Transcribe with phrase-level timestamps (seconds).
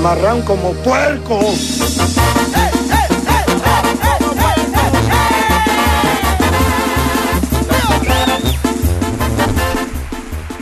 [0.00, 1.38] amarran como puerco.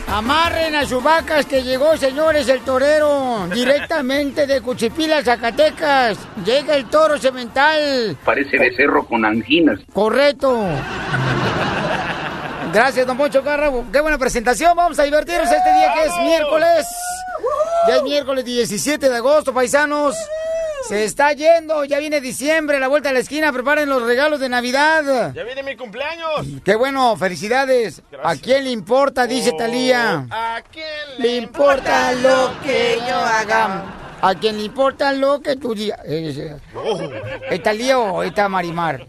[0.09, 6.17] Amarren a sus vacas que llegó, señores, el torero, directamente de Cuchipila, Zacatecas.
[6.45, 8.17] Llega el toro cemental.
[8.25, 9.79] Parece becerro con anginas.
[9.93, 10.65] Correcto.
[12.73, 13.71] Gracias, don Poncho Carra.
[13.89, 14.75] Qué buena presentación.
[14.75, 16.85] Vamos a divertirnos este día que es miércoles.
[17.89, 20.15] Ya es miércoles 17 de agosto, paisanos.
[20.87, 24.47] Se está yendo, ya viene diciembre, la vuelta a la esquina, preparen los regalos de
[24.47, 25.33] Navidad.
[25.33, 26.45] ¡Ya viene mi cumpleaños!
[26.63, 28.03] Qué bueno, felicidades.
[28.23, 29.25] ¿A quién le importa?
[29.25, 30.27] Dice Talía.
[30.29, 30.85] ¿A quién
[31.17, 33.83] Le importa lo que yo haga.
[34.21, 35.99] A quien le importa lo que tú digas.
[36.05, 36.55] Eh,
[37.49, 39.05] ¿Es Talía o está Marimar?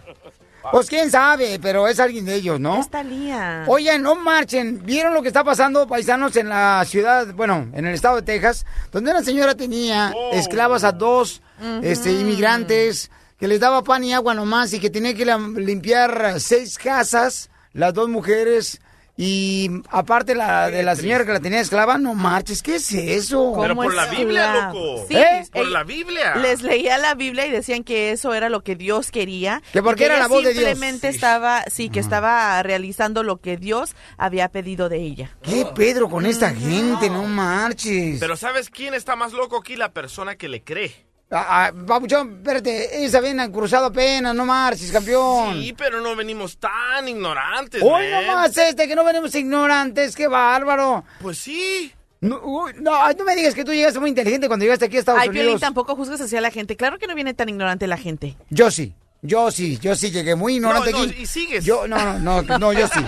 [0.70, 2.78] Pues quién sabe, pero es alguien de ellos, ¿no?
[2.78, 3.64] Es Talía.
[3.66, 4.84] Oigan, no marchen.
[4.84, 8.66] ¿Vieron lo que está pasando, paisanos, en la ciudad, bueno, en el estado de Texas,
[8.92, 11.42] donde una señora tenía esclavas a dos
[11.82, 16.78] este, inmigrantes que les daba pan y agua nomás y que tenía que limpiar seis
[16.78, 18.80] casas, las dos mujeres,
[19.22, 23.54] y aparte la de la señora que la tenía esclava, no marches, ¿qué es eso?
[23.60, 25.04] Pero por la Biblia, loco.
[25.06, 25.42] Sí, ¿Eh?
[25.52, 26.36] Por ell- la Biblia.
[26.36, 29.62] Les leía la Biblia y decían que eso era lo que Dios quería.
[29.74, 30.64] Que porque era la voz de Dios.
[30.64, 35.36] Simplemente estaba, sí, que estaba realizando lo que Dios había pedido de ella.
[35.42, 37.10] ¿Qué Pedro con esta gente?
[37.10, 38.18] No marches.
[38.20, 39.76] Pero ¿sabes quién está más loco aquí?
[39.76, 41.09] La persona que le cree.
[41.32, 45.60] Ah, ah, Papuchón, espérate, ellos habían cruzado apenas, no marches, campeón.
[45.62, 48.26] Sí, pero no venimos tan ignorantes, Hoy man.
[48.26, 51.04] nomás este, que no venimos ignorantes, qué bárbaro.
[51.20, 51.92] Pues sí.
[52.20, 54.96] No, uy, no, ay, no me digas que tú llegaste muy inteligente cuando llegaste aquí
[54.96, 55.60] a Estados Ay, Piolín, Unidos.
[55.60, 56.76] tampoco juzgas hacia la gente.
[56.76, 58.36] Claro que no viene tan ignorante la gente.
[58.50, 58.92] Yo sí,
[59.22, 61.22] yo sí, yo sí llegué muy ignorante No, no, aquí.
[61.22, 61.64] y sigues.
[61.64, 63.00] Yo, no, no, no, no, yo sí.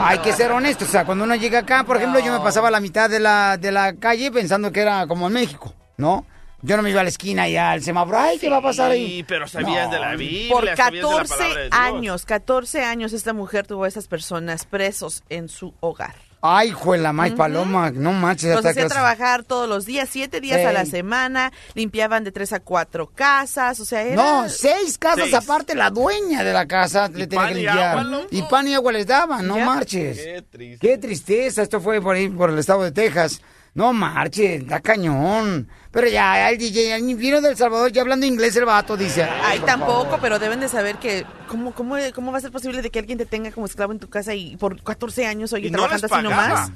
[0.00, 2.70] Hay que ser honesto, o sea, cuando uno llega acá, por ejemplo, yo me pasaba
[2.70, 6.24] la mitad de la, de la calle pensando que era como en México, ¿no?
[6.62, 8.90] Yo no me iba a la esquina y al semáforo, ay, ¿qué va a pasar
[8.90, 9.18] ahí?
[9.18, 9.92] Sí, pero sabías No.
[9.94, 11.80] de la Biblia, Por sabías de la 14 palabra de Dios.
[11.80, 16.16] años, 14 años esta mujer tuvo a esas personas presos en su hogar.
[16.40, 18.54] Ay, juela, más paloma, no manches.
[18.54, 22.60] Los hacía trabajar todos los días, siete días a la semana, limpiaban de tres a
[22.60, 24.14] cuatro casas, o sea, era...
[24.14, 25.34] No, seis casas Seis.
[25.34, 27.98] aparte, la dueña de la casa le tenía que y limpiar.
[27.98, 29.64] agua, y pan y agua les daban, no Ya.
[29.64, 30.16] marches.
[30.18, 30.86] Qué triste.
[30.86, 33.42] Qué tristeza, esto fue por ahí, por el estado de Texas.
[33.74, 35.68] No marches, da cañón.
[35.90, 39.22] Pero ya, el DJ, el vino del Salvador, ya hablando inglés el vato, dice.
[39.22, 40.20] Ay, tampoco, favor.
[40.20, 43.16] pero deben de saber que cómo, cómo, cómo va a ser posible de que alguien
[43.16, 46.70] te tenga como esclavo en tu casa y por 14 años oye trabajando así nomás.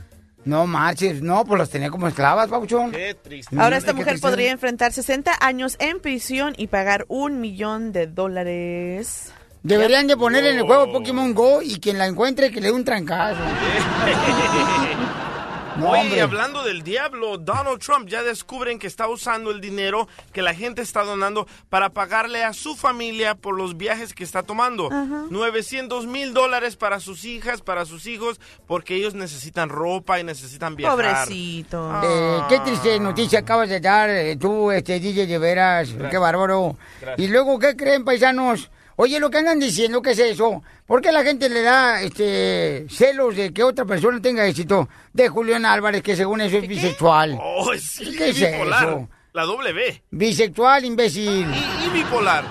[0.45, 2.91] No marches, no, pues los tenía como esclavas, papuchón.
[2.91, 3.55] Qué triste.
[3.57, 9.33] Ahora esta mujer podría enfrentar 60 años en prisión y pagar un millón de dólares.
[9.63, 12.73] Deberían de poner en el juego Pokémon Go y quien la encuentre que le dé
[12.73, 13.41] un trancazo.
[15.77, 16.21] No, Oye, hombre.
[16.21, 20.83] hablando del diablo, Donald Trump ya descubren que está usando el dinero que la gente
[20.83, 24.91] está donando para pagarle a su familia por los viajes que está tomando.
[24.91, 30.77] 900 mil dólares para sus hijas, para sus hijos, porque ellos necesitan ropa y necesitan
[30.77, 30.97] viajar.
[30.97, 32.01] Pobrecito.
[32.05, 36.77] Eh, qué triste noticia acabas de dar eh, tú, este DJ de veras, qué bárbaro.
[37.17, 38.71] Y luego, ¿qué creen, paisanos?
[38.97, 40.63] Oye, lo que andan diciendo, ¿qué es eso?
[40.87, 44.89] ¿Por qué la gente le da este celos de que otra persona tenga éxito?
[45.13, 47.39] De Julián Álvarez, que según eso es bisexual.
[47.41, 48.85] Oh, sí, ¿Qué es bipolar.
[48.89, 49.09] eso?
[49.33, 50.03] La W.
[50.11, 51.47] Bisexual, imbécil.
[51.49, 52.45] Y, y bipolar.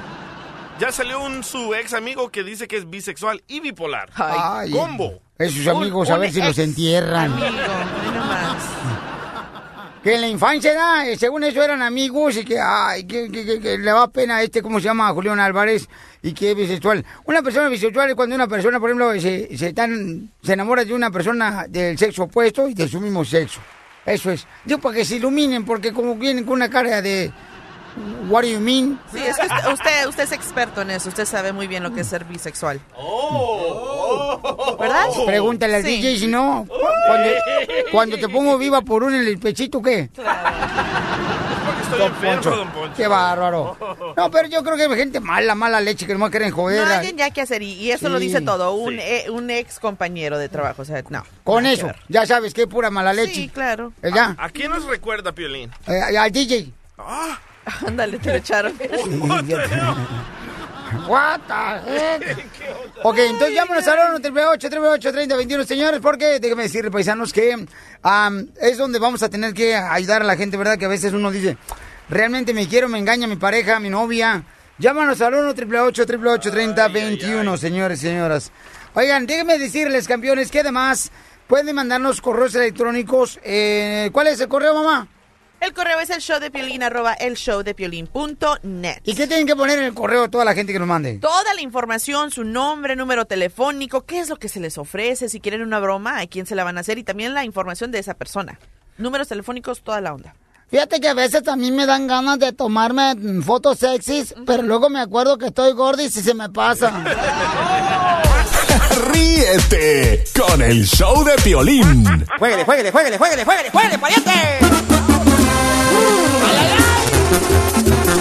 [0.80, 4.10] Ya salió un su ex amigo que dice que es bisexual y bipolar.
[4.16, 5.22] Ay, combo.
[5.38, 7.32] Esos Un- amigos, a ver si los entierran.
[7.34, 8.58] Amigo, ay, no más.
[10.04, 13.78] Que en la infancia, era, eh, según eso, eran amigos y que, ay, que, le
[13.92, 15.10] da pena este, ¿cómo se llama?
[15.14, 15.88] Julián Álvarez,
[16.24, 17.06] y que es bisexual.
[17.26, 20.94] Una persona bisexual es cuando una persona, por ejemplo, se, se, tan- se enamora de
[20.96, 23.60] una persona del sexo opuesto y de su mismo sexo.
[24.04, 24.48] Eso es.
[24.66, 27.32] Yo para que se iluminen, porque como vienen con una cara de,
[28.30, 29.00] What do you mean?
[29.12, 31.10] Sí, es que usted, usted, usted es experto en eso.
[31.10, 32.80] Usted sabe muy bien lo que es ser bisexual.
[34.80, 35.06] ¿Verdad?
[35.26, 35.98] Pregúntale al Sí.
[36.02, 36.66] DJ si no.
[37.08, 37.30] Cuando,
[37.92, 40.10] cuando te pongo viva por un en el pechito, ¿qué?
[40.16, 42.56] Porque estoy Don enfermo, Poncho.
[42.56, 42.94] don Poncho.
[42.96, 43.78] Qué bárbaro.
[44.16, 46.86] No, pero yo creo que hay gente mala, mala leche que no quieren joder.
[46.88, 48.74] No hay ya que hacer, y, y eso lo dice todo.
[48.74, 51.24] Un, eh, un ex compañero de trabajo, o sea, no.
[51.44, 53.36] Con eso, ya sabes que es pura mala leche.
[53.36, 53.94] Sí, claro.
[54.02, 55.72] Ya, ¿A quién nos recuerda, Piolín?
[55.88, 56.72] eh, al DJ.
[57.88, 58.74] Ándale, te lo echaron.
[61.08, 61.54] What the
[61.92, 62.38] heck?
[63.04, 67.66] Ok, entonces llámanos al 1 888 3021 señores, porque déjenme decirle, paisanos, que
[68.04, 70.78] am, es donde vamos a tener que ayudar a la gente, ¿verdad?
[70.78, 71.58] Que a veces uno dice,
[72.10, 74.44] realmente me quiero, me engaña mi pareja, mi novia.
[74.78, 78.52] Llámanos al 1 888 3021 señores y señoras.
[78.94, 81.12] Oigan, déjenme decirles, campeones, que además
[81.48, 83.40] pueden mandarnos correos electrónicos.
[83.44, 85.08] Eh, ¿Cuál es el correo, mamá?
[85.62, 87.76] El correo es el show de Piolín, arroba el show de.
[89.04, 91.20] ¿Y qué tienen que poner en el correo toda la gente que nos mande?
[91.20, 95.40] Toda la información, su nombre, número telefónico, qué es lo que se les ofrece, si
[95.40, 98.00] quieren una broma, a quién se la van a hacer y también la información de
[98.00, 98.60] esa persona.
[98.98, 100.34] Números telefónicos, toda la onda.
[100.72, 104.90] Fíjate que a veces también me dan ganas de tomarme mm, fotos sexys, pero luego
[104.90, 106.92] me acuerdo que estoy gorda y si se me pasa.
[109.12, 112.26] Ríete con el show de Piolín.
[112.40, 114.81] jueguele, jueguele, jueguele, jueguele, jueguele, jueguele, pariente.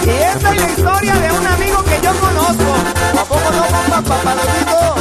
[0.05, 2.75] Y esta es la historia de un amigo que yo conozco.
[3.19, 4.95] ¿A poco no, papá, papalotito?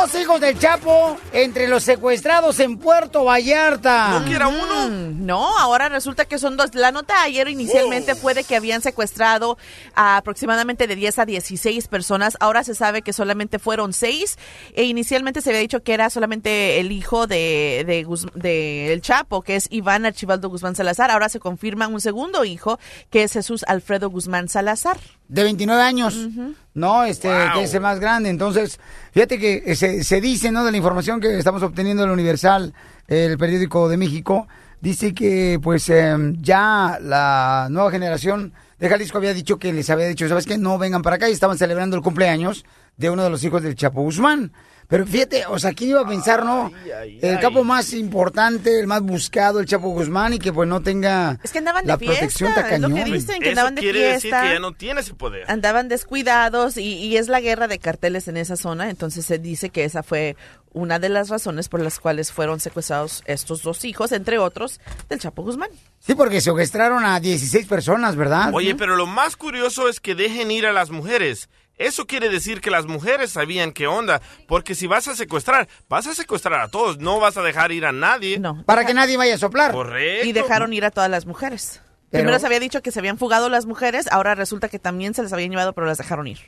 [0.00, 4.18] Dos hijos del Chapo entre los secuestrados en Puerto Vallarta.
[4.20, 4.88] ¿No que era uno?
[4.88, 6.74] Mm, No, ahora resulta que son dos.
[6.74, 9.56] La nota ayer inicialmente fue de que habían secuestrado
[9.94, 12.36] a aproximadamente de 10 a 16 personas.
[12.40, 14.38] Ahora se sabe que solamente fueron 6.
[14.74, 19.00] E inicialmente se había dicho que era solamente el hijo de, de, Guz- de El
[19.00, 21.10] Chapo, que es Iván Archibaldo Guzmán Salazar.
[21.10, 22.78] Ahora se confirma un segundo hijo,
[23.10, 24.98] que es Jesús Alfredo Guzmán Salazar.
[25.28, 26.28] De 29 años.
[26.74, 27.54] No, este, Wow.
[27.54, 28.28] que es el más grande.
[28.28, 28.78] Entonces,
[29.12, 30.64] fíjate que eh, se, se dice, ¿no?
[30.64, 32.74] De la información que estamos obteniendo del Universal,
[33.08, 34.46] el periódico de México,
[34.80, 40.06] dice que, pues, em, ya la nueva generación de Jalisco había dicho que les había
[40.06, 40.58] dicho, ¿sabes qué?
[40.58, 42.64] No vengan para acá y estaban celebrando el cumpleaños
[42.98, 44.52] de uno de los hijos del Chapo Guzmán.
[44.88, 46.70] Pero fíjate, o sea, ¿quién iba a pensar, no?
[47.00, 47.40] ay, el ay.
[47.40, 51.50] capo más importante, el más buscado, el Chapo Guzmán, y que pues no tenga Es
[51.52, 53.04] que andaban la de protección fiesta, es lo tacañón.
[53.04, 55.50] que dicen, que Eso andaban de quiere decir que ya no tiene ese poder.
[55.50, 59.70] andaban descuidados y, y es la guerra de carteles en esa zona, entonces se dice
[59.70, 60.36] que esa fue
[60.72, 64.78] una de las razones por las cuales fueron secuestrados estos dos hijos, entre otros,
[65.08, 65.70] del Chapo Guzmán.
[66.00, 68.50] Sí, porque secuestraron a 16 personas, ¿verdad?
[68.54, 71.48] Oye, pero lo más curioso es que dejen ir a las mujeres.
[71.78, 76.06] Eso quiere decir que las mujeres sabían qué onda, porque si vas a secuestrar, vas
[76.06, 78.38] a secuestrar a todos, no vas a dejar ir a nadie.
[78.38, 78.62] No.
[78.64, 79.72] Para deja- que nadie vaya a soplar.
[79.72, 80.26] Correcto.
[80.26, 81.82] Y dejaron ir a todas las mujeres.
[82.10, 85.12] Pero- Primero se había dicho que se habían fugado las mujeres, ahora resulta que también
[85.12, 86.38] se les habían llevado, pero las dejaron ir.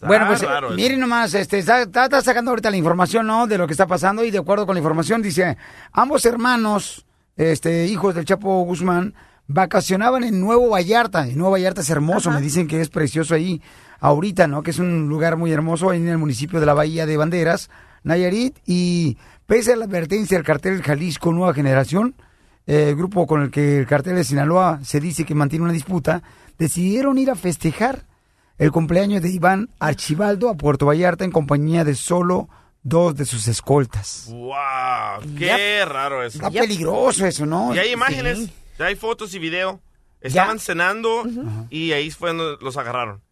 [0.00, 0.76] Bueno, Ah, pues raro eso.
[0.76, 3.46] miren nomás, este, está, está- está sacando ahorita la información, ¿no?
[3.46, 5.56] De lo que está pasando y de acuerdo con la información dice,
[5.92, 7.04] ambos hermanos,
[7.36, 9.14] este, hijos del Chapo Guzmán,
[9.46, 11.28] vacacionaban en Nuevo Vallarta.
[11.28, 13.60] Y Nuevo Vallarta es hermoso, me dicen que es precioso ahí
[14.02, 14.62] ahorita, ¿no?
[14.62, 17.70] Que es un lugar muy hermoso en el municipio de la Bahía de Banderas,
[18.02, 18.58] Nayarit.
[18.66, 19.16] Y
[19.46, 22.16] pese a la advertencia del cartel Jalisco Nueva Generación,
[22.66, 25.72] eh, el grupo con el que el cartel de Sinaloa se dice que mantiene una
[25.72, 26.22] disputa,
[26.58, 28.04] decidieron ir a festejar
[28.58, 32.48] el cumpleaños de Iván Archibaldo a Puerto Vallarta en compañía de solo
[32.82, 34.26] dos de sus escoltas.
[34.30, 35.36] ¡Wow!
[35.38, 36.38] ¡Qué raro eso!
[36.38, 37.72] Está peligroso eso, ¿no?
[37.72, 39.80] Y hay imágenes, ya hay fotos y video.
[40.20, 41.24] Estaban cenando
[41.70, 43.22] y ahí fue donde los agarraron.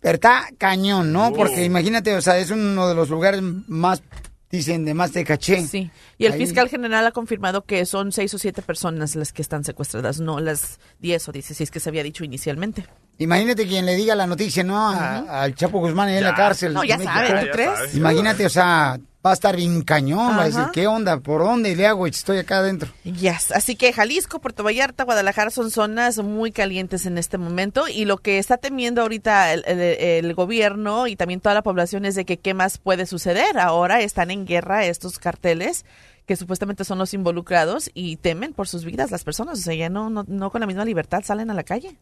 [0.00, 1.28] Pero está cañón, ¿no?
[1.28, 1.32] Oh.
[1.32, 4.02] Porque imagínate, o sea, es uno de los lugares más,
[4.50, 5.66] dicen, de más de caché.
[5.66, 5.90] Sí.
[6.18, 9.42] Y el Ahí- fiscal general ha confirmado que son seis o siete personas las que
[9.42, 12.84] están secuestradas, no las 10 o 16 que se había dicho inicialmente.
[13.18, 14.78] Imagínate quien le diga la noticia, ¿no?
[14.90, 16.74] A- Al Chapo Guzmán en la cárcel.
[16.74, 17.40] No, ya de sabe, México.
[17.40, 17.70] ¿tú Ya crees?
[17.78, 17.94] sabes.
[17.96, 20.70] Imagínate, o sea, va a estar bien cañón, va a decir, Ajá.
[20.72, 21.18] ¿qué onda?
[21.20, 22.06] ¿Por dónde le hago?
[22.06, 22.90] Estoy acá adentro.
[23.04, 23.52] Yes.
[23.52, 28.18] Así que Jalisco, Puerto Vallarta, Guadalajara son zonas muy calientes en este momento y lo
[28.18, 29.80] que está temiendo ahorita el, el-
[30.26, 33.58] el gobierno y también toda la población es de que qué más puede suceder.
[33.58, 35.84] Ahora están en guerra estos carteles
[36.26, 39.58] que supuestamente son los involucrados y temen por sus vidas las personas.
[39.58, 41.96] O sea, ya no, no, no con la misma libertad salen a la calle.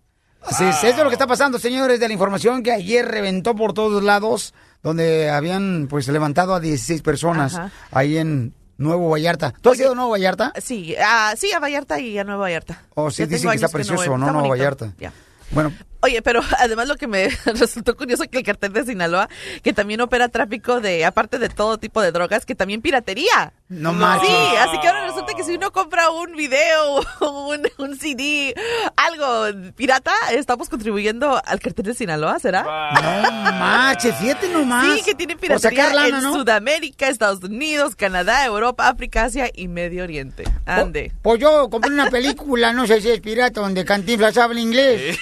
[0.46, 3.54] Así es, eso es lo que está pasando, señores, de la información que ayer reventó
[3.56, 4.52] por todos lados,
[4.84, 7.72] donde habían pues levantado a 16 personas Ajá.
[7.90, 9.52] ahí en Nuevo Vallarta.
[9.60, 10.52] ¿Tú has ido a Nuevo Vallarta?
[10.60, 12.82] Sí, ah, sí, a Vallarta y a Nueva Vallarta.
[12.94, 14.20] Oh, sí, Ya dicen que está precioso, voy.
[14.20, 14.30] ¿no?
[14.30, 14.50] Nuevo.
[14.50, 14.92] Vallarta.
[14.98, 15.12] Ya.
[15.50, 15.72] Bueno,
[16.04, 19.30] Oye, pero además lo que me resultó curioso que el cartel de Sinaloa,
[19.62, 23.54] que también opera tráfico de, aparte de todo tipo de drogas, que también piratería.
[23.70, 24.28] No manches.
[24.28, 28.54] Sí, así que ahora resulta que si uno compra un video, un, un CD,
[28.96, 32.62] algo pirata, estamos contribuyendo al cartel de Sinaloa, ¿será?
[32.62, 34.98] No manches, fíjate nomás.
[34.98, 36.34] Sí, que tiene piratería lana, en ¿no?
[36.34, 40.44] Sudamérica, Estados Unidos, Canadá, Europa, África, Asia y Medio Oriente.
[40.66, 41.12] Ande.
[41.22, 45.18] Pues yo compré una película, no sé si es pirata, donde Cantinflas habla inglés.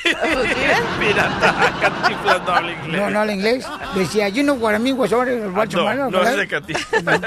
[0.98, 3.00] Pirata, Cantinflas no habla inglés.
[3.00, 3.66] No, no habla inglés.
[3.94, 6.48] Decía, you know what I mean, was already watching No, my love", no es de
[6.48, 7.20] Cantinflas.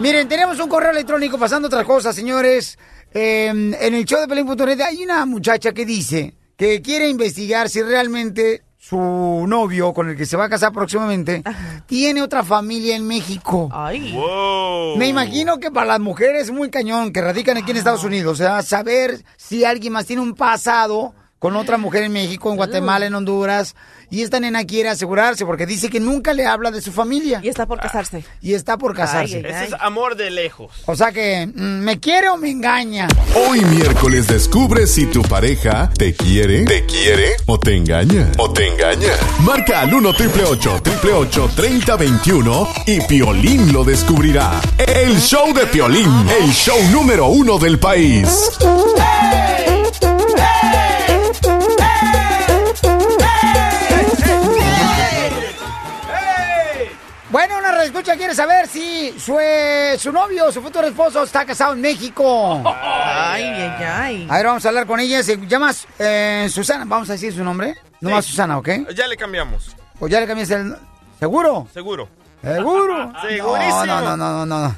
[0.00, 2.78] Miren, tenemos un correo electrónico pasando otras cosas, señores.
[3.12, 7.80] Eh, en el show de Pelín.net hay una muchacha que dice que quiere investigar si
[7.82, 11.42] realmente su novio con el que se va a casar próximamente
[11.86, 13.70] tiene otra familia en México.
[13.72, 14.12] Ay.
[14.12, 14.96] Wow.
[14.98, 18.32] Me imagino que para las mujeres es muy cañón que radican aquí en Estados Unidos,
[18.32, 22.56] o sea, saber si alguien más tiene un pasado con otra mujer en México, en
[22.56, 23.76] Guatemala, en Honduras,
[24.08, 27.48] y esta nena quiere asegurarse porque dice que nunca le habla de su familia Y
[27.48, 28.24] está por casarse.
[28.40, 29.36] y está por casarse.
[29.36, 30.72] Ay, ay, Ese es amor de lejos.
[30.86, 33.08] O sea que, mm, ¿me quiere o me engaña?
[33.34, 38.32] Hoy miércoles descubre si tu pareja te quiere, te quiere o te engaña.
[38.38, 39.12] O te engaña.
[39.40, 44.62] Marca al 1 triple 888 3021 y Piolín lo descubrirá.
[44.78, 46.10] El show de Piolín,
[46.40, 48.48] el show número uno del país.
[57.84, 62.62] Escucha quiere saber si su, eh, su novio, su futuro esposo está casado en México.
[62.66, 64.26] Ay, ay, ay.
[64.30, 65.22] A ver, vamos a hablar con ella.
[65.22, 66.84] Se llama eh, Susana.
[66.86, 67.74] Vamos a decir su nombre.
[68.00, 68.32] Nomás Sí.
[68.32, 68.68] Susana, ¿ok?
[68.94, 69.74] Ya le cambiamos.
[69.98, 70.76] Pues ya le cambiaste el...
[71.18, 71.68] ¿Seguro?
[71.72, 72.08] Seguro.
[72.42, 73.12] ¿Seguro?
[73.22, 73.86] Segurísimo.
[73.86, 74.76] No, no, no, no, no.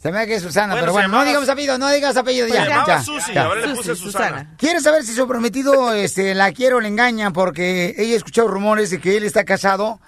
[0.00, 1.88] Se me da que es Susana, Bueno, pero se bueno, no llamaba- digamos apellido, no
[1.90, 2.64] digas apellido Se ya.
[2.66, 3.44] llamaba ya, Susi, ya.
[3.46, 4.26] ahora le Susi, puse Susana.
[4.28, 4.54] Susana.
[4.56, 8.46] Quiere saber si su prometido este, la quiere o le engaña porque ella ha escuchado
[8.46, 9.98] rumores de que él está casado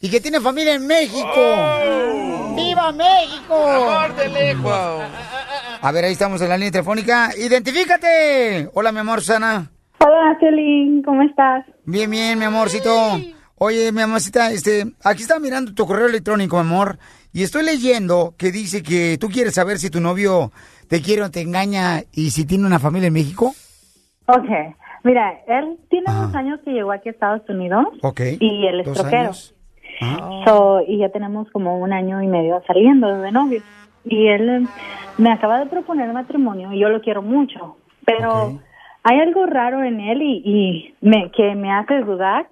[0.00, 1.28] y que tiene familia en México.
[2.56, 3.54] ¡Viva México!
[3.54, 3.90] Oh.
[3.90, 5.02] Amor de lejos.
[5.82, 7.30] A ver, ahí estamos en la línea telefónica.
[7.36, 8.68] ¡Identifícate!
[8.74, 9.70] Hola, mi amor, Susana.
[9.98, 11.64] Hola, Celín, ¿cómo estás?
[11.84, 13.18] Bien, bien, mi amorcito.
[13.56, 16.98] Oye, mi amorcita, este, aquí está mirando tu correo electrónico, mi amor,
[17.30, 20.50] y estoy leyendo que dice que tú quieres saber si tu novio
[20.88, 23.54] te quiere o te engaña y si tiene una familia en México.
[24.26, 24.48] Ok,
[25.04, 26.20] mira, él tiene Ajá.
[26.20, 28.20] unos años que llegó aquí a Estados Unidos Ok.
[28.40, 29.22] y él es Dos troquero.
[29.24, 29.54] años.
[30.00, 30.42] Ah.
[30.46, 33.64] So, y ya tenemos como un año y medio saliendo de novios.
[34.04, 34.66] Y él eh,
[35.18, 37.76] me acaba de proponer matrimonio y yo lo quiero mucho,
[38.06, 38.58] pero
[39.02, 42.46] hay algo raro en él y, y me, que me hace dudar,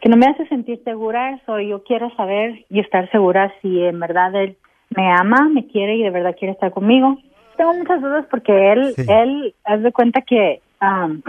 [0.00, 1.34] que no me hace sentir segura.
[1.34, 4.56] Eso yo quiero saber y estar segura si en verdad él
[4.96, 7.18] me ama, me quiere y de verdad quiere estar conmigo.
[7.56, 9.04] Tengo muchas dudas porque él, Sí.
[9.08, 11.20] él, haz de cuenta que um,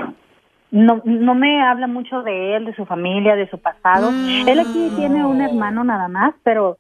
[0.72, 4.10] no, no me habla mucho de él, de su familia, de su pasado.
[4.48, 6.78] Él aquí tiene un hermano nada más, pero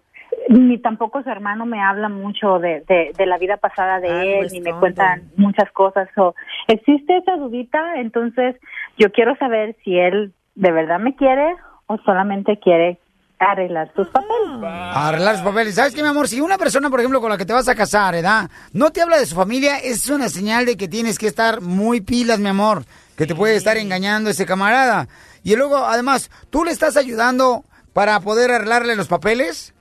[0.47, 4.23] ni tampoco su hermano me habla mucho de, de, de la vida pasada de Ah,
[4.23, 6.07] él, pues, ni me cuentan muchas cosas.
[6.15, 6.35] So,
[6.67, 8.55] existe esa dudita, entonces
[8.97, 11.55] yo quiero saber si él de verdad me quiere
[11.87, 12.97] o solamente quiere
[13.39, 14.63] arreglar sus papeles.
[14.63, 15.75] A arreglar sus papeles.
[15.75, 16.27] ¿Sabes qué, mi amor?
[16.27, 18.49] Si una persona, por ejemplo, con la que te vas a casar, ¿verdad?
[18.71, 22.01] No te habla de su familia, es una señal de que tienes que estar muy
[22.01, 22.83] pilas, mi amor.
[23.21, 25.05] Que te puede estar engañando ese camarada.
[25.43, 27.61] Y luego, además, ¿tú le estás ayudando
[27.93, 29.75] para poder arreglarle los papeles?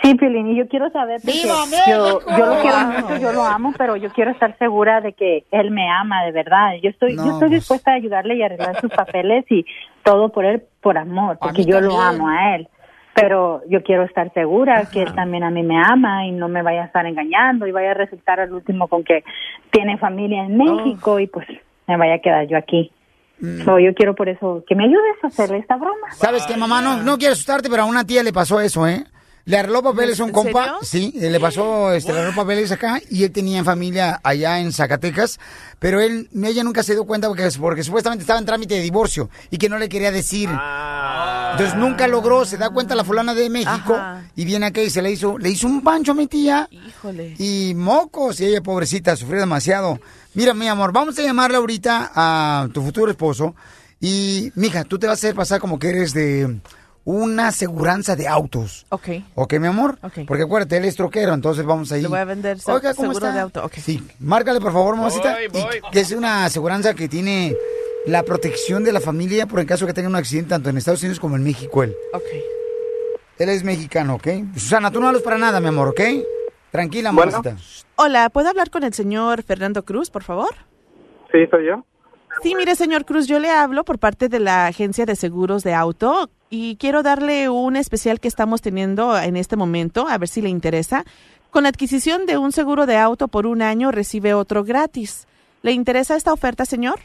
[0.00, 1.54] Sí, Pilín, y yo quiero saber porque ¡Viva
[1.86, 5.44] yo, yo lo quiero mucho, yo lo amo, pero yo quiero estar segura de que
[5.50, 6.76] él me ama de verdad.
[6.82, 7.60] Yo estoy, No, yo estoy pues.
[7.60, 9.66] dispuesta a ayudarle y arreglar sus papeles y
[10.02, 12.68] todo por él, por amor, porque yo lo amo a él.
[13.12, 16.62] Pero yo quiero estar segura que él también a mí me ama y no me
[16.62, 19.24] vaya a estar engañando y vaya a resultar al último con que
[19.70, 21.46] tiene familia en México y pues
[21.88, 22.92] me vaya a quedar yo aquí.
[23.40, 23.64] Mm.
[23.64, 26.10] So, yo quiero por eso que me ayudes a hacerle esta broma.
[26.12, 26.82] ¿Sabes qué, mamá?
[26.82, 29.04] No, no quiero asustarte, pero a una tía le pasó eso, ¿eh?
[29.48, 30.76] Le arregló papeles a un ¿En compa.
[30.82, 31.12] serio?
[31.12, 34.74] Sí, eh, le pasó, este, le arregló papeles acá y él tenía familia allá en
[34.74, 35.40] Zacatecas,
[35.78, 39.30] pero él, ella nunca se dio cuenta porque, porque supuestamente estaba en trámite de divorcio
[39.50, 40.50] y que no le quería decir.
[40.52, 41.52] Ah.
[41.52, 44.22] Entonces nunca logró, se da cuenta la fulana de México Ajá.
[44.36, 47.34] y viene acá y se le hizo, le hizo un pancho a mi tía Híjole.
[47.38, 49.98] y mocos y ella pobrecita sufrió demasiado.
[50.34, 53.54] Mira, mi amor, vamos a llamarle ahorita a tu futuro esposo
[53.98, 56.58] y mija, tú te vas a hacer pasar como que eres de
[57.04, 58.86] una aseguranza de autos.
[58.90, 59.08] Ok.
[59.34, 59.98] ¿Ok, mi amor?
[60.02, 60.20] Ok.
[60.26, 62.02] Porque acuérdate, él es troquero, entonces vamos ahí.
[62.02, 63.34] Le voy a vender se- Oiga, ¿cómo seguro está?
[63.34, 63.72] de auto, ok.
[63.74, 65.34] Sí, márcale por favor, mamacita.
[65.34, 65.80] Voy, Y voy.
[65.90, 67.56] que es una aseguranza que tiene
[68.06, 71.02] la protección de la familia por el caso que tenga un accidente tanto en Estados
[71.02, 71.94] Unidos como en México él.
[72.12, 72.22] Ok.
[73.38, 74.26] Él es mexicano, ¿ok?
[74.56, 76.00] Susana, tú no hablas para nada, mi amor, ¿ok?
[76.70, 77.32] Tranquila, Bueno.
[77.32, 77.56] mamacita.
[77.96, 80.54] Hola, ¿puedo hablar con el señor Fernando Cruz, por favor?
[81.32, 81.84] Sí, soy yo.
[82.42, 85.74] Sí, mire, señor Cruz, yo le hablo por parte de la agencia de seguros de
[85.74, 90.40] auto y quiero darle un especial que estamos teniendo en este momento, a ver si
[90.42, 91.04] le interesa.
[91.50, 95.26] Con la adquisición de un seguro de auto por un año recibe otro gratis.
[95.62, 97.00] ¿Le interesa esta oferta, señor?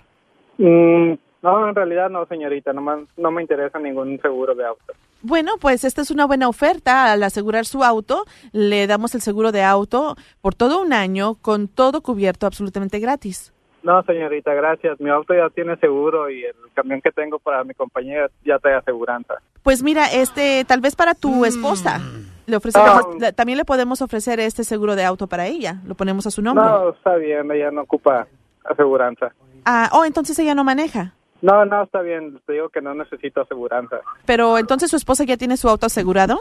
[0.58, 2.74] Mm, no, en realidad no, señorita.
[2.74, 4.94] No, me- no me interesa ningún seguro de auto.
[5.22, 7.12] Bueno, pues esta es una buena oferta.
[7.14, 11.70] Al asegurar su auto, le damos el seguro de auto por todo un año con
[11.70, 13.53] todo cubierto absolutamente gratis.
[13.84, 15.00] No, señorita, gracias.
[15.02, 18.76] Mi auto ya tiene seguro y el camión que tengo para mi compañía ya trae
[18.76, 19.36] aseguranza.
[19.62, 22.00] Pues mira, este, tal vez para tu esposa.
[22.46, 23.20] Le ofrecemos, No.
[23.20, 25.78] le- también le podemos ofrecer este seguro de auto para ella.
[25.86, 26.64] Lo ponemos a su nombre.
[26.66, 28.28] No, está bien, ella no ocupa
[28.66, 29.34] aseguranza.
[29.66, 31.14] Ah, oh, entonces ella no maneja.
[31.42, 32.40] No, no, está bien.
[32.46, 33.98] Te digo que no necesito aseguranza.
[34.26, 36.40] Pero entonces su esposa ya tiene su auto asegurado.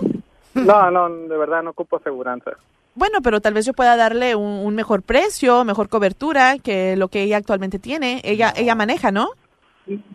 [0.54, 2.52] No, no, de verdad no ocupo aseguranza.
[2.94, 7.08] Bueno, pero tal vez yo pueda darle un, un mejor precio, mejor cobertura que lo
[7.08, 8.20] que ella actualmente tiene.
[8.24, 9.30] Ella, ella maneja, ¿no?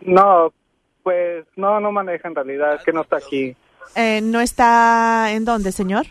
[0.01, 0.53] No,
[1.03, 2.75] pues no, no maneja en realidad.
[2.75, 3.55] Es que no está aquí.
[3.95, 6.05] Eh, ¿No está en dónde, señor?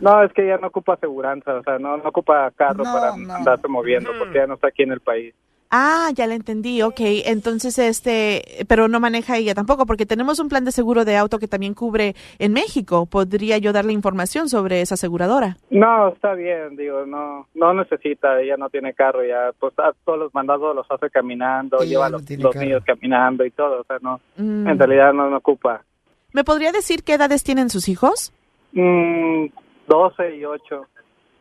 [0.00, 1.54] No, es que ella no ocupa aseguranza.
[1.54, 3.34] O sea, no, no ocupa carro No, para no.
[3.34, 5.34] andarse moviendo porque ella no está aquí en el país.
[5.70, 7.00] Ah, ya la entendí, ok.
[7.26, 11.38] Entonces, este, pero no maneja ella tampoco, porque tenemos un plan de seguro de auto
[11.40, 13.06] que también cubre en México.
[13.06, 15.56] ¿Podría yo darle información sobre esa aseguradora?
[15.70, 20.18] No, está bien, digo, no no necesita, ella no tiene carro, ya pues a todos
[20.18, 23.84] los mandados los hace caminando, Ella lleva a no los, niños caminando y todo, o
[23.84, 24.68] sea, no, Mm.
[24.68, 25.82] en realidad no, no ocupa.
[26.32, 28.32] ¿Me podría decir qué edades tienen sus hijos?
[28.72, 29.46] Mm,
[29.88, 30.86] 12 y 8.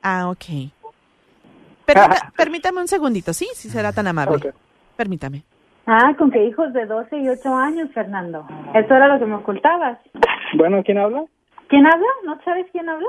[0.01, 0.71] Ah, ok.
[1.85, 3.47] Permita- permítame un segundito, ¿sí?
[3.53, 4.53] Si será tan amable.
[4.95, 5.43] Permítame.
[5.87, 8.47] Ah, con que hijos de 12 y 8 años, Fernando.
[8.73, 9.99] Eso era lo que me ocultabas.
[10.57, 11.23] Bueno, ¿quién habla?
[11.67, 12.07] ¿Quién habla?
[12.25, 13.07] ¿No sabes quién habla?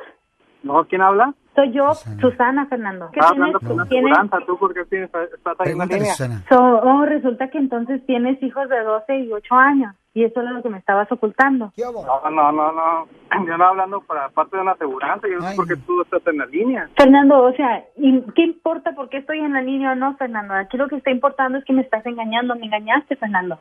[0.62, 1.32] No, ¿quién habla?
[1.56, 3.08] Soy yo, Susana, Fernando.
[3.12, 3.54] ¿Qué Está tienes?
[3.54, 4.12] hablando con la ¿Tienes?
[4.12, 6.14] aseguranza, ¿tú por qué tienes, estás ahí en la línea?
[6.50, 9.94] So, oh, resulta que entonces tienes hijos de 12 y 8 años.
[10.12, 11.72] Y eso era lo que me estabas ocultando.
[11.76, 13.06] No, no, no, no,
[13.46, 16.26] yo no hablando para parte de una aseguranza, yo no sé por qué tú estás
[16.26, 16.88] en la línea.
[16.96, 20.54] Fernando, o sea, ¿y ¿qué importa por qué estoy en la línea o no, Fernando?
[20.54, 23.58] Aquí lo que está importando es que me estás engañando, me engañaste, Fernando.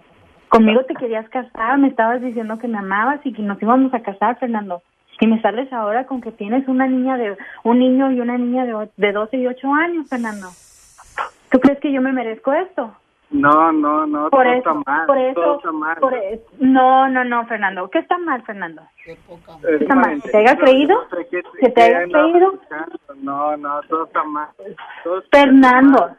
[0.50, 4.02] Conmigo te querías casar, me estabas diciendo que me amabas y que nos íbamos a
[4.02, 4.82] casar, Fernando.
[5.20, 8.66] Y me sales ahora con que tienes una niña de, un niño y una niña
[8.66, 10.48] de, de 12 y 8 años, Fernando.
[11.52, 12.94] ¿Tú crees que yo me merezco esto?
[13.32, 15.98] No, no, no, Por todo eso, está mal, por todo eso, está mal.
[15.98, 17.90] por e- no, no, no, Fernando.
[17.90, 18.82] ¿Qué está mal, Fernando?
[19.08, 19.18] Eh,
[19.64, 20.16] ¿Qué está mal?
[20.16, 20.22] diferente.
[20.26, 20.96] ¿Que te haya creído?
[20.96, 22.54] no qué- ¿Que te haya creído?
[23.22, 24.48] No, no, todo está mal.
[25.04, 26.10] Todo está Fernando,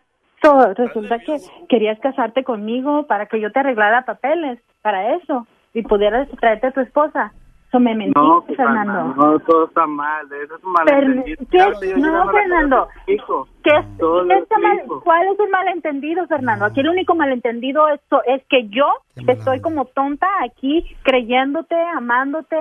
[0.43, 1.37] so, resulta que
[1.69, 6.73] querías casarte conmigo para que yo te arreglara papeles, para eso, y pudieras traerte a
[6.73, 7.33] tu esposa.
[7.77, 9.15] So, me mentiste, No, Fernando.
[9.15, 11.47] no, todo está mal, eso es un malentendido.
[11.51, 11.95] ¿qué?
[11.97, 12.89] No, Fernando.
[13.07, 13.19] ¿Qué,
[13.99, 14.83] Todo qué está mal-.
[15.05, 16.65] ¿Cuál es el malentendido, Fernando?
[16.65, 18.87] Aquí el único malentendido es, es que yo
[19.27, 22.57] estoy como tonta aquí creyéndote, amándote.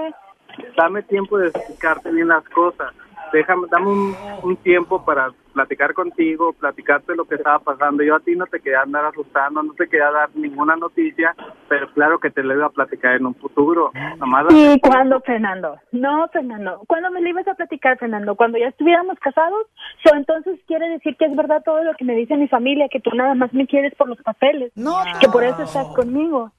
[0.76, 2.94] Dame tiempo de explicarte bien las cosas.
[3.32, 8.04] Déjame, dame un, un tiempo para platicar contigo, platicarte lo que estaba pasando.
[8.04, 11.34] Yo a ti no te quería andar asustando, no te quería dar ninguna noticia,
[11.70, 13.92] pero claro que te lo iba a platicar en un futuro.
[14.20, 15.80] Nomás ¿Y cuándo, Fernando?
[15.94, 16.82] No, Fernando.
[16.88, 18.36] ¿Cuándo me lo ibas a platicar, Fernando?
[18.36, 19.66] ¿Cuando ya estuviéramos casados?
[20.04, 23.00] So, entonces quiere decir que es verdad todo lo que me dice mi familia, que
[23.00, 24.74] tú nada más me quieres por los papeles.
[24.76, 24.98] No.
[25.22, 26.52] Que por eso estás conmigo.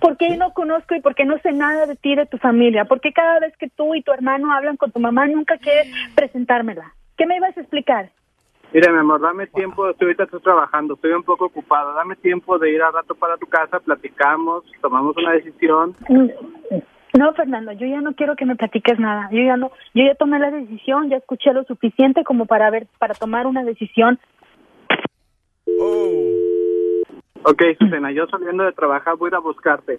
[0.00, 2.38] ¿Por qué no conozco y por qué no sé nada de ti y de tu
[2.38, 2.84] familia?
[2.84, 5.88] ¿Por qué cada vez que tú y tu hermano hablan con tu mamá nunca quieres
[6.14, 6.94] presentármela?
[7.16, 8.10] ¿Qué me ibas a explicar?
[8.72, 12.56] Mira, mi amor, dame tiempo, estoy ahorita estoy trabajando, estoy un poco ocupado, dame tiempo
[12.56, 15.96] de ir al rato para tu casa, platicamos, tomamos una decisión.
[17.18, 19.28] No, Fernando, yo ya no quiero que me platiques nada.
[19.32, 22.86] Yo ya no, yo ya tomé la decisión, ya escuché lo suficiente como para ver,
[22.98, 24.20] para tomar una decisión.
[27.42, 29.98] Ok, Susana, yo saliendo de trabajar voy a ir a buscarte.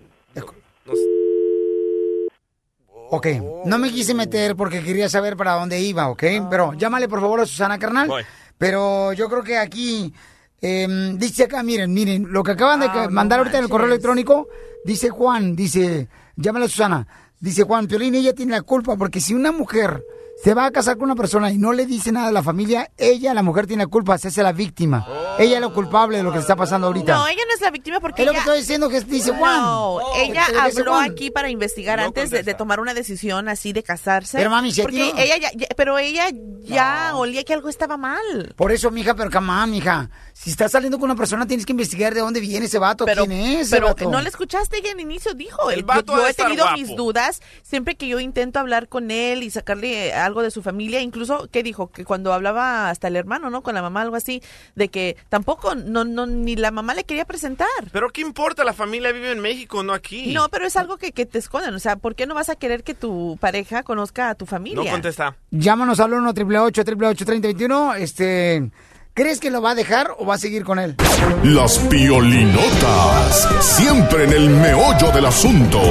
[3.14, 3.28] Ok,
[3.66, 6.24] no me quise meter porque quería saber para dónde iba, ¿ok?
[6.50, 8.08] Pero llámale por favor a Susana, carnal.
[8.08, 8.24] Voy.
[8.62, 10.14] Pero yo creo que aquí,
[10.62, 13.88] em, dice acá, miren, miren, lo que acaban de Ah, mandar ahorita en el correo
[13.88, 14.50] electrónico,
[14.86, 17.08] dice Juan, dice, llámale a Susana,
[17.40, 20.04] dice Juan, Piolín, ella tiene la culpa porque si una mujer
[20.44, 22.90] se va a casar con una persona y no le dice nada a la familia,
[22.98, 25.08] ella, la mujer, tiene la culpa, se hace la víctima.
[25.40, 27.16] Ella es la culpable de lo que está pasando ahorita.
[27.16, 28.44] No, ella no es la víctima porque Es lo que ella...
[28.46, 29.62] estoy diciendo que dice Juan.
[29.62, 31.12] No, ella dice habló Juan.
[31.12, 34.38] aquí para investigar antes de, de tomar una decisión así de casarse.
[34.38, 36.26] Pero, mami, ti porque no- ella ya, ya- pero ella
[36.64, 38.54] ya olía que algo estaba mal.
[38.56, 40.10] Por eso, mija, pero camán, mija.
[40.34, 43.26] Si estás saliendo con una persona, tienes que investigar de dónde viene ese vato, Pero,
[43.26, 44.10] quién es pero vato.
[44.10, 45.70] no le escuchaste ella en inicio dijo.
[45.72, 46.78] El yo- vato yo, de he tenido guapo.
[46.78, 50.64] mis dudas siempre que yo intento hablar con él y sacarle eh, algo de su
[50.64, 51.92] familia, incluso ¿qué dijo?
[51.92, 53.62] Que cuando hablaba hasta el hermano, ¿no?
[53.62, 54.42] Con la mamá algo así
[54.76, 57.68] de que tampoco, no, no, ni la mamá le quería presentar.
[57.92, 58.64] Pero ¿qué importa?
[58.64, 60.34] La familia vive en México, no aquí.
[60.34, 61.74] No, pero es algo que, que te esconden.
[61.74, 64.84] O sea, ¿por qué no vas a querer que tu pareja conozca a tu familia?
[64.84, 65.36] No contesta.
[65.52, 68.72] Llámanos al 1 888 3021 Este,
[69.14, 70.96] ¿crees que lo va a dejar o va a seguir con él?
[71.44, 75.82] Las piolinotas, siempre en el meollo del asunto.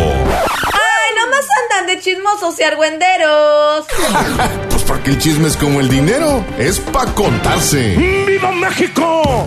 [2.11, 3.87] Chismosos y argüenderos!
[4.71, 7.97] Pues porque el chisme es como el dinero, es pa' contarse.
[8.27, 9.47] ¡Viva México!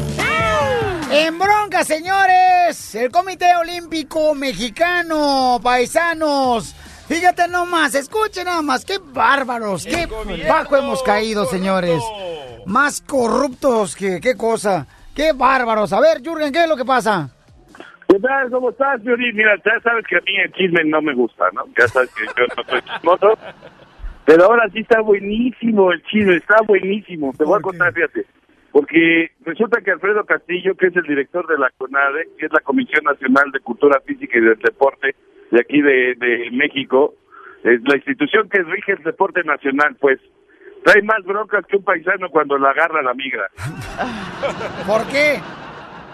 [1.11, 6.73] En bronca, señores, el Comité Olímpico Mexicano, paisanos.
[7.07, 10.07] Fíjate nomás, escuchen nada más, qué bárbaros, qué
[10.47, 12.01] bajo hemos caído, señores.
[12.65, 15.91] Más corruptos que qué cosa, qué bárbaros.
[15.93, 17.29] A ver, Jürgen, ¿qué es lo que pasa?
[18.13, 18.51] ¿Qué tal?
[18.51, 19.35] ¿Cómo estás, Piolín?
[19.35, 21.63] Mira, ya sabes que a mí el chisme no me gusta, ¿no?
[21.75, 23.39] Ya sabes que yo no soy chismoso.
[24.23, 27.33] Pero ahora sí está buenísimo el chisme, está buenísimo.
[27.35, 28.27] Te voy a contar, fíjate.
[28.71, 32.59] Porque resulta que Alfredo Castillo, que es el director de la CONADE, que es la
[32.59, 35.15] Comisión Nacional de Cultura Física y del Deporte
[35.49, 37.15] de aquí de, de México,
[37.63, 40.19] es la institución que rige el deporte nacional, pues,
[40.83, 43.49] trae más broncas que un paisano cuando la agarra la migra.
[44.85, 45.39] ¿Por qué?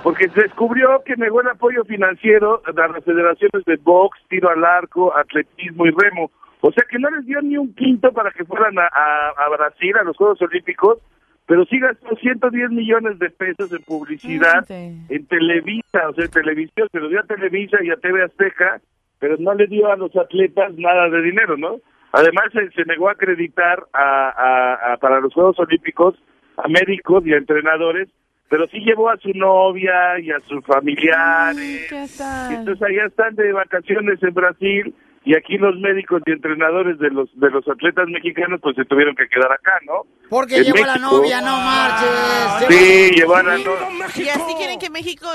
[0.04, 4.64] Porque se descubrió que negó el apoyo financiero a las federaciones de box, tiro al
[4.64, 6.32] arco, atletismo y remo.
[6.62, 9.50] O sea que no les dio ni un quinto para que fueran a, a- a
[9.50, 11.00] Brasil, a los Juegos Olímpicos,
[11.46, 14.64] pero sí gastó 110 millones de pesos en publicidad
[15.10, 18.80] en Televisa, o sea, en televisión, se lo dio a Televisa y a TV Azteca,
[19.20, 21.78] pero no le dio a los atletas nada de dinero, ¿no?
[22.12, 26.16] Además, se, se negó a acreditar a, a- a- para los Juegos Olímpicos
[26.58, 28.10] a médicos y a entrenadores,
[28.50, 31.86] pero sí llevó a su novia y a sus familiares.
[31.90, 32.54] ¿Qué Y tal?
[32.54, 37.30] entonces allá están de vacaciones en Brasil y aquí los médicos y entrenadores de los
[37.38, 40.04] de los atletas mexicanos pues se tuvieron que quedar acá, ¿no?
[40.30, 42.68] Porque En llevó a la novia, no marches.
[42.70, 44.08] Sí, llevó a la novia.
[44.16, 45.28] Y así quieren que México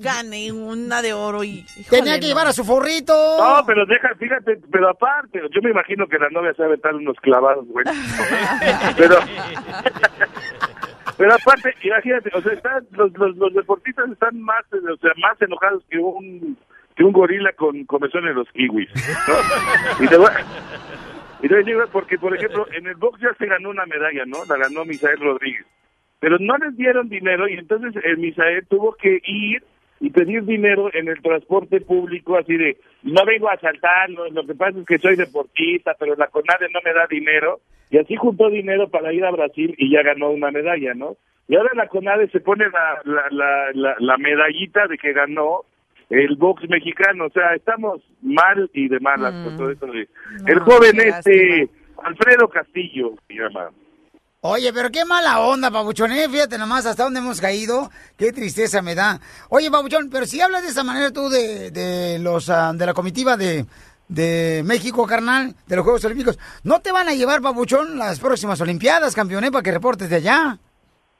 [0.00, 1.64] gane una de oro y...
[1.88, 3.14] Tenía que llevar a su forrito.
[3.38, 7.16] No, pero deja, fíjate, pero aparte, yo me imagino que la novia sabe estar unos
[7.20, 7.84] clavados, güey.
[8.96, 9.16] pero,
[11.22, 15.40] pero aparte, imagínate, o sea, están, los, los, los deportistas están más, o sea, más
[15.40, 16.58] enojados que un
[16.96, 18.90] que un gorila con comezón en los kiwis.
[20.00, 20.28] Y te voy,
[21.40, 24.38] y te decir, porque, por ejemplo, en el box ya se ganó una medalla, ¿no?
[24.48, 25.64] La ganó Misael Rodríguez.
[26.18, 29.62] Pero no les dieron dinero y entonces el Misael tuvo que ir
[30.02, 34.44] y pedir dinero en el transporte público, así de, no vengo a saltar, no, lo
[34.46, 37.60] que pasa es que soy deportista, pero la CONADE no me da dinero.
[37.88, 41.16] Y así juntó dinero para ir a Brasil y ya ganó una medalla, ¿no?
[41.46, 45.60] Y ahora la CONADE se pone la, la, la, la, la medallita de que ganó
[46.10, 47.26] el box mexicano.
[47.26, 49.86] O sea, estamos mal y de malas con todo eso.
[49.86, 50.08] de-
[50.46, 51.68] el joven este,
[52.02, 53.70] Alfredo Castillo, se llama.
[54.44, 56.28] Oye, pero qué mala onda, Pabuchón, ¿eh?
[56.28, 57.92] Fíjate nomás hasta dónde hemos caído.
[58.16, 59.20] Qué tristeza me da.
[59.50, 62.92] Oye, Pabuchón, pero si hablas de esa manera tú de, de los ah, de la
[62.92, 63.66] comitiva de,
[64.08, 68.60] de México, carnal, de los Juegos Olímpicos, ¿no te van a llevar, Pabuchón, las próximas
[68.60, 70.58] Olimpiadas, campeón, eh, para que reportes de allá?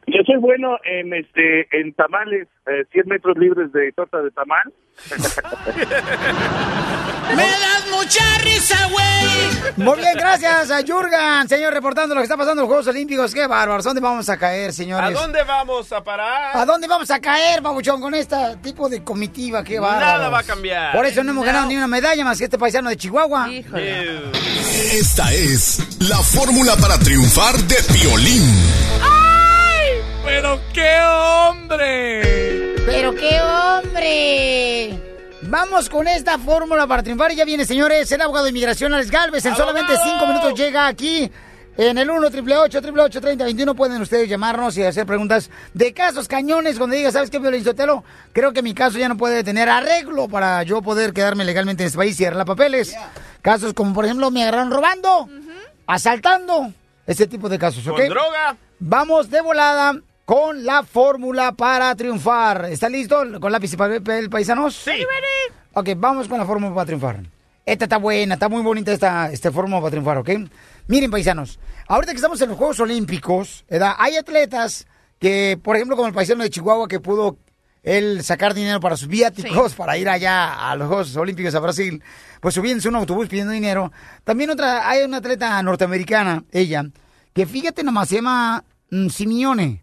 [0.07, 4.73] Yo soy bueno en este en tamales, eh, 100 metros libres de torta de tamal.
[7.37, 9.73] ¡Me das mucha risa, güey!
[9.77, 13.33] Muy bien, gracias a Jurgen, señor, reportando lo que está pasando en los Juegos Olímpicos.
[13.33, 15.15] Qué bárbaros, ¿dónde vamos a caer, ¿A señores?
[15.15, 16.57] dónde vamos a parar?
[16.57, 19.62] ¿A dónde vamos a caer, Pabuchón, con este tipo de comitiva?
[19.65, 20.01] Qué bárbaro.
[20.05, 20.93] Nada va a cambiar.
[20.95, 23.49] Por eso no hemos ganado ni una medalla más que este paisano de Chihuahua.
[23.53, 29.22] Esta es la fórmula para triunfar de Piolín.
[30.25, 32.75] ¡Pero qué hombre!
[32.87, 34.99] ¡Pero qué hombre!
[35.43, 37.33] Vamos con esta fórmula para triunfar.
[37.33, 39.45] Y ya viene, señores, el abogado de inmigración, Alex Galvez.
[39.45, 41.31] En solamente cinco minutos llega aquí.
[41.77, 46.77] En el 1 888 3021 pueden ustedes llamarnos y hacer preguntas de casos cañones.
[46.79, 48.05] Cuando diga, ¿sabes qué, Violín Sotelo?
[48.33, 51.87] Creo que mi caso ya no puede tener arreglo para yo poder quedarme legalmente en
[51.87, 52.95] este país y arreglar papeles.
[53.41, 55.29] Casos como, por ejemplo, me agarraron robando,
[55.87, 56.73] asaltando.
[57.07, 57.97] Ese tipo de casos, ¿ok?
[57.97, 58.57] Con droga.
[58.79, 62.67] Vamos de volada con la fórmula para triunfar.
[62.67, 64.77] ¿Está listo con lápiz y papel, paisanos?
[64.77, 65.05] Sí.
[65.73, 67.21] Ok, vamos con la fórmula para triunfar.
[67.65, 70.31] Esta está buena, está muy bonita esta, esta fórmula para triunfar, ¿ok?
[70.89, 73.95] Miren, paisanos, ahorita que estamos en los Juegos Olímpicos, ¿verdad?
[73.99, 74.87] hay atletas
[75.21, 77.39] que, por ejemplo, como el paisano de Chihuahua, que pudo
[77.85, 82.03] él sacar dinero para sus viáticos, para ir allá a los Juegos Olímpicos a Brasil,
[82.41, 83.93] pues subiéndose un autobús pidiendo dinero.
[84.25, 86.85] También otra, hay una atleta norteamericana, ella,
[87.33, 89.82] que fíjate nomás, se llama mm, Simeone.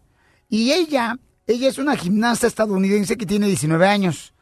[0.50, 4.34] Y ella, ella es una gimnasta estadounidense que tiene 19 años.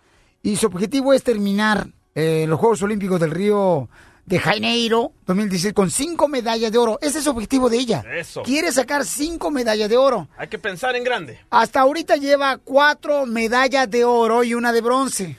[0.43, 3.89] Y su objetivo es terminar eh, los Juegos Olímpicos del Río
[4.25, 6.99] de Janeiro 2016 con cinco medallas de oro.
[7.01, 8.05] Ese es el objetivo de ella.
[8.15, 8.43] Eso.
[8.43, 10.29] Quiere sacar cinco medallas de oro.
[10.37, 11.39] Hay que pensar en grande.
[11.51, 15.37] Hasta ahorita lleva cuatro medallas de oro y una de bronce.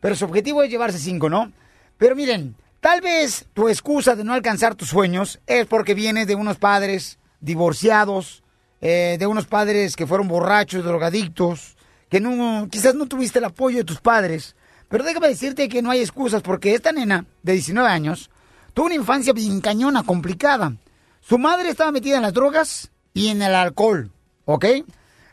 [0.00, 1.52] Pero su objetivo es llevarse cinco, ¿no?
[1.98, 6.34] Pero miren, tal vez tu excusa de no alcanzar tus sueños es porque vienes de
[6.34, 8.42] unos padres divorciados,
[8.80, 11.76] eh, de unos padres que fueron borrachos, drogadictos,
[12.08, 14.56] que no, quizás no tuviste el apoyo de tus padres.
[14.88, 18.30] Pero déjame decirte que no hay excusas porque esta nena de 19 años
[18.74, 20.74] tuvo una infancia bien cañona, complicada.
[21.20, 24.10] Su madre estaba metida en las drogas y en el alcohol,
[24.46, 24.64] ¿ok?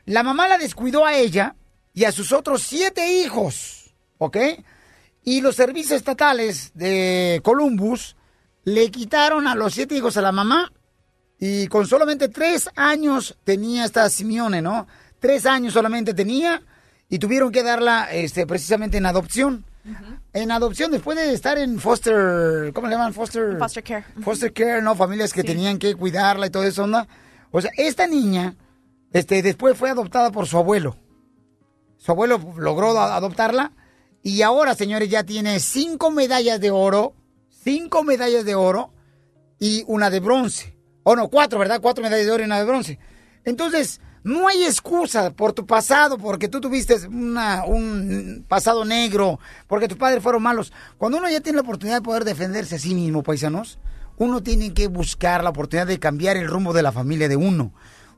[0.06, 1.56] La mamá la descuidó a ella
[1.94, 4.38] y a sus otros siete hijos, ¿ok?
[5.24, 8.16] Y los servicios estatales de Columbus
[8.64, 10.72] le quitaron a los siete hijos a la mamá
[11.40, 14.88] y con solamente tres años tenía esta Simeone, ¿no?
[15.20, 16.62] Tres años solamente tenía
[17.10, 19.66] y tuvieron que darla este, precisamente en adopción.
[20.34, 23.14] En adopción, después de estar en foster, ¿cómo le llaman?
[23.14, 24.04] Foster, Foster care.
[24.22, 24.96] foster care, ¿no?
[24.96, 27.08] Familias que tenían que cuidarla y todo eso, ¿no?
[27.52, 28.56] O sea, esta niña,
[29.14, 30.98] este, después fue adoptada por su abuelo.
[31.98, 33.72] Su abuelo logró adoptarla
[34.22, 37.14] y ahora, señores, ya tiene cinco medallas de oro,
[37.50, 38.92] cinco medallas de oro
[39.58, 40.77] y una de bronce.
[41.10, 41.80] O no, cuatro, ¿verdad?
[41.82, 43.00] Cuatro medallas de oro y una de bronce.
[43.46, 49.88] Entonces, no hay excusa por tu pasado, porque tú tuviste una- un pasado negro, porque
[49.88, 50.74] tus padres fueron malos.
[50.98, 53.80] Cuando uno ya tiene la oportunidad de poder defenderse a sí mismo, paisanos,
[54.18, 57.72] uno tiene que buscar la oportunidad de cambiar el rumbo de la familia de uno.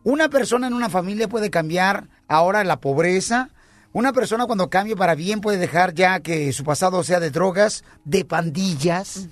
[0.03, 3.49] Una persona en una familia puede cambiar ahora la pobreza.
[3.93, 7.83] Una persona cuando cambie para bien puede dejar ya que su pasado sea de drogas,
[8.05, 9.27] de pandillas,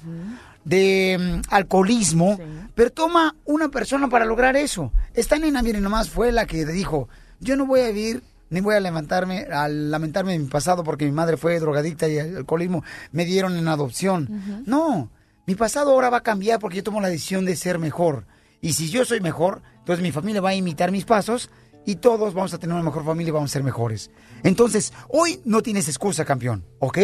[0.68, 2.38] de mm, alcoholismo,
[2.76, 4.92] pero toma una persona para lograr eso.
[5.14, 7.08] Esta nena, miren, nomás fue la que dijo,
[7.40, 11.06] yo no voy a vivir ni voy a lamentarme, a lamentarme de mi pasado porque
[11.06, 14.64] mi madre fue drogadicta y el alcoholismo me dieron en adopción.
[14.66, 15.10] No,
[15.46, 18.26] mi pasado ahora va a cambiar porque yo tomo la decisión de ser mejor.
[18.62, 21.50] Y si yo soy mejor, entonces mi familia va a imitar mis pasos
[21.86, 24.12] y todos vamos a tener una mejor familia y vamos a ser mejores.
[24.44, 27.00] Entonces, hoy no tienes excusa, campeón, ¿ok?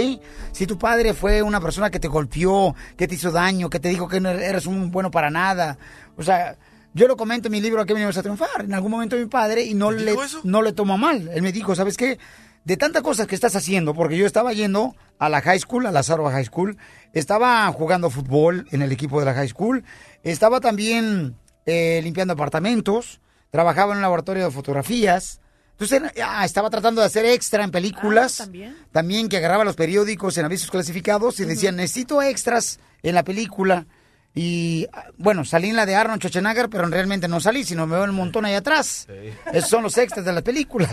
[0.51, 3.89] Si tu padre fue una persona que te golpeó, que te hizo daño, que te
[3.89, 5.77] dijo que no eres un bueno para nada,
[6.15, 6.57] o sea,
[6.93, 8.65] yo lo comento en mi libro que venimos a triunfar.
[8.65, 11.29] En algún momento mi padre y no le, no le toma mal.
[11.33, 12.19] Él me dijo, ¿sabes qué?
[12.65, 15.91] De tantas cosas que estás haciendo, porque yo estaba yendo a la high school, a
[15.91, 16.77] la Sarva High School,
[17.11, 19.83] estaba jugando fútbol en el equipo de la high school,
[20.23, 23.19] estaba también eh, limpiando apartamentos,
[23.49, 25.41] trabajaba en un laboratorio de fotografías.
[25.83, 28.37] Entonces ah, estaba tratando de hacer extra en películas.
[28.37, 28.75] también.
[28.91, 33.85] También que agarraba los periódicos en avisos clasificados y decían, necesito extras en la película.
[34.33, 37.97] Y ah, bueno, salí en la de Arnold Schwarzenegger, pero realmente no salí, sino me
[37.97, 39.07] veo un montón ahí atrás.
[39.51, 40.91] Esos son los extras de las películas.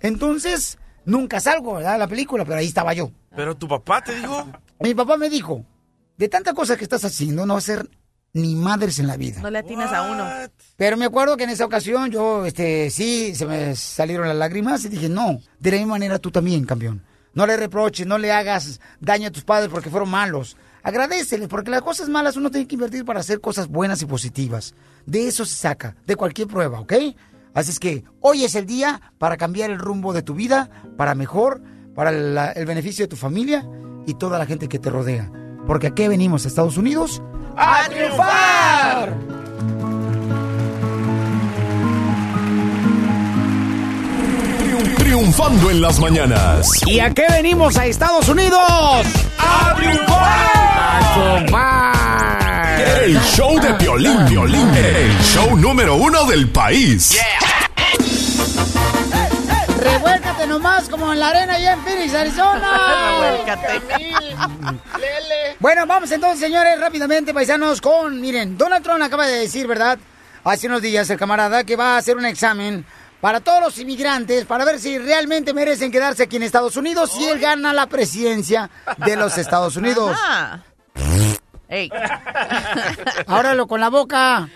[0.00, 1.92] Entonces, nunca salgo, ¿verdad?
[1.92, 3.12] De la película, pero ahí estaba yo.
[3.34, 4.46] Pero tu papá te dijo.
[4.80, 5.64] Mi papá me dijo,
[6.16, 7.88] de tantas cosas que estás haciendo, no va a ser
[8.32, 9.40] ni madres en la vida.
[9.40, 10.24] No le atinas a uno.
[10.76, 14.84] Pero me acuerdo que en esa ocasión yo, este, sí, se me salieron las lágrimas
[14.84, 17.02] y dije, no, de la misma manera tú también, campeón.
[17.34, 20.56] No le reproches, no le hagas daño a tus padres porque fueron malos.
[20.82, 24.74] Agradeceles, porque las cosas malas uno tiene que invertir para hacer cosas buenas y positivas.
[25.06, 26.92] De eso se saca, de cualquier prueba, ¿ok?
[27.52, 31.14] Así es que hoy es el día para cambiar el rumbo de tu vida, para
[31.14, 31.60] mejor,
[31.94, 33.68] para la- el beneficio de tu familia
[34.06, 35.30] y toda la gente que te rodea.
[35.66, 37.22] Porque aquí venimos a Estados Unidos
[37.60, 39.14] a triunfar.
[44.58, 46.70] Triun- Triunfando en las mañanas.
[46.86, 48.60] ¿Y a qué venimos a Estados Unidos?
[49.38, 50.20] ¡A triunfar!
[53.02, 54.68] El show de violín, violín.
[54.74, 57.18] El show número uno del país.
[59.80, 63.12] Revuélcate nomás como en la arena allá en Phoenix, Arizona.
[63.20, 63.80] Revuélcate.
[65.58, 69.98] Bueno, vamos entonces, señores, rápidamente, paisanos, con, miren, Donald Trump acaba de decir, ¿verdad?
[70.44, 72.84] Hace unos días el camarada que va a hacer un examen
[73.20, 77.26] para todos los inmigrantes para ver si realmente merecen quedarse aquí en Estados Unidos si
[77.26, 80.12] él gana la presidencia de los Estados Unidos.
[80.12, 80.64] Ajá.
[81.70, 81.88] Ey.
[83.28, 84.48] Áralo con la boca.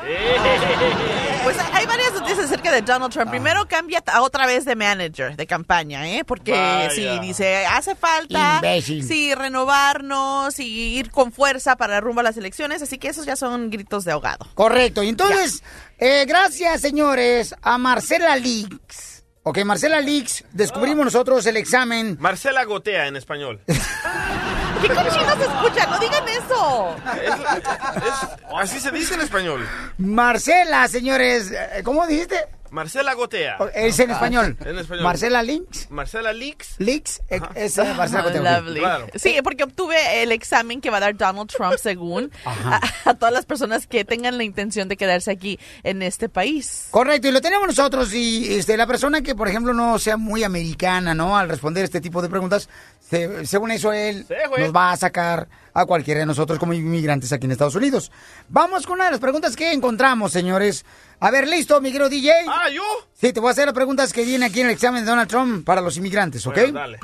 [1.44, 3.30] Pues hay varias noticias acerca de Donald Trump.
[3.30, 6.24] Primero cambia a otra vez de manager de campaña, ¿eh?
[6.24, 6.90] Porque Vaya.
[6.90, 9.04] sí, dice, hace falta Imbécil.
[9.06, 12.82] sí, renovarnos y ir con fuerza para rumbo a las elecciones.
[12.82, 14.48] Así que esos ya son gritos de ahogado.
[14.54, 15.02] Correcto.
[15.04, 15.62] Y entonces,
[15.98, 19.22] eh, gracias, señores, a Marcela Leaks.
[19.44, 22.16] Ok, Marcela Leaks, descubrimos nosotros el examen.
[22.18, 23.60] Marcela Gotea en español.
[24.86, 25.86] ¿Qué cochinos se escucha?
[25.86, 26.96] No digan eso.
[27.22, 29.66] Es- así se dice en español.
[29.98, 32.46] Marcela, señores, eh, ¿cómo dijiste?
[32.74, 33.56] Marcela Gotea.
[33.74, 34.56] Es en español.
[34.66, 35.04] En español.
[35.04, 35.88] Marcela Lynch.
[35.90, 36.74] Marcela Leaks.
[36.78, 37.22] Leaks.
[37.30, 38.60] eh, Es eh, Marcela Gotea.
[38.60, 38.80] Lovely.
[38.80, 39.06] Claro.
[39.14, 43.32] Sí, porque obtuve el examen que va a dar Donald Trump según a, a todas
[43.32, 46.88] las personas que tengan la intención de quedarse aquí en este país.
[46.90, 48.12] Correcto, y lo tenemos nosotros.
[48.12, 51.38] Y este, la persona que, por ejemplo, no sea muy americana, ¿no?
[51.38, 52.68] Al responder este tipo de preguntas,
[53.08, 57.32] se- según eso, él Sí, nos va a sacar a cualquiera de nosotros como inmigrantes
[57.32, 58.10] aquí en Estados Unidos.
[58.48, 60.84] Vamos con una de las preguntas que encontramos, señores.
[61.24, 62.32] A ver, listo, mi querido DJ.
[62.46, 62.82] Ah, ¿yo?
[63.14, 65.26] Sí, te voy a hacer las preguntas que vienen aquí en el examen de Donald
[65.26, 66.54] Trump para los inmigrantes, ¿ok?
[66.54, 66.98] Bueno, dale.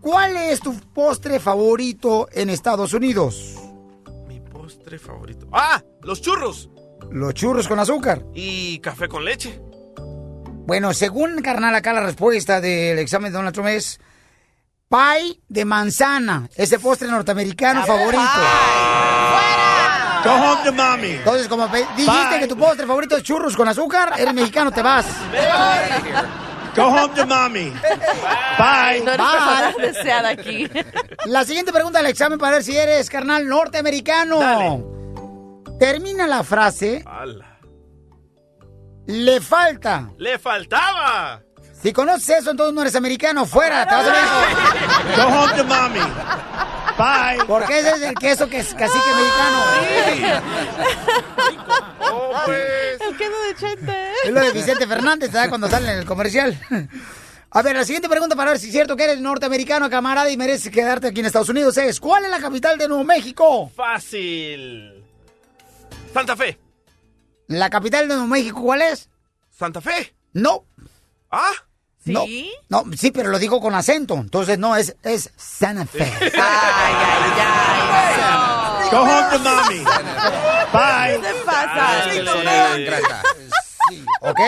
[0.00, 3.56] ¿Cuál es tu postre favorito en Estados Unidos?
[4.26, 5.46] Mi postre favorito.
[5.52, 5.82] ¡Ah!
[6.00, 6.70] Los churros.
[7.10, 8.24] Los churros con azúcar.
[8.32, 9.60] Y café con leche.
[10.66, 14.00] Bueno, según carnal acá la respuesta del examen de Donald Trump es
[14.88, 18.22] pie de manzana, ese postre norteamericano favorito.
[20.26, 21.10] Go home to mommy.
[21.12, 25.06] Entonces, como dijiste que tu postre favorito es churros con azúcar, eres mexicano, te vas.
[26.74, 27.72] Go home to mommy.
[28.58, 29.02] Bye.
[29.04, 29.38] No eres Bye.
[29.38, 30.68] persona deseada aquí.
[31.26, 34.38] La siguiente pregunta del examen para ver si eres carnal norteamericano.
[34.38, 34.84] Dale.
[35.78, 37.58] Termina la frase, ¡Hala!
[39.06, 40.10] le falta.
[40.18, 41.42] ¡Le faltaba!
[41.82, 45.16] Si conoces eso, entonces no eres americano, fuera, te vas a México.
[45.16, 46.00] Go home to mommy.
[46.98, 47.44] Bye.
[47.46, 50.42] Porque ese es el queso que es cacique mexicano.
[52.12, 53.00] ¡Oh, pues!
[53.00, 54.12] El quedo de chente.
[54.24, 55.48] Es lo de Vicente Fernández, ¿sabes?
[55.48, 56.58] Cuando sale en el comercial.
[57.50, 60.36] A ver, la siguiente pregunta para ver si es cierto que eres norteamericano, camarada, y
[60.36, 63.70] mereces quedarte aquí en Estados Unidos es, ¿cuál es la capital de Nuevo México?
[63.74, 65.04] Fácil.
[66.12, 66.58] Santa Fe.
[67.46, 69.08] ¿La capital de Nuevo México cuál es?
[69.50, 70.14] Santa Fe.
[70.32, 70.64] No.
[71.30, 71.52] ¿Ah?
[72.06, 72.52] No, ¿Sí?
[72.68, 74.14] no, sí, pero lo digo con acento.
[74.14, 76.04] Entonces, no, es, es Santa Fe.
[76.22, 78.90] Ay, ay, ay.
[78.90, 79.84] Go home to mommy.
[80.72, 81.20] Bye.
[81.20, 82.04] ¿Qué pasa?
[83.88, 84.40] Sí, ¿Ok?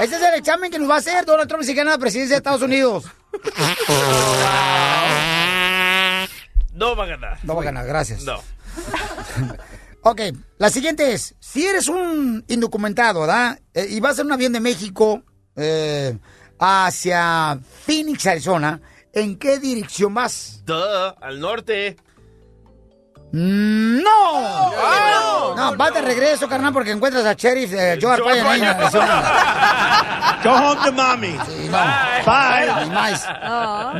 [0.00, 2.34] Este es el examen que nos va a hacer Donald Trump si gana la presidencia
[2.34, 3.04] de Estados Unidos.
[6.72, 7.38] No va a ganar.
[7.42, 8.22] No va a ganar, gracias.
[8.22, 8.40] No.
[10.08, 10.20] Ok,
[10.58, 13.58] la siguiente es, si eres un indocumentado, ¿verdad?
[13.74, 15.24] Eh, y vas en un avión de México
[15.56, 16.16] eh,
[16.58, 18.80] hacia Phoenix, Arizona,
[19.12, 20.62] ¿en qué dirección vas?
[20.64, 21.96] Duh, al norte.
[23.32, 25.54] Mm, ¡No!
[25.56, 30.40] No, vas de regreso, carnal, porque encuentras a Sheriff eh, Joe Arpaio ahí en Arizona.
[30.44, 31.32] Go home to mommy.
[31.46, 31.78] Sí, no.
[32.24, 32.84] Bye.
[32.84, 33.26] Ni más.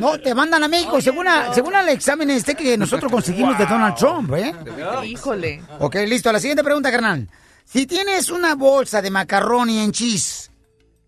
[0.00, 3.66] No, te mandan a México, según, a- según el examen este que nosotros conseguimos de
[3.66, 4.54] Donald Trump, ¿eh?
[5.04, 5.62] Híjole.
[5.80, 6.30] Ok, listo.
[6.32, 7.28] La siguiente pregunta, carnal.
[7.64, 10.50] Si tienes una bolsa de macarroni en cheese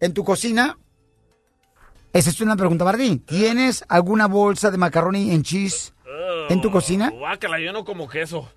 [0.01, 0.77] en tu cocina,
[2.13, 3.19] esa es una pregunta para ti.
[3.19, 5.93] ¿Tienes alguna bolsa de macarroni en cheese
[6.49, 7.11] en tu cocina?
[7.11, 8.49] Guácala, yo no como queso.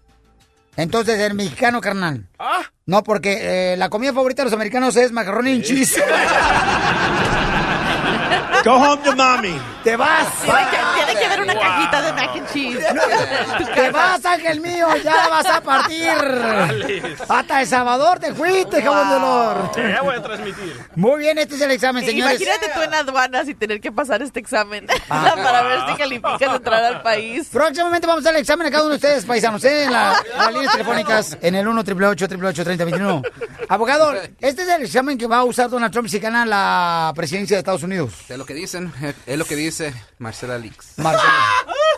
[0.77, 2.29] Entonces, eres mexicano, carnal.
[2.39, 2.61] ¿Ah?
[2.85, 6.01] No, porque eh, la comida favorita de los americanos es macarroni en cheese.
[8.63, 9.59] Go home to mommy.
[9.83, 10.27] ¡Te vas!
[11.11, 12.85] Tiene que haber una cajita de mac and cheese.
[13.75, 14.87] ¡Te vas, ángel mío!
[15.03, 16.09] ¡Ya vas a partir!
[17.27, 19.71] ¡Hasta El Salvador te fuiste, jabón de olor!
[19.75, 20.79] Sí, ya voy a transmitir.
[20.95, 22.39] Muy bien, este es el examen, señores.
[22.41, 26.83] Imagínate tú en aduanas y tener que pasar este examen para ver si calificas entrar
[26.83, 27.47] al país.
[27.51, 29.83] Próximamente vamos a hacer el examen a cada uno de ustedes, paisanos, ¿eh?
[29.85, 33.21] en, la- en las líneas telefónicas en el 1 888 3021
[33.69, 37.55] Abogado, este es el examen que va a usar Donald Trump si gana la presidencia
[37.55, 38.13] de Estados Unidos.
[38.27, 38.91] Es lo que dicen,
[39.25, 40.93] es lo que dice Marcela Leaks.
[41.01, 41.33] Marcela,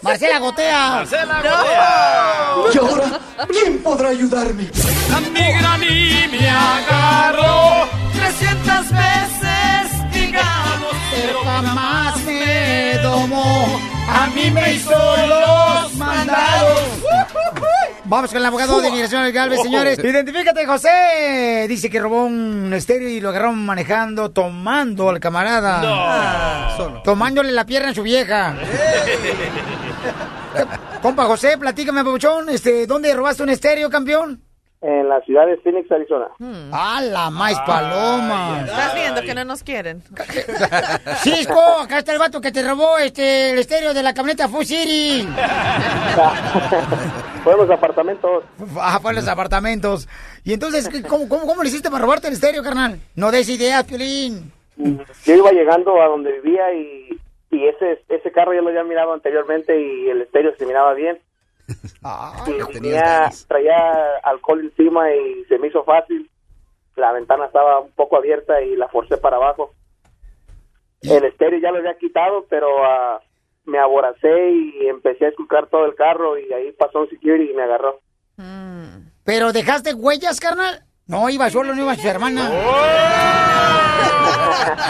[0.02, 0.89] Marcela Gotea.
[0.89, 2.74] Marcela Gotea.
[2.74, 4.70] ¿Y ahora quién podrá ayudarme?
[5.10, 13.80] La migra a mí me agarró 300 veces, digamos, Pero jamás me domó.
[14.08, 14.92] A mí me hizo
[15.28, 16.82] los mandados.
[18.13, 19.97] Vamos con el abogado de inmigración Galvez, señores.
[19.97, 21.65] Identifícate, José.
[21.67, 26.78] Dice que robó un estéreo y lo agarraron manejando, tomando al camarada.
[26.78, 27.02] No.
[27.02, 28.56] Tomándole la pierna a su vieja.
[31.02, 32.49] Compa José, platícame, papuchón.
[32.49, 34.43] Este, ¿Dónde robaste un estéreo, campeón?
[34.86, 36.28] En la ciudad de Phoenix, Arizona.
[36.74, 38.63] ¡A la más paloma!
[38.65, 40.04] Estás viendo que no nos quieren.
[41.24, 44.65] Cisco, acá está el vato que te robó este, el estéreo de la camioneta Food
[44.65, 45.26] City.
[47.43, 48.43] Fue los apartamentos.
[48.80, 50.08] Ah, fue los apartamentos.
[50.43, 53.00] Y entonces, ¿qué- ¿cómo, cómo, cómo le hiciste para robarte el estéreo, carnal?
[53.15, 54.52] No des ideas, Piolín.
[54.78, 57.19] Yo iba llegando a donde vivía y,
[57.52, 61.19] y ese ese carro ya lo había mirado anteriormente y el estéreo se miraba bien.
[62.73, 63.45] Tenía, ganas.
[63.47, 66.30] traía alcohol encima y se me hizo fácil.
[66.95, 69.73] La ventana estaba un poco abierta y la forcé para abajo.
[71.02, 73.21] El estéreo ya lo había quitado, pero ah,
[73.65, 77.54] me aboracé y empecé a escuchar todo el carro y ahí pasó un security y
[77.54, 78.00] me agarró.
[79.23, 80.83] ¿Pero dejaste huellas, carnal?
[81.08, 82.49] No, iba solo, no iba su hermana.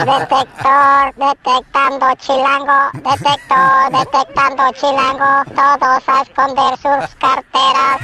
[0.05, 7.99] Detector, detectando chilango, detector, detectando chilango, todos a esconder sus carteras.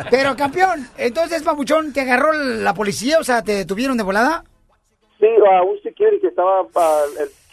[0.10, 3.18] Pero campeón, entonces, papuchón, ¿te agarró la policía?
[3.18, 4.44] O sea, ¿te detuvieron de volada?
[5.18, 7.04] Sí, a un security que estaba ah,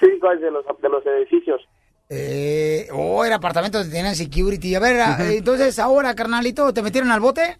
[0.01, 1.61] el guard de los, de los edificios.
[2.09, 4.75] Eh, oh, era apartamento donde tenían security.
[4.75, 7.57] A ver, ah, entonces ahora, carnalito, ¿te metieron al bote?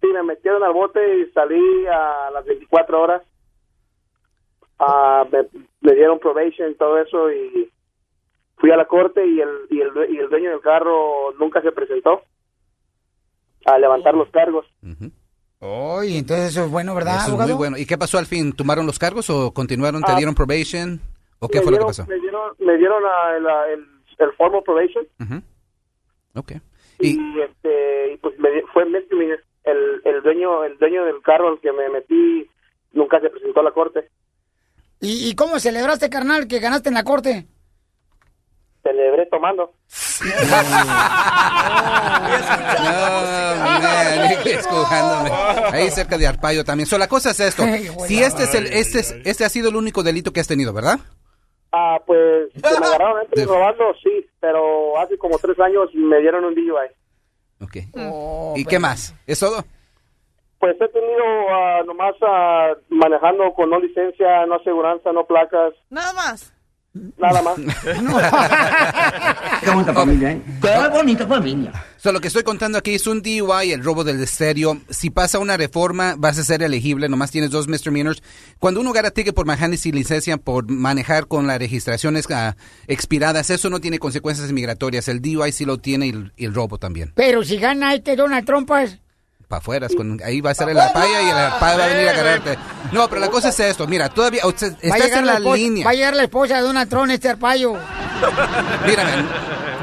[0.00, 3.22] Sí, me metieron al bote y salí a las 24 horas.
[4.78, 5.46] Ah, me,
[5.80, 7.70] me dieron probation y todo eso y
[8.58, 11.72] fui a la corte y el, y, el, y el dueño del carro nunca se
[11.72, 12.22] presentó
[13.66, 14.66] a levantar los cargos.
[15.60, 17.48] Oye, entonces eso es bueno, ¿verdad, Eso es abogado?
[17.50, 17.76] muy bueno.
[17.78, 18.52] ¿Y qué pasó al fin?
[18.52, 20.02] ¿Tomaron los cargos o continuaron?
[20.02, 20.16] ¿Te Ah.
[20.16, 21.00] dieron probation?
[21.40, 22.06] ¿O qué fue lo que pasó?
[22.06, 23.84] Me dieron, me dieron a- el, a- el,
[24.18, 25.42] el formal probation Ujú.
[26.36, 26.52] Ok.
[27.00, 29.40] y, este y pues me di- fue misdemeanor.
[29.70, 32.48] El, el dueño el dueño del carro al que me metí
[32.92, 34.08] nunca se presentó a la corte.
[35.00, 37.46] ¿Y, y cómo celebraste, carnal, que ganaste en la corte?
[38.82, 39.72] Celebré tomando.
[45.72, 46.86] Ahí cerca de Arpaio también.
[46.86, 47.62] So, la cosa es esto.
[48.06, 50.72] Si este es el, este, es- este ha sido el único delito que has tenido,
[50.72, 50.98] ¿verdad?
[51.72, 56.44] Ah, pues que me agarraron antes robando, sí, pero hace como tres años me dieron
[56.44, 56.88] un DUI.
[57.60, 57.76] Ok.
[58.56, 59.14] ¿Y qué más?
[59.26, 59.64] ¿Es todo?
[60.58, 66.12] Pues he tenido ah, nomás ah, manejando con no licencia, no aseguranza, no placas, Nada
[66.12, 66.52] más.
[66.92, 67.58] Nada más.
[69.62, 70.42] Qué bonita familia, ¿eh?
[70.60, 71.72] Qué bonita familia.
[71.96, 74.80] So, lo que estoy contando aquí es un DUI, el robo del estéreo.
[74.88, 77.08] Si pasa una reforma, vas a ser elegible.
[77.08, 78.22] Nomás tienes dos misdemeanors.
[78.58, 83.50] Cuando uno gana ticket por manejar sin licencia, por manejar con las registraciones ah, expiradas,
[83.50, 85.08] eso no tiene consecuencias migratorias.
[85.08, 87.12] El DUI sí lo tiene y el, y el robo también.
[87.14, 88.98] Pero si gana este Donald Trump, pues...
[89.48, 89.88] Para afuera,
[90.26, 92.58] ahí va a estar el arpaya y el arpaya va a venir a agarrarte.
[92.92, 93.86] No, pero la cosa es esto.
[93.86, 95.84] Mira, todavía usted, estás en la línea.
[95.86, 97.72] va a llegar la esposa de Donald Trump, este arpayo.
[98.86, 99.28] Mira, man,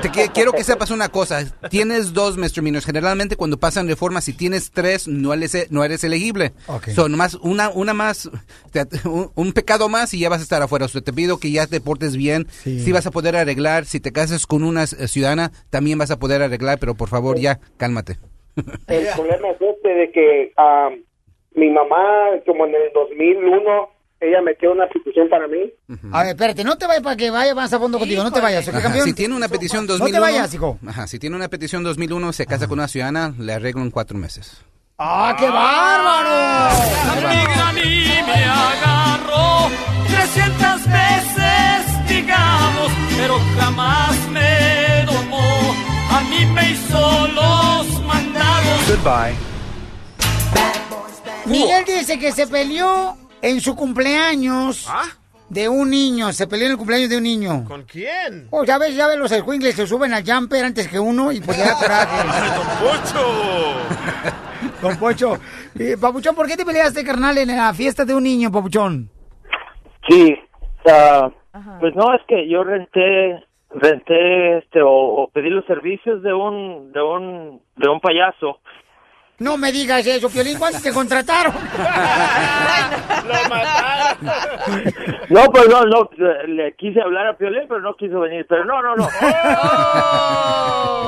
[0.03, 1.43] te qui- quiero que sepas una cosa.
[1.71, 2.85] Tienes dos misdemeanors.
[2.85, 6.53] Generalmente cuando pasan reformas, si tienes tres, no eres, no eres elegible.
[6.93, 8.29] Son nomás una, una más,
[8.71, 10.85] te- un, un pecado más y ya vas a estar afuera.
[10.85, 12.47] O sea, te pido que ya te portes bien.
[12.63, 13.85] Si vas a poder arreglar.
[13.85, 16.77] Si te casas con una eh, ciudadana, también vas a poder arreglar.
[16.77, 18.19] Pero por favor, ya, cálmate.
[18.87, 20.89] El problema es este de que ah,
[21.55, 23.89] mi mamá, como en el 2001,
[24.21, 25.71] ella metió una petición para mí.
[26.11, 28.41] A ver, espérate, no te vayas para que vaya más a fondo contigo, no te
[28.41, 29.05] vayas, ¿ok, Ajá, campeón?
[29.05, 30.79] si tiene una petición No 2001, te vayas, hijo.
[30.87, 34.17] Ajá, si tiene una petición 2001, se casa con una ciudadana, le arreglo en cuatro
[34.17, 34.63] meses.
[34.97, 36.75] ¡Ah, qué bárbaro!
[37.83, 39.69] Y me agarró
[40.07, 45.75] 300 veces, digamos, pero jamás me domó.
[46.11, 47.54] A mí me hizo mandados.
[48.95, 49.35] Goodbye.
[51.45, 54.89] Miguel dice que se peleó en su cumpleaños
[55.49, 56.31] de un niño.
[56.31, 57.65] Se peleó en el cumpleaños de un niño.
[57.67, 58.47] ¿Con quién?
[58.51, 61.41] Oh, ya ves, ya ves, los escuincles se suben al jumper antes que uno y
[61.41, 62.27] pues ya coraje.
[62.55, 63.75] ¡Don Pocho!
[64.81, 65.37] Don Pocho.
[65.77, 69.09] Eh, Papuchón, ¿por qué te peleaste, carnal, en la fiesta de un niño, Papuchón?
[70.09, 70.35] Sí,
[70.87, 71.29] ah,
[71.79, 76.91] pues no, es que yo renté, renté, este, o, o pedí los servicios de un,
[76.91, 78.59] de un, de un payaso.
[79.37, 81.53] No me digas eso, Piolín, ¿cuántos te contrataron?
[83.27, 84.17] Lo mataron.
[85.29, 86.09] No, pues no, no,
[86.47, 89.09] le quise hablar a Piolín, pero no quiso venir, pero no, no, no.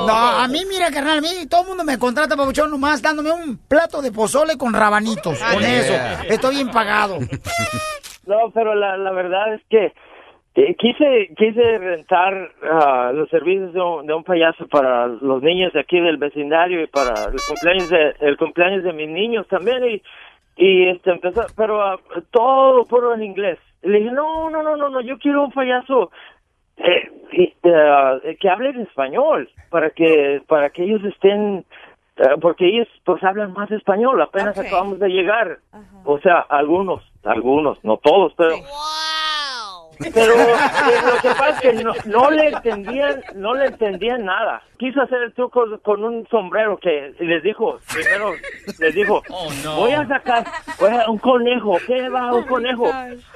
[0.07, 3.31] No, a mí, mira, carnal, a mí todo el mundo me contrata, Papuchón, nomás dándome
[3.31, 5.39] un plato de pozole con rabanitos.
[5.39, 5.79] Con Yeah.
[5.79, 5.93] eso,
[6.33, 7.19] estoy bien pagado.
[8.25, 9.93] No, pero la, la verdad es que
[10.77, 15.81] quise quise rentar ah, los servicios de un, de un payaso para los niños de
[15.81, 20.01] aquí del vecindario y para el cumpleaños de el cumpleaños de mis niños también y
[20.55, 21.99] y este empezó pero ah,
[22.31, 23.59] todo puro en inglés.
[23.83, 26.09] Y le dije no no no no no yo quiero un payaso
[26.77, 31.65] eh, y, ah, que hable en español para que para que ellos estén
[32.17, 35.59] eh, porque ellos pues hablan más español apenas acabamos de llegar.
[36.03, 38.55] O sea algunos algunos no todos pero
[40.13, 40.55] pero eh,
[41.05, 44.61] lo que pasa es que no, no le entendían no le entendían nada.
[44.77, 48.33] Quiso hacer el truco con un sombrero que les dijo primero
[48.79, 49.23] les dijo
[49.77, 50.43] voy a sacar
[50.79, 52.87] voy a- un conejo qué va un conejo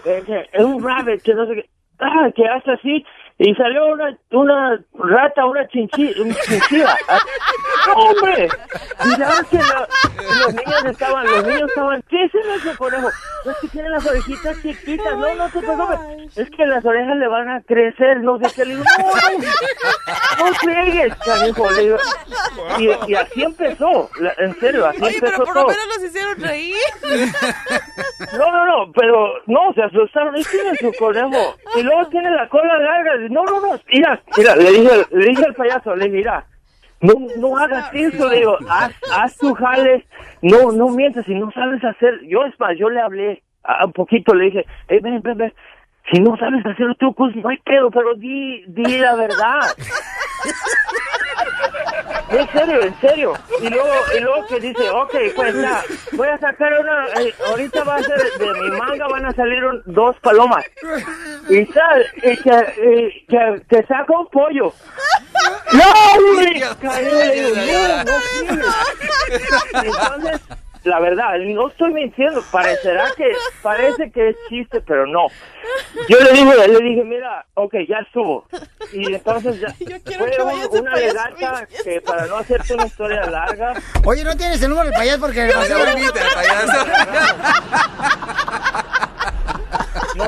[0.05, 3.05] Eh, que- es un rabbit que no sé qué ah, que hace así
[3.43, 6.13] y salió una una rata una chinchilla
[6.45, 6.95] chinchilla
[7.95, 8.47] ¡Hombre!
[9.05, 9.87] Mira que lo-
[10.39, 13.09] los niños estaban, los niños estaban, ¿qué es ese conejo?
[13.43, 16.37] No es que tiene las orejitas chiquitas, no, no te preocupes.
[16.37, 18.65] Es que las orejas le van a crecer, no sé qué.
[18.65, 21.71] Le digo, no, no, pliegues, canijo.
[21.71, 21.97] Le digo,
[22.77, 25.67] y, y así empezó, la- en serio, así Oye, empezó pero por lo todo.
[25.71, 26.75] menos los hicieron reír.
[28.37, 30.35] No, no, no, pero no, se asustaron.
[30.35, 31.55] Es tiene su conejo.
[31.75, 33.13] Y luego tiene la cola larga.
[33.32, 33.79] No, no, no.
[33.88, 36.45] Mira, mira, le dije, le dije al payaso, le dije, mira,
[36.99, 40.03] no, no hagas eso, le digo, haz, haz tu jales,
[40.41, 43.93] no, no mientas, si no sabes hacer, yo es más, yo le hablé a, un
[43.93, 45.53] poquito, le dije, hey, ven, ven, ven,
[46.11, 49.61] si no sabes hacer los trucos, no hay pedo, pero di, di la verdad.
[52.30, 53.34] En serio, en serio.
[53.62, 55.84] Y luego, y luego que dice, ok, pues ya,
[56.14, 59.64] voy a sacar una, eh, ahorita va a ser, de mi manga van a salir
[59.66, 60.64] un- dos palomas.
[61.49, 64.74] Y tal, y que, y que, que saca un pollo.
[65.74, 65.84] ¡No,
[66.30, 66.53] hombre!
[66.53, 68.66] Le digo, no, no sirve.
[69.74, 70.41] Entonces,
[70.84, 75.27] la verdad, no estoy mintiendo, parecerá que, parece que es chiste, pero no.
[76.09, 78.47] Yo le dije, le dije, mira, ok, ya estuvo.
[78.91, 79.73] Y entonces ya,
[80.17, 83.73] fue un- una legata que para no hacerte una historia larga,
[84.05, 85.19] Oye, ¿no tienes el número del payaso?
[85.21, 85.47] Porque...
[85.47, 86.86] No, ahorita, el payaso.
[90.15, 90.25] No,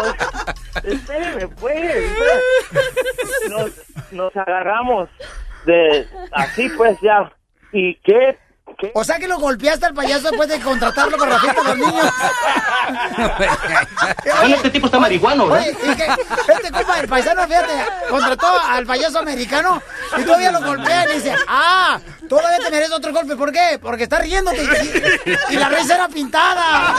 [0.84, 2.12] espéreme, pues.
[2.18, 3.50] pues.
[3.50, 3.72] Nos,
[4.12, 5.10] nos agarramos
[5.66, 7.32] de así, pues ya.
[7.72, 8.38] ¿Y qué?
[8.94, 11.78] O sea que lo golpeaste al payaso después de contratarlo para la fiesta de los
[11.78, 12.06] niños.
[14.44, 15.68] Oye, este tipo está marihuano, ¿verdad?
[15.68, 16.08] Oye, y que
[16.54, 17.74] este compa del paisano, fíjate,
[18.10, 19.82] contrató al payaso americano
[20.18, 23.36] y todavía lo golpea y dice, ah, todavía te mereces otro golpe.
[23.36, 23.80] ¿Por qué?
[23.82, 24.64] Porque está riéndote
[25.50, 26.94] y, y la risa era pintada.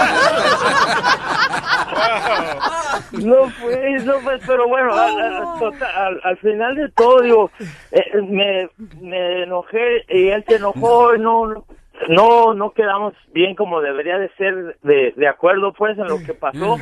[3.12, 7.50] No pues, no pues, pero bueno, al, al- total- al- al final de todo, digo,
[7.92, 8.68] eh, me,
[9.00, 11.64] me enojé y él se enojó, y no, no-
[12.08, 16.34] no, no quedamos bien como debería de ser de, de acuerdo pues en lo que
[16.34, 16.78] pasó.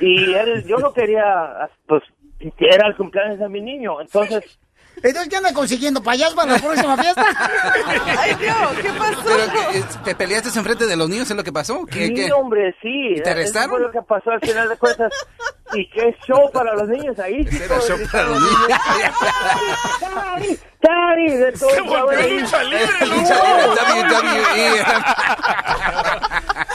[0.00, 2.02] Y él, yo no quería, pues,
[2.38, 4.58] que era el cumpleaños de mi niño, entonces
[4.96, 6.02] Entonces, ¿qué anda consiguiendo?
[6.02, 7.24] ¿Payaso para la próxima fiesta?
[8.18, 9.22] Ay, Dios, ¿qué pasó?
[9.24, 11.28] Pero, eh, ¿Te peleaste enfrente de los niños?
[11.30, 11.84] ¿Es lo que pasó?
[11.86, 12.32] ¿Qué, Sí, qué?
[12.32, 13.14] hombre, sí.
[13.16, 13.70] ¿Y te Eso arrestaron?
[13.70, 15.12] fue lo que pasó al final de cuentas.
[15.74, 17.44] Y qué show para los niños ahí.
[17.50, 19.12] sí, Era show para los gritaban,
[20.00, 20.58] ¡Tari!
[20.80, 21.30] ¡Tari!
[21.36, 24.84] De todo Se volvió lucha libre, lucha libre, WWE.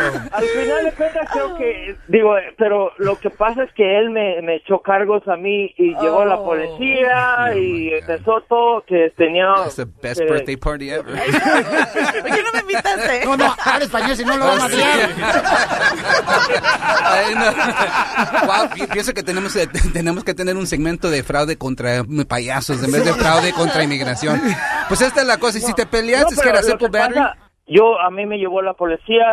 [0.32, 4.40] Al final de cuentas creo que, digo, pero lo que pasa es que él me,
[4.42, 9.46] me echó cargos a mí y llegó la policía y empezó todo que tenía...
[9.56, 11.04] That's the best birthday party ever.
[11.14, 13.24] ¿Por qué no me invitaste?
[13.24, 14.66] No, no, habla español, si no lo vamos a.
[17.02, 18.46] Ay, no.
[18.46, 22.82] Wow, pi- pienso que tenemos, eh, tenemos que tener un segmento de fraude contra payasos
[22.82, 24.40] en vez de fraude contra inmigración.
[24.88, 27.14] Pues esta es la cosa, y si te peleas No, es que simple que battery.
[27.14, 27.36] pasa,
[27.66, 29.24] yo a mí me llevó la policía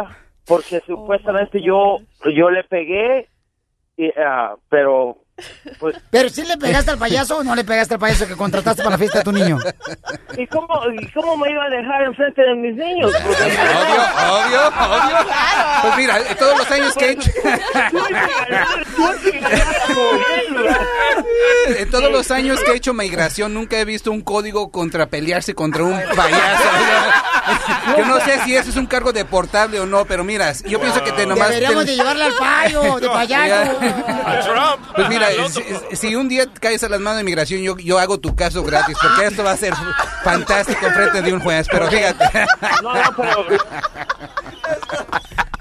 [0.48, 1.98] porque supuestamente yo
[2.36, 3.30] yo le pegué
[3.98, 5.18] y, ah, pero
[5.80, 8.82] pues Pero si le pegaste al payaso o no le pegaste al payaso que contrataste
[8.82, 9.58] para la fiesta de tu niño.
[10.38, 10.68] y cómo
[11.00, 13.52] y cómo me iba a dejar enfrente de mis niños Pues, Obvio,
[14.34, 15.18] obvio, obvio.
[15.82, 17.32] Pues mira, todos los años que he hecho...
[21.78, 25.54] En todos los años que he hecho migración nunca he visto un código contra pelearse
[25.54, 26.64] contra un payaso.
[27.98, 31.04] Yo no sé si eso es un cargo deportable o no, pero mira, yo pienso
[31.04, 31.50] que te nomás...
[31.50, 33.78] Deberíamos te- de llevarle al payo, de payaso.
[34.96, 35.28] Pues mira,
[35.90, 38.64] si, si un día caes a las manos de inmigración, yo, yo hago tu caso
[38.64, 39.74] gratis, porque esto va a ser
[40.24, 42.26] fantástico frente de un juez, pero fíjate.
[42.84, 43.46] No, no, pero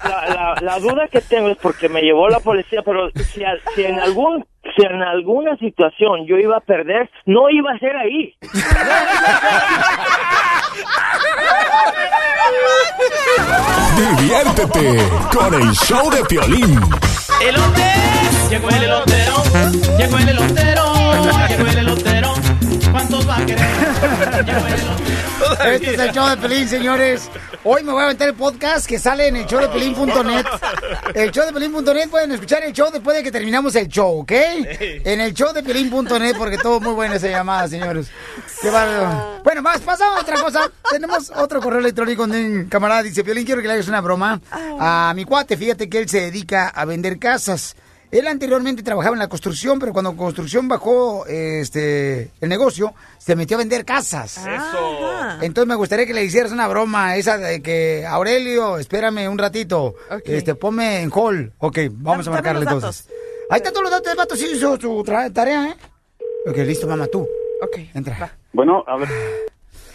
[0.04, 3.56] la, la, la duda que tengo es porque me llevó la policía, pero si, a-
[3.74, 4.44] si en algún
[4.76, 8.34] si en alguna situación yo iba a perder, no iba a ser ahí.
[13.96, 16.80] Diviértete con el show de Piolín.
[17.42, 17.94] Elote,
[18.50, 19.42] llegó el elotero,
[19.98, 20.84] llegó el elotero,
[21.48, 22.15] llegó el elotero.
[22.96, 23.60] ¿Cuántos va a querer?
[25.66, 27.28] Este es el show de Pelín, señores.
[27.62, 30.46] Hoy me voy a aventar el podcast que sale en el show de Pelín.net.
[31.14, 34.32] El show de Pelín.net pueden escuchar el show después de que terminamos el show, ¿ok?
[34.32, 38.08] En el show de Pelín.net porque todo muy buena esa llamada, señores.
[38.62, 39.42] Qué bárbaro.
[39.44, 40.70] Bueno, más, pasamos a otra cosa.
[40.90, 43.02] Tenemos otro correo electrónico de un camarada.
[43.02, 45.58] Dice, Piolín, quiero que le hagas una broma a mi cuate.
[45.58, 47.76] Fíjate que él se dedica a vender casas.
[48.10, 53.56] Él anteriormente trabajaba en la construcción, pero cuando construcción bajó este el negocio, se metió
[53.56, 54.40] a vender casas.
[55.40, 59.94] Entonces me gustaría que le hicieras una broma, esa de que Aurelio, espérame un ratito,
[60.24, 61.52] este ponme en hall.
[61.58, 63.08] Ok, vamos a marcarle entonces.
[63.50, 65.76] Ahí está todos los datos del vato, sí hizo su tarea, ¿eh?
[66.48, 67.28] Ok, listo, mamá, tú.
[67.62, 67.78] Ok.
[67.94, 68.36] Entra.
[68.52, 69.08] Bueno, a ver.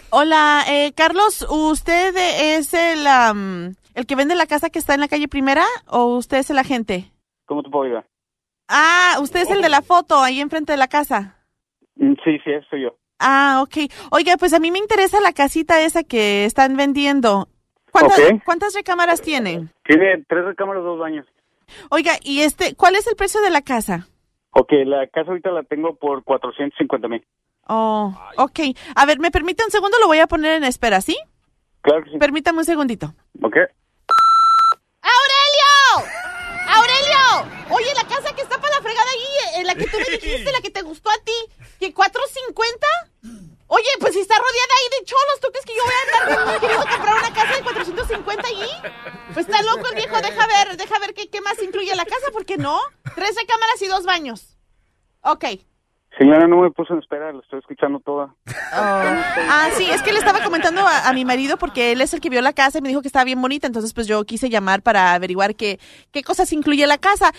[0.09, 3.07] Hola, eh, Carlos, ¿usted es el,
[3.95, 6.59] el que vende la casa que está en la calle Primera o usted es el
[6.59, 7.11] agente?
[7.51, 8.05] ¿Cómo te puedo ayudar?
[8.69, 11.35] Ah, usted es el de la foto ahí enfrente de la casa.
[11.95, 12.95] Mm, Sí, sí, soy yo.
[13.19, 13.91] Ah, ok.
[14.11, 17.49] Oiga, pues a mí me interesa la casita esa que están vendiendo.
[17.91, 18.41] ¿Cuántas, Ok.
[18.45, 19.69] ¿cuántas recámaras tienen?
[19.83, 21.25] Tiene tres recámaras, dos baños.
[21.89, 24.07] Oiga, y este, ¿cuál es el precio de la casa?
[24.51, 27.27] Ok, la casa ahorita la tengo por 450 mil.
[27.67, 28.59] Oh, ok.
[28.95, 29.97] A ver, ¿me permite un segundo?
[29.99, 31.17] Lo voy a poner en espera, ¿sí?
[31.81, 32.17] Claro que sí.
[32.17, 33.07] Permítame un segundito.
[33.41, 33.57] Ok.
[35.01, 36.07] ¡Aurelio!
[36.69, 37.60] ¡Aurelio!
[37.71, 40.51] Oye, la casa que está para la fregada ahí, en la que tú me dijiste,
[40.51, 41.33] la que te gustó a ti,
[41.79, 42.87] ¿que 450?
[43.67, 46.59] Oye, pues si está rodeada ahí de cholos, ¿tú crees que yo voy a andar
[46.59, 48.71] queriendo comprar una casa de 450 allí?
[49.33, 52.31] Pues está loco el viejo, deja ver, deja ver qué, qué más incluye la casa,
[52.33, 52.79] ¿por qué no?
[53.15, 54.57] Tres recámaras y dos baños.
[55.21, 55.45] Ok.
[56.17, 58.35] Señora, no me puso en espera, la estoy escuchando toda.
[58.73, 62.19] Ah, sí, es que le estaba comentando a, a mi marido porque él es el
[62.19, 64.49] que vio la casa y me dijo que estaba bien bonita, entonces pues yo quise
[64.49, 65.79] llamar para averiguar qué,
[66.11, 67.31] qué cosas incluye la casa.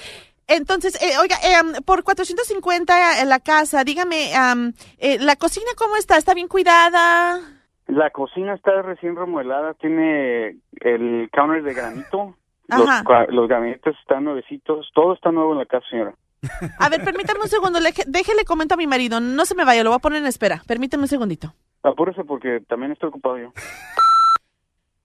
[0.48, 5.96] Entonces, eh, oiga, em, por 450 en la casa, dígame, am, eh, ¿la cocina cómo
[5.96, 6.16] está?
[6.16, 7.40] ¿Está bien cuidada?
[7.86, 12.34] La cocina está recién remodelada, tiene el counter de granito.
[12.68, 13.26] Los, Ajá.
[13.28, 16.14] los gabinetes están nuevecitos, todo está nuevo en la casa, señora.
[16.78, 19.82] A ver, permítame un segundo, le- déjele comento a mi marido, no se me vaya,
[19.84, 21.54] lo voy a poner en espera, permítame un segundito.
[21.82, 23.52] Apúrese porque también estoy ocupado yo.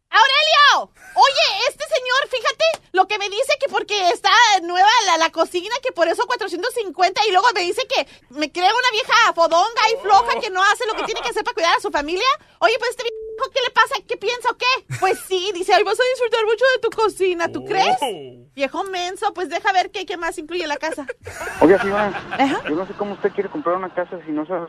[0.09, 0.91] ¡Aurelio!
[1.15, 4.31] Oye, este señor, fíjate, lo que me dice que porque está
[4.63, 8.71] nueva la, la cocina, que por eso 450, y luego me dice que me crea
[8.71, 11.75] una vieja fodonga y floja que no hace lo que tiene que hacer para cuidar
[11.77, 12.27] a su familia.
[12.59, 13.03] Oye, pues este
[13.53, 13.95] ¿qué le pasa?
[14.07, 14.95] ¿Qué piensa o qué?
[14.99, 17.97] Pues sí, dice, ay, vas a disfrutar mucho de tu cocina, ¿tú crees?
[18.55, 21.05] Viejo menso, pues deja ver qué, qué más incluye la casa.
[21.61, 22.11] Oiga, señora,
[22.69, 24.67] yo no sé cómo usted quiere comprar una casa si no sabe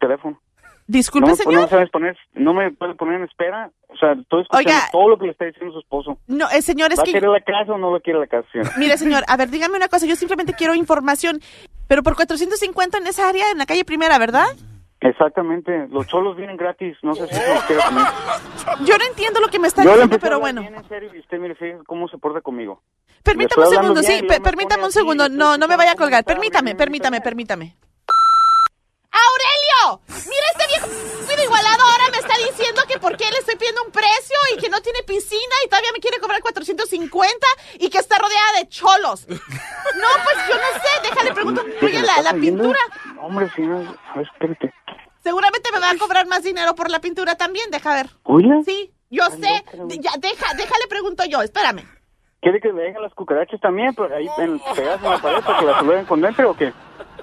[0.00, 0.40] teléfono.
[0.86, 1.60] Disculpe, no, me- señor.
[1.62, 3.70] No, sabes poner, no me puede poner en espera.
[3.88, 4.88] O sea, estoy escuchando Oiga.
[4.90, 6.18] todo lo que le está diciendo su esposo.
[6.26, 7.10] No, eh, señor, es ¿Va que...
[7.10, 8.72] a querer la casa o no va a querer la casa, señora?
[8.76, 11.40] Mire, señor, a ver, dígame una cosa, yo simplemente quiero información,
[11.86, 14.46] pero por 450 en esa área, en la calle Primera, ¿verdad?
[15.00, 17.74] Exactamente, los cholos vienen gratis, no sé si se.
[18.84, 20.60] Yo no entiendo lo que me está Yo diciendo, pero bueno.
[20.60, 22.82] en serio y usted mire fíjese cómo se porta conmigo.
[23.22, 25.28] Permítame un segundo, bien sí, permítame un segundo.
[25.28, 26.24] No, no me vaya a colgar.
[26.24, 27.76] Permítame, permítame, permítame.
[29.10, 30.02] ¡Aurelio!
[30.06, 33.82] Mira este viejo estúpido igualado ahora me está diciendo que por qué le estoy pidiendo
[33.84, 37.46] un precio y que no tiene piscina y todavía me quiere cobrar 450
[37.78, 39.26] y que está rodeada de cholos.
[39.28, 42.78] No, pues yo no sé, déjale pregunto, ¿Qué, oye, le la, la pintura.
[43.20, 43.86] Hombre, ver,
[44.22, 44.72] espérate.
[45.20, 48.06] Seguramente me va a cobrar más dinero por la pintura también, deja ver.
[48.24, 48.62] ¿Oye?
[48.64, 49.64] Sí, yo sé.
[50.00, 51.82] Ya, deja, déjale pregunto yo, espérame.
[52.40, 55.58] ¿Quiere que le dejen las cucarachas también, pero ahí en, pegadas en la pared para
[55.58, 56.72] que las suelten con dentro o qué?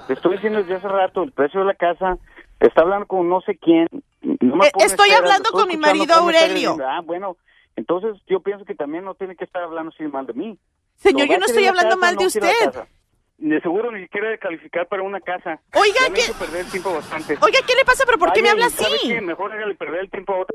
[0.08, 2.16] Estoy diciendo desde hace rato el precio de la casa,
[2.60, 3.88] está hablando con no sé quién.
[4.22, 6.76] No me Eh, estoy espera, hablando estoy con mi marido Aurelio.
[6.86, 7.36] Ah, bueno,
[7.74, 10.58] entonces yo pienso que también no tiene que estar hablando así mal de mí.
[10.94, 12.88] Señor, ¿No yo no estoy la hablando casa mal de no usted.
[13.38, 15.60] De seguro ni siquiera de calificar para una casa.
[15.74, 17.38] Oiga, Ya le ¿qué- hizo perder el tiempo bastante.
[17.40, 18.02] Oiga, ¿qué le pasa?
[18.04, 19.08] ¿Pero por qué me habla y ¿sabe así?
[19.08, 19.20] qué?
[19.20, 20.54] Mejor hágale perder el tiempo a otra.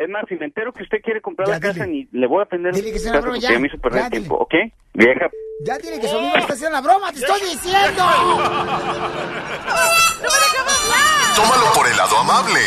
[0.00, 2.42] Es más, si me entero que usted quiere comprar la casa, ni le voy a
[2.44, 3.50] atender Dile que una broma, ya.
[3.50, 4.20] ya me hizo perder Ya, el dile.
[4.22, 4.54] tiempo, ¿ok?
[4.94, 5.28] Vieja.
[5.64, 8.04] Ya tiene que su amigo está haciendo la broma, te estoy diciendo.
[11.36, 12.60] Tómalo por el lado amable.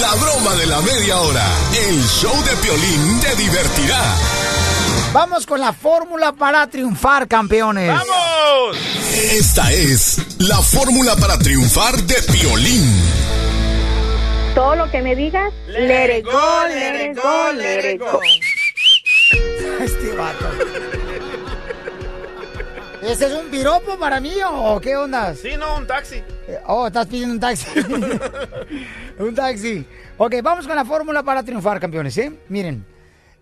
[0.00, 1.44] La broma de la media hora.
[1.88, 4.00] El show de Piolín te divertirá.
[5.12, 7.88] Vamos con la fórmula para triunfar, campeones.
[7.88, 8.76] ¡Vamos!
[9.14, 12.84] Esta es la fórmula para triunfar de Piolín.
[14.54, 15.52] Todo lo que me digas,
[16.18, 16.32] it go,
[16.68, 18.20] let it go, go.
[19.80, 20.50] Este vato.
[23.02, 25.34] ¿Ese es un piropo para mí o qué onda?
[25.34, 26.16] Sí, no, un taxi.
[26.48, 27.66] Eh, Oh, estás pidiendo un taxi.
[29.18, 29.86] un taxi.
[30.18, 32.32] Ok, vamos con la fórmula para triunfar, campeones, ¿eh?
[32.48, 32.95] Miren.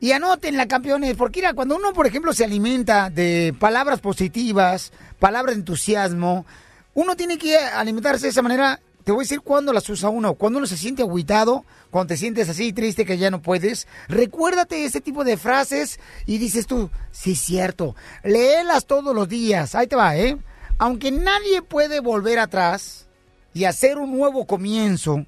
[0.04, 5.54] Y anótenla, campeones, porque mira, cuando uno, por ejemplo, se alimenta de palabras positivas, palabras
[5.54, 6.44] de entusiasmo,
[6.92, 8.80] uno tiene que alimentarse de esa manera.
[9.02, 10.34] Te voy a decir cuándo las usa uno.
[10.34, 14.84] Cuando uno se siente agüitado, cuando te sientes así triste que ya no puedes, recuérdate
[14.84, 19.74] ese tipo de frases y dices tú, sí, es cierto, léelas todos los días.
[19.74, 20.36] Ahí te va, ¿eh?
[20.76, 23.06] Aunque nadie puede volver atrás
[23.54, 25.24] y hacer un nuevo comienzo,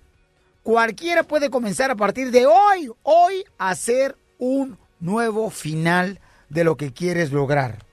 [0.62, 6.76] cualquiera puede comenzar a partir de hoy, hoy, a hacer un nuevo final de lo
[6.76, 7.84] que quieres lograr.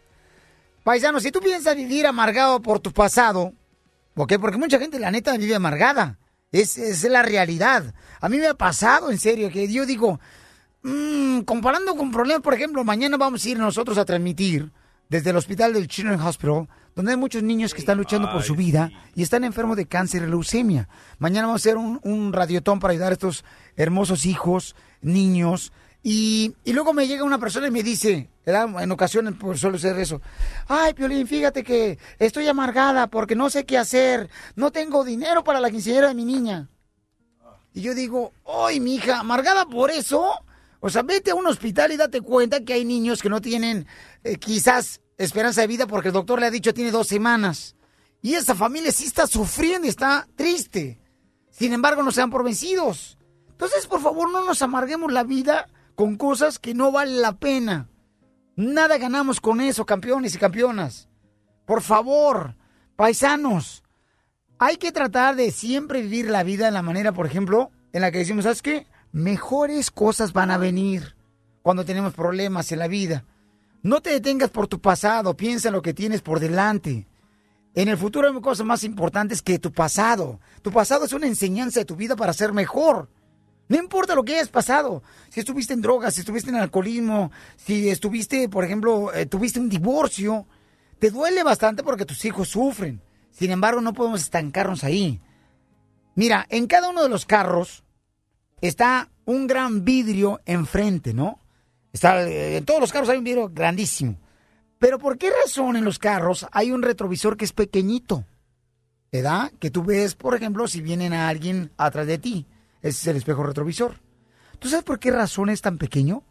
[0.84, 3.54] Paisano, si tú piensas vivir amargado por tu pasado,
[4.16, 4.34] ¿ok?
[4.40, 6.20] Porque mucha gente, la neta, vive amargada.
[6.52, 7.94] Es, es la realidad.
[8.20, 10.20] A mí me ha pasado, en serio, que yo digo,
[10.84, 14.72] mm, comparando con problemas, por ejemplo, mañana vamos a ir nosotros a transmitir
[15.10, 18.56] desde el hospital del Children's Hospital, donde hay muchos niños que están luchando por su
[18.56, 20.90] vida y están enfermos de cáncer y leucemia.
[21.18, 25.72] Mañana vamos a hacer un, un radiotón para ayudar a estos hermosos hijos, niños.
[26.06, 29.98] Y, y luego me llega una persona y me dice, en ocasiones por suelo ser
[29.98, 30.22] eso,
[30.68, 35.62] ay, Piolín, fíjate que estoy amargada porque no sé qué hacer, no tengo dinero para
[35.62, 36.70] la quinceañera de mi niña.
[37.74, 40.30] Y yo digo, ¡ay, mi hija, amargada por eso!
[40.82, 43.88] O sea, vete a un hospital y date cuenta que hay niños que no tienen
[44.26, 47.78] eh, quizás esperanza de vida porque el doctor le ha dicho tiene dos semanas.
[48.22, 51.00] Y esa familia sí está sufriendo y está triste.
[51.50, 53.18] Sin embargo, no se dan por vencidos.
[53.50, 57.90] Entonces, por favor, no nos amarguemos la vida con cosas que no valen la pena.
[58.56, 61.10] Nada ganamos con eso, campeones y campeonas.
[61.66, 62.56] Por favor,
[62.96, 63.84] paisanos,
[64.60, 68.12] hay que tratar de siempre vivir la vida en la manera, por ejemplo, en la
[68.12, 68.88] que decimos, ¿sabes qué?
[69.12, 71.16] Mejores cosas van a venir
[71.62, 73.26] cuando tenemos problemas en la vida.
[73.82, 77.08] No te detengas por tu pasado, piensa en lo que tienes por delante.
[77.76, 80.40] En el futuro hay cosas más importantes que tu pasado.
[80.62, 83.10] Tu pasado es una enseñanza de tu vida para ser mejor.
[83.70, 85.04] No importa lo que hayas pasado.
[85.30, 89.70] Si estuviste en drogas, si estuviste en alcoholismo, si estuviste, por ejemplo, eh, tuviste un
[89.70, 90.46] divorcio,
[91.00, 93.02] te duele bastante porque tus hijos sufren.
[93.32, 95.20] Sin embargo, no podemos estancarnos ahí.
[96.16, 97.84] Mira, en cada uno de los carros
[98.62, 101.40] está un gran vidrio enfrente, ¿no?
[101.92, 104.18] Está, eh, en todos los carros hay un vidrio grandísimo.
[104.78, 108.26] Pero ¿por qué razón en los carros hay un retrovisor que es pequeñito?
[109.12, 109.52] ¿Verdad?
[109.60, 112.46] Que tú ves, por ejemplo, si vienen a alguien atrás de ti.
[112.84, 113.96] Ese es el espejo retrovisor.
[114.60, 116.24] ¿Tú sabes por qué razón es tan pequeño?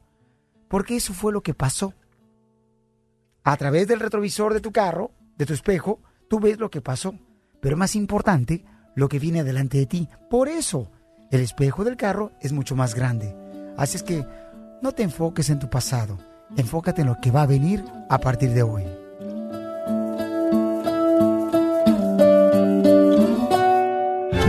[0.69, 1.95] Porque eso fue lo que pasó.
[3.43, 7.15] A través del retrovisor de tu carro, de tu espejo, tú ves lo que pasó.
[7.61, 10.09] Pero más importante, lo que viene delante de ti.
[10.31, 10.91] Por eso,
[11.31, 13.35] el espejo del carro es mucho más grande.
[13.77, 14.25] Así es que
[14.83, 16.19] no te enfoques en tu pasado,
[16.57, 18.85] enfócate en lo que va a venir a partir de hoy.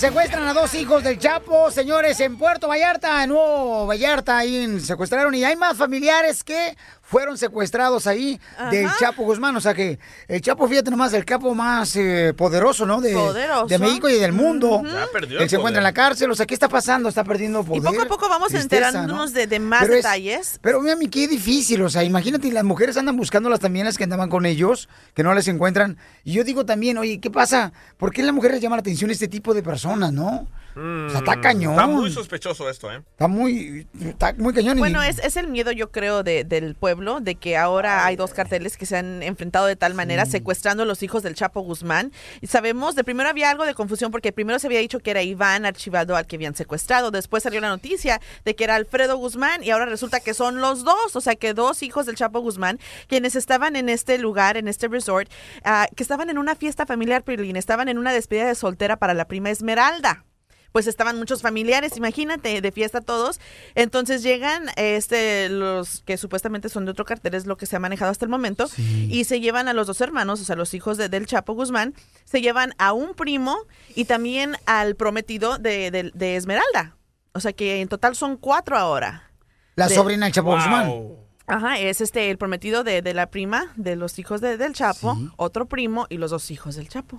[0.00, 5.34] Secuestran a dos hijos del Chapo, señores, en Puerto Vallarta, en Nuevo Vallarta, ahí secuestraron.
[5.34, 6.74] Y hay más familiares que
[7.10, 8.40] fueron secuestrados ahí
[8.70, 9.56] del Chapo Guzmán.
[9.56, 9.98] O sea que
[10.28, 13.00] el Chapo, fíjate nomás, el capo más eh, poderoso, ¿no?
[13.00, 13.66] De, Poderoso.
[13.66, 14.80] de México y del mundo.
[14.84, 16.30] Ya perdió Él el se encuentra en la cárcel.
[16.30, 17.08] O sea, ¿qué está pasando?
[17.08, 17.82] Está perdiendo poder.
[17.82, 19.36] Y poco a poco vamos tristeza, enterándonos ¿no?
[19.36, 20.58] de, de más Pero es- detalles.
[20.62, 24.04] Pero mira, mi qué difícil, o sea, imagínate, las mujeres andan buscándolas también, las que
[24.04, 25.98] andaban con ellos, que no les encuentran.
[26.22, 27.72] Y yo digo también, oye, ¿qué pasa?
[27.96, 30.46] ¿Por qué las mujeres les llama la atención este tipo de personas, no?
[30.76, 31.74] O sea, está cañón.
[31.74, 33.02] Mm, Está muy sospechoso esto, ¿eh?
[33.10, 34.76] Está muy, está muy cañón.
[34.76, 38.16] y- Bueno, es, es el miedo, yo creo, de- del pueblo, de que ahora hay
[38.16, 41.60] dos carteles que se han enfrentado de tal manera, secuestrando a los hijos del Chapo
[41.62, 42.12] Guzmán.
[42.40, 45.22] Y sabemos, de primero había algo de confusión, porque primero se había dicho que era
[45.22, 47.10] Iván Archivado al que habían secuestrado.
[47.10, 50.84] Después salió la noticia de que era Alfredo Guzmán, y ahora resulta que son los
[50.84, 54.68] dos, o sea, que dos hijos del Chapo Guzmán, quienes estaban en este lugar, en
[54.68, 55.30] este resort,
[55.64, 59.14] ah, que estaban en una fiesta familiar, Pirlín, estaban en una despedida de soltera para
[59.14, 60.24] la prima Esmeralda
[60.72, 63.40] pues estaban muchos familiares, imagínate, de fiesta todos.
[63.74, 67.80] Entonces llegan este los que supuestamente son de otro cartel, es lo que se ha
[67.80, 70.96] manejado hasta el momento, y se llevan a los dos hermanos, o sea, los hijos
[70.96, 71.94] de, del Chapo Guzmán,
[72.24, 73.56] se llevan a un primo
[73.94, 76.96] y también al prometido de, de- de Esmeralda.
[77.32, 79.30] O sea que en total son cuatro ahora.
[79.76, 80.92] La De- sobrina del Chapo Guzmán.
[81.46, 85.16] Ajá, es este el prometido de, de la prima, de los hijos de- del Chapo,
[85.36, 87.18] otro primo y los dos hijos del Chapo.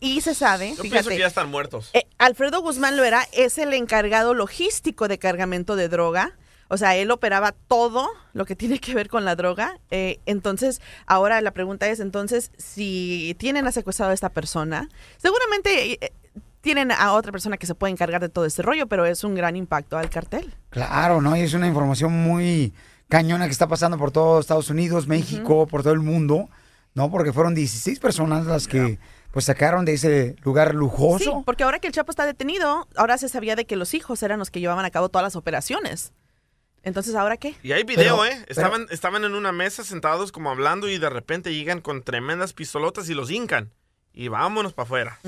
[0.00, 1.90] Y se sabe, Yo pienso fíjate, que ya están muertos.
[1.94, 6.32] eh, Alfredo Guzmán Loera es el encargado logístico de cargamento de droga.
[6.68, 9.78] O sea, él operaba todo lo que tiene que ver con la droga.
[9.90, 16.04] Eh, entonces, ahora la pregunta es, entonces, si tienen a secuestrado a esta persona, seguramente
[16.04, 16.12] eh,
[16.60, 19.34] tienen a otra persona que se puede encargar de todo este rollo, pero es un
[19.36, 20.52] gran impacto al cartel.
[20.70, 21.36] Claro, ¿no?
[21.36, 22.74] Y es una información muy
[23.08, 26.50] cañona que está pasando por todo Estados Unidos, México, por todo el mundo,
[26.94, 27.10] ¿no?
[27.12, 28.98] Porque fueron 16 personas las que
[29.36, 31.18] pues sacaron de ese lugar lujoso.
[31.24, 34.22] Sí, porque ahora que el Chapo está detenido, ahora se sabía de que los hijos
[34.22, 36.14] eran los que llevaban a cabo todas las operaciones.
[36.82, 37.54] Entonces, ¿ahora qué?
[37.62, 38.46] Y hay video, Pero- ¿eh?
[38.48, 43.10] Estaban, estaban en una mesa sentados como hablando y de repente llegan con tremendas pistolotas
[43.10, 43.74] y los hincan.
[44.14, 45.18] Y vámonos para afuera.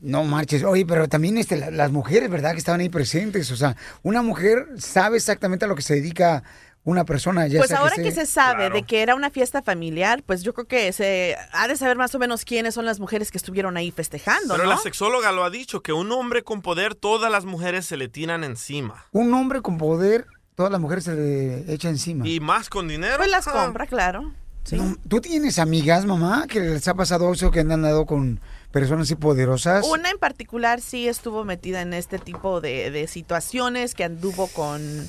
[0.00, 0.64] No marches.
[0.64, 2.50] Oye, pero también este, la- las mujeres, ¿verdad?
[2.50, 3.52] Que estaban ahí presentes.
[3.52, 6.42] O sea, una mujer sabe exactamente a lo que se dedica
[6.86, 7.48] una persona.
[7.48, 10.54] Ya Pues sea ahora que, se sabe de que era una fiesta familiar, pues yo
[10.54, 13.76] creo que se ha de saber más o menos quiénes son las mujeres que estuvieron
[13.76, 14.70] ahí festejando, Pero ¿no?
[14.70, 18.08] la sexóloga lo ha dicho, que un hombre con poder, todas las mujeres se le
[18.08, 19.04] tiran encima.
[19.10, 22.26] Un hombre con poder, todas las mujeres se le echa encima.
[22.26, 23.16] Y más con dinero.
[23.16, 23.52] Pues las ah.
[23.52, 24.32] compra, claro.
[24.72, 29.06] No, ¿Tú tienes amigas, mamá, que les ha pasado eso, que han andado con personas
[29.06, 29.84] así poderosas?
[29.86, 35.08] Una en particular sí estuvo metida en este tipo de, de situaciones, que anduvo con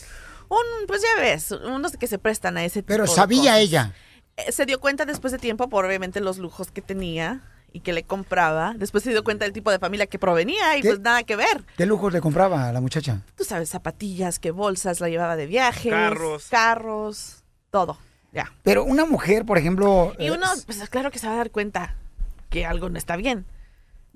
[0.50, 3.58] un, pues ya ves, unos que se prestan a ese tipo Pero de sabía cosas.
[3.60, 3.94] ella.
[4.38, 7.42] Eh, Se dio cuenta después de tiempo por obviamente los lujos que tenía
[7.74, 8.74] y que le compraba.
[8.78, 10.90] Después se dio cuenta del tipo de familia que provenía y ¿Qué?
[10.90, 11.64] pues nada que ver.
[11.78, 13.22] ¿Qué lujos le compraba a la muchacha?
[13.36, 15.92] Tú sabes, zapatillas, que bolsas, la llevaba de viajes.
[15.92, 16.48] Carros.
[16.50, 17.98] Carros, todo.
[18.32, 18.52] Ya.
[18.64, 20.14] Pero una mujer, por ejemplo...
[20.20, 21.96] Y eh, uno, pues claro que se va a dar cuenta
[22.50, 23.46] que algo no está bien.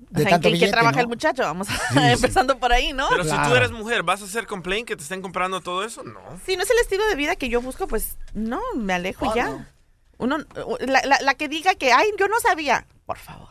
[0.00, 1.00] O De sea, ¿en tanto qué, en qué billete, trabaja ¿no?
[1.02, 1.42] el muchacho?
[1.42, 1.98] Vamos a- Sí, sí.
[2.00, 3.08] empezando por ahí, ¿no?
[3.10, 6.02] Pero si tú eres mujer, ¿vas a hacer complaint que te estén comprando todo eso?
[6.04, 6.20] No.
[6.44, 9.34] Si no es el estilo de vida que yo busco, pues no, me alejo Oh,
[9.34, 9.68] ya.
[10.18, 10.38] Uno,
[10.80, 13.48] la, la- la que diga que, ay, yo no sabía, por favor.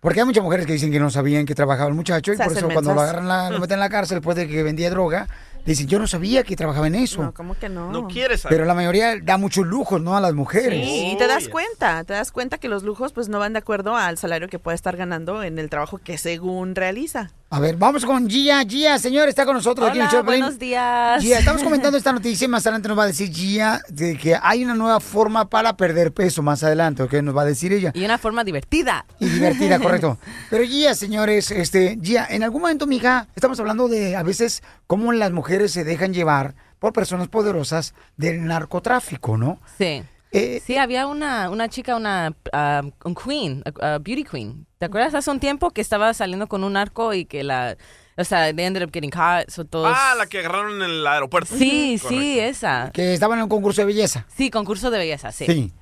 [0.00, 2.50] Porque hay muchas mujeres que dicen que no sabían que trabajaba el muchacho y por
[2.50, 5.28] eso cuando lo agarran, la- lo meten en la cárcel después de que vendía droga,
[5.64, 7.22] dicen, yo no sabía que trabajaba en eso.
[7.22, 7.90] No, ¿cómo que no?
[7.90, 8.56] No quieres saber.
[8.56, 10.16] Pero la mayoría da muchos lujos, ¿no?
[10.16, 10.84] A las mujeres.
[10.84, 13.60] Sí, y te das cuenta, te das cuenta que los lujos pues no van de
[13.60, 17.30] acuerdo al salario que puede estar ganando en el trabajo que según realiza.
[17.50, 18.64] A ver, vamos con Gia.
[18.64, 21.22] Gia, señor, está con nosotros aquí en buenos días.
[21.22, 24.34] Gia, estamos comentando esta noticia y más adelante nos va a decir Gia de que
[24.40, 27.12] hay una nueva forma para perder peso más adelante, ¿ok?
[27.16, 27.92] Nos va a decir ella.
[27.94, 29.04] Y una forma divertida.
[29.20, 30.16] Y divertida, correcto.
[30.50, 35.12] Pero Gia, señores, este, Gia, en algún momento, mija, estamos hablando de a veces cómo
[35.12, 39.60] las mujeres se dejan llevar por personas poderosas del narcotráfico, ¿no?
[39.78, 40.02] Sí.
[40.34, 44.66] Eh, sí, había una, una chica, una ah, un queen, a- a beauty queen.
[44.78, 47.76] ¿Te acuerdas hace un tiempo que estaba saliendo con un arco y que la,
[48.16, 49.94] o sea, they ended up getting caught, so todos...
[49.94, 51.54] Ah, la que agarraron en el aeropuerto.
[51.54, 52.08] Sí, Correcto.
[52.22, 52.90] sí, esa.
[52.94, 54.26] Que estaban en un concurso de belleza.
[54.34, 55.44] Sí, concurso de belleza, sí.
[55.46, 55.72] Sí.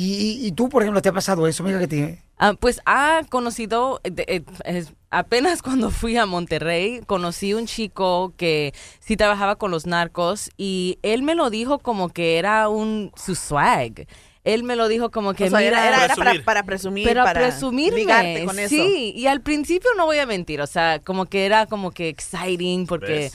[0.00, 2.22] Y, y- y tú, por ejemplo, ¿te ha pasado eso, mija, que te...
[2.38, 8.72] Ah, pues ha conocido, eh, eh, apenas cuando fui a Monterrey, conocí un chico que
[9.00, 13.34] sí trabajaba con los narcos y él me lo dijo como que era un su
[13.34, 14.06] swag.
[14.44, 17.04] Él me lo dijo como que O sea, mira, era, era- era para, para presumir,
[17.04, 18.68] pero para presumirme, ligarte con eso.
[18.68, 22.08] sí, y al principio no voy a mentir, o sea, como que era como que
[22.08, 23.30] exciting porque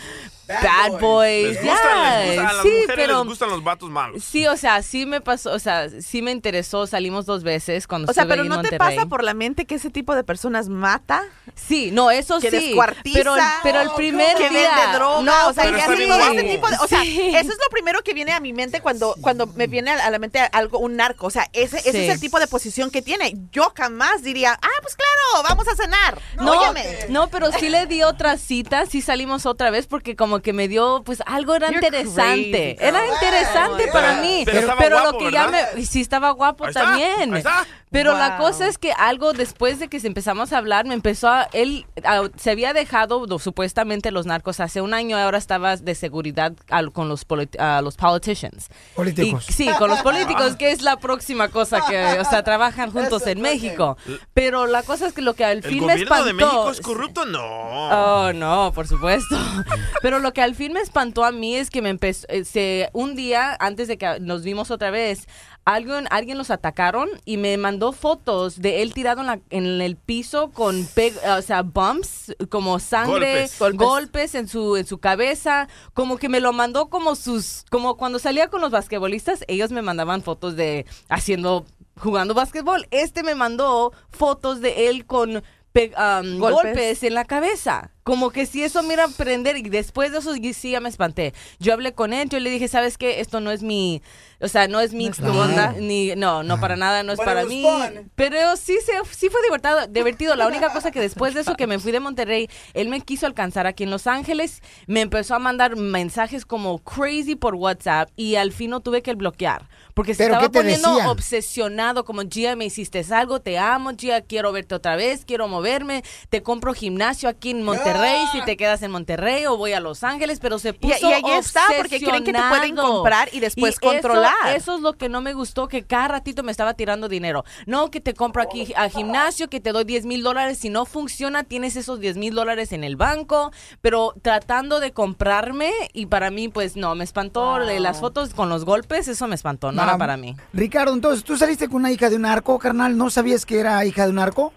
[0.47, 3.89] bad boys, Les gustan, les gustan, a las sí, mujeres pero les gustan los vatos
[3.89, 4.23] malos.
[4.23, 8.11] sí, o sea, sí me pasó, o sea, sí me interesó, salimos dos veces cuando
[8.11, 8.95] O sea, pero en ¿no te Monterrey.
[8.97, 11.23] pasa por la mente que ese tipo de personas mata?
[11.55, 12.57] Sí, no, eso que sí.
[12.57, 14.69] descuartiza, pero, pero el primer que día.
[14.75, 17.19] vende droga, No, o sea, que todo este tipo de, o sea, Sí.
[17.29, 20.19] eso es lo primero que viene a mi mente cuando cuando me viene a la
[20.19, 21.97] mente algo un narco, o sea, ese, ese Sí.
[21.99, 23.33] es el tipo de posición que tiene.
[23.51, 27.05] Yo jamás diría, "Ah, pues claro, vamos a cenar." No, Óyeme.
[27.09, 30.67] no, pero sí le di otra cita, sí salimos otra vez porque como que me
[30.67, 35.47] dio, pues algo era You're interesante, crazy, era interesante para mí, Pero lo que ya
[35.47, 37.65] me, sí estaba guapo Ahí también, está.
[37.91, 41.47] pero la cosa es que algo después de que empezamos a hablar, me empezó a,
[41.53, 45.95] él a- se había dejado lo- supuestamente los narcos hace un año, ahora estaba de
[45.95, 48.69] seguridad al- con los, polit- a los politicians.
[48.95, 49.45] Políticos.
[49.49, 53.25] Y- sí, con los políticos, que es la próxima cosa que, o sea, trabajan juntos
[53.27, 53.97] en México.
[54.33, 56.25] Pero la cosa es que lo que al ¿El fin me gobierno espantó...
[56.25, 57.25] de México es corrupto?
[57.25, 57.41] No.
[57.43, 59.35] Oh, no, por supuesto.
[60.01, 62.89] Pero lo que al fin me espantó a mí es que me empezó, eh, se-
[62.93, 65.27] un día antes de que nos vimos otra vez,
[65.65, 69.95] alguien, alguien los atacaron y me mandó fotos de él tirado en, la- en el
[69.95, 73.77] piso con, pe- o sea, bumps, como sangre, Golpes.
[73.77, 78.17] golpes, en su en su cabeza, como que me lo mandó como sus, como cuando
[78.19, 81.65] salía con los basquetbolistas, ellos me mandaban fotos de haciendo
[81.99, 82.87] jugando basquetbol.
[82.91, 86.63] Este me mandó fotos de él con pe- um, Golpes.
[86.65, 87.03] golpes.
[87.03, 87.91] en la cabeza.
[88.03, 91.33] Como que si eso mira prender y después de eso sí ya me espanté.
[91.59, 93.21] Yo hablé con él, yo le dije, ¿sabes qué?
[93.21, 94.01] Esto no es mi,
[94.41, 95.75] o sea, no es mi es tu onda, onda.
[95.79, 97.63] ni no, no para nada, no es But para was mí.
[97.63, 98.11] fun.
[98.15, 100.35] Pero sí se sí fue divertido, divertido.
[100.35, 103.25] La única cosa que después de eso que me fui de Monterrey, él me quiso
[103.25, 108.35] alcanzar aquí en Los Ángeles, me empezó a mandar mensajes como crazy por WhatsApp y
[108.35, 109.69] al fin no tuve que bloquear.
[109.93, 114.51] Porque se ¿Pero estaba poniendo obsesionado, como Gia, me hiciste algo, te amo, Gia, quiero
[114.51, 117.92] verte otra vez, quiero moverme, te compro gimnasio aquí en Monterrey,
[118.31, 121.13] si te quedas en Monterrey o voy a Los Ángeles, pero se Y, puso y
[121.13, 124.33] ahí está, porque creen que te pueden comprar y después Y controlar.
[124.47, 127.43] Eso, eso es lo que no me gustó, que cada ratito me estaba tirando dinero.
[127.65, 130.57] No, que te compro aquí a gimnasio, que te doy 10 mil dólares.
[130.57, 133.51] Si no funciona, tienes esos 10 mil dólares en el banco.
[133.81, 137.59] Pero tratando de comprarme, y para mí, pues no, me espantó.
[137.59, 140.35] Le- Las fotos con los golpes, eso me espantó, no, era para mí.
[140.53, 142.97] Ricardo, entonces, ¿tú saliste con una hija de un narco, carnal?
[142.97, 144.53] ¿No sabías que era hija de un narco?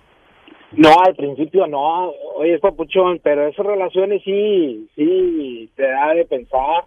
[0.77, 2.11] No, al principio no.
[2.37, 6.85] Oye, es papuchón, pero esas relaciones sí, sí, te da de pensar.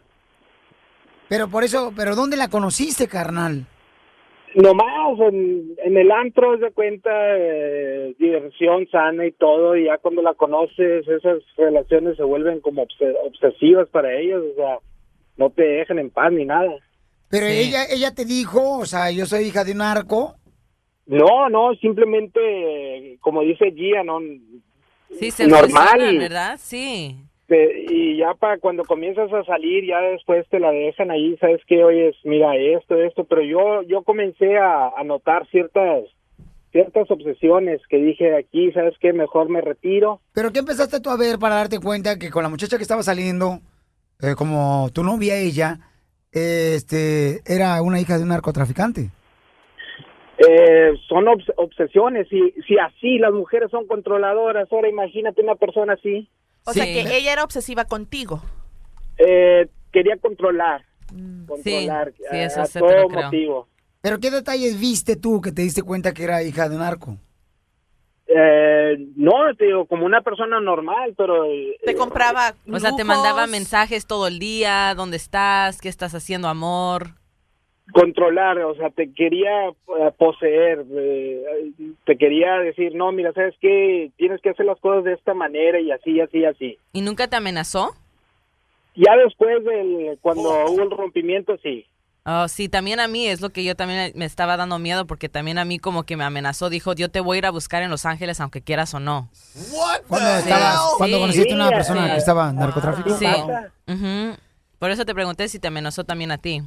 [1.27, 3.65] Pero por eso, ¿pero dónde la conociste, carnal?
[4.55, 10.23] Nomás en, en el antro, de cuenta, eh, diversión sana y todo, y ya cuando
[10.23, 14.77] la conoces, esas relaciones se vuelven como obse- obsesivas para ellos, o sea,
[15.37, 16.71] no te dejan en paz ni nada.
[17.29, 20.33] Pero ella, ella te dijo, o sea, yo soy hija de un narco.
[21.09, 24.19] No, no, simplemente, como dice Gia, no,
[25.19, 26.17] Sí, se normal.
[26.19, 26.59] ¿verdad?
[26.61, 27.17] Sí.
[27.89, 31.83] Y ya para cuando comienzas a salir, ya después te la dejan ahí, sabes que,
[31.83, 36.03] oye, mira esto, esto, pero yo yo comencé a, a notar ciertas
[36.71, 40.21] ciertas obsesiones que dije aquí, sabes que mejor me retiro.
[40.33, 43.01] ¿Pero qué empezaste tú a ver para darte cuenta que con la muchacha que estaba
[43.01, 43.61] saliendo,
[44.21, 45.79] eh, como tu novia ella,
[46.31, 49.09] eh, este, era una hija de un narcotraficante?
[50.47, 55.93] Eh, son obs- obsesiones, y si así las mujeres son controladoras, ahora imagínate una persona
[55.93, 56.29] así,
[56.65, 58.41] O sea que ella era obsesiva contigo.
[59.17, 60.85] eh, quería controlar,
[61.45, 63.23] controlar sí, eso a, a sí te lo todo creo.
[63.25, 63.67] motivo.
[64.01, 67.17] ¿Pero qué detalles viste tú que te diste cuenta que era hija de un narco?
[68.27, 71.45] Eh, no, te digo, como una persona normal, pero...
[71.83, 75.81] Te compraba O sea, te mandaba mensajes todo el día, ¿dónde estás?
[75.81, 77.15] ¿Qué estás haciendo, amor?
[77.93, 81.71] Controlar, o sea, te quería eh, poseer, eh,
[82.05, 84.11] te quería decir, no, mira, ¿sabes qué?
[84.17, 86.77] Tienes que hacer las cosas de esta manera y así, así, así.
[86.93, 87.95] ¿Y nunca te amenazó?
[88.95, 91.85] Ya después del, cuando hubo el rompimiento, sí.
[92.25, 95.29] Oh, sí, también a mí es lo que yo también me estaba dando miedo porque
[95.29, 97.81] también a mí como que me amenazó, dijo, yo te voy a ir a buscar
[97.81, 99.29] en Los Ángeles aunque quieras o no.
[99.33, 101.11] Estabas, Sí.
[101.11, 102.11] conociste a una persona sí.
[102.11, 103.09] que estaba en narcotráfico.
[103.17, 103.25] Sí.
[104.77, 106.61] Por eso te pregunté si te amenazó también a ti.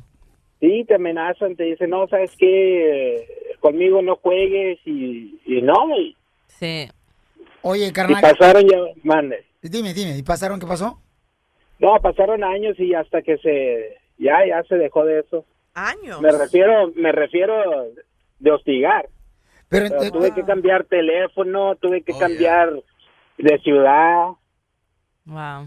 [0.63, 3.27] Sí, te amenazan, te dicen, no, ¿sabes qué?
[3.59, 6.89] Conmigo no juegues y, y no, y, Sí.
[7.63, 8.23] Oye, y carnal.
[8.23, 9.45] pasaron ya, mande.
[9.61, 11.01] Dime, dime, ¿y pasaron qué pasó?
[11.81, 15.45] No, pasaron años y hasta que se, ya, ya se dejó de eso.
[15.75, 16.21] Años.
[16.21, 17.89] Me refiero, me refiero
[18.39, 19.09] de hostigar.
[19.69, 22.73] Pero, O sea, eh, tuve que cambiar teléfono, tuve que cambiar
[23.37, 24.29] de ciudad.
[25.25, 25.67] Wow.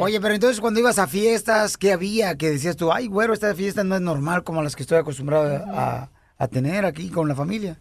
[0.00, 2.36] Oye, pero entonces cuando ibas a fiestas, ¿qué había?
[2.36, 5.64] Que decías tú, ay, güero, esta fiesta no es normal como las que estoy acostumbrado
[5.72, 7.78] a, a tener aquí con la familia.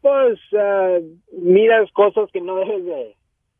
[0.00, 0.98] Pues ah,
[1.32, 3.16] miras cosas que no debes de...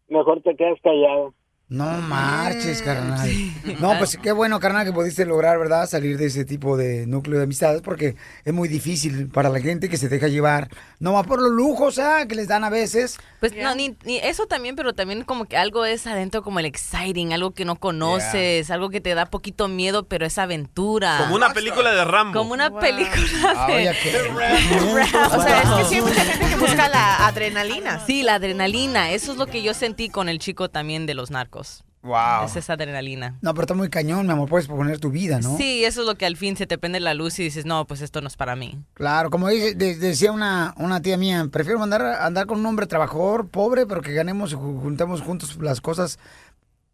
[0.09, 1.33] Mejor te quedas callado.
[1.73, 3.31] No marches, carnal.
[3.81, 5.89] No, pues qué bueno, carnal, que pudiste lograr, ¿verdad?
[5.89, 8.15] Salir de ese tipo de núcleo de amistades, porque
[8.45, 10.69] es muy difícil para la gente que se deja llevar,
[11.01, 12.27] no más por los lujos, ¿ah?
[12.29, 13.19] Que les dan a veces.
[13.41, 16.67] Pues no, ni, ni eso también, pero también como que algo es adentro como el
[16.67, 21.19] exciting, algo que no conoces, algo que te da poquito miedo, pero es aventura.
[21.21, 22.39] Como una película de Rambo.
[22.39, 23.97] Como una película de...
[25.33, 28.05] O sea, es que sí hay mucha gente que busca la adrenalina.
[28.07, 29.11] Sí, la adrenalina.
[29.11, 31.62] Eso es lo que yo sentí con el chico también de los narcos.
[32.03, 32.47] Wow.
[32.47, 33.39] Es esa adrenalina.
[33.43, 35.57] No, pero está muy cañón, mi amor, puedes poner tu vida, ¿no?
[35.57, 37.85] Sí, eso es lo que al fin se te prende la luz y dices, no,
[37.87, 38.77] pues esto no es para mí.
[38.95, 42.87] Claro, como dice- de- decía una, una tía mía, prefiero mandar andar con un hombre
[42.89, 46.19] trabajador, pobre, pero que ganemos y ju- juntemos juntos las cosas.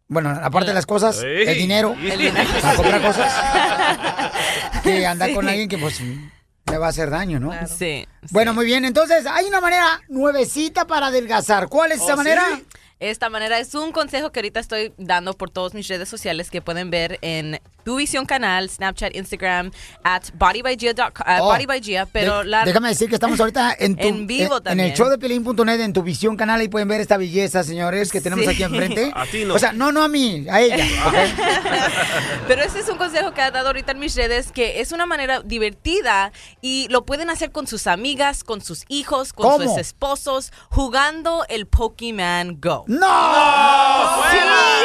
[0.07, 1.47] Bueno, aparte de las cosas, Ey.
[1.47, 2.47] el dinero, El dinero.
[2.61, 3.33] para comprar cosas,
[4.83, 5.35] que andar Sí.
[5.35, 7.51] con alguien que pues le va a hacer daño, ¿no?
[7.67, 8.05] Sí.
[8.31, 11.67] Bueno, muy bien, entonces hay una manera nuevecita para adelgazar.
[11.67, 12.43] ¿Cuál es esa ¿Oh, manera?
[12.55, 12.65] sí?
[12.99, 16.61] Esta manera es un consejo que ahorita estoy dando por todas mis redes sociales que
[16.61, 19.71] pueden ver en Tu Visión Canal, Snapchat, Instagram,
[20.03, 22.65] at bodybygia.com, uh, Oh, bodybygia, pero de- la...
[22.65, 24.89] Déjame decir que estamos ahorita en, tu, En vivo en, también.
[24.89, 28.19] el show de Pelín.net, en tu visión canal, y pueden ver esta belleza, señores, que
[28.19, 28.51] tenemos Sí.
[28.51, 29.11] aquí enfrente.
[29.15, 29.53] A ti no.
[29.55, 30.85] O sea, no, no a mí, a ella.
[32.49, 35.05] Pero este es un consejo que ha dado ahorita en mis redes que es una
[35.05, 36.31] manera divertida
[36.61, 39.63] y lo pueden hacer con sus amigas, con sus hijos, con ¿Cómo?
[39.69, 42.85] sus esposos, jugando el Pokémon Go.
[42.89, 44.78] ¡No!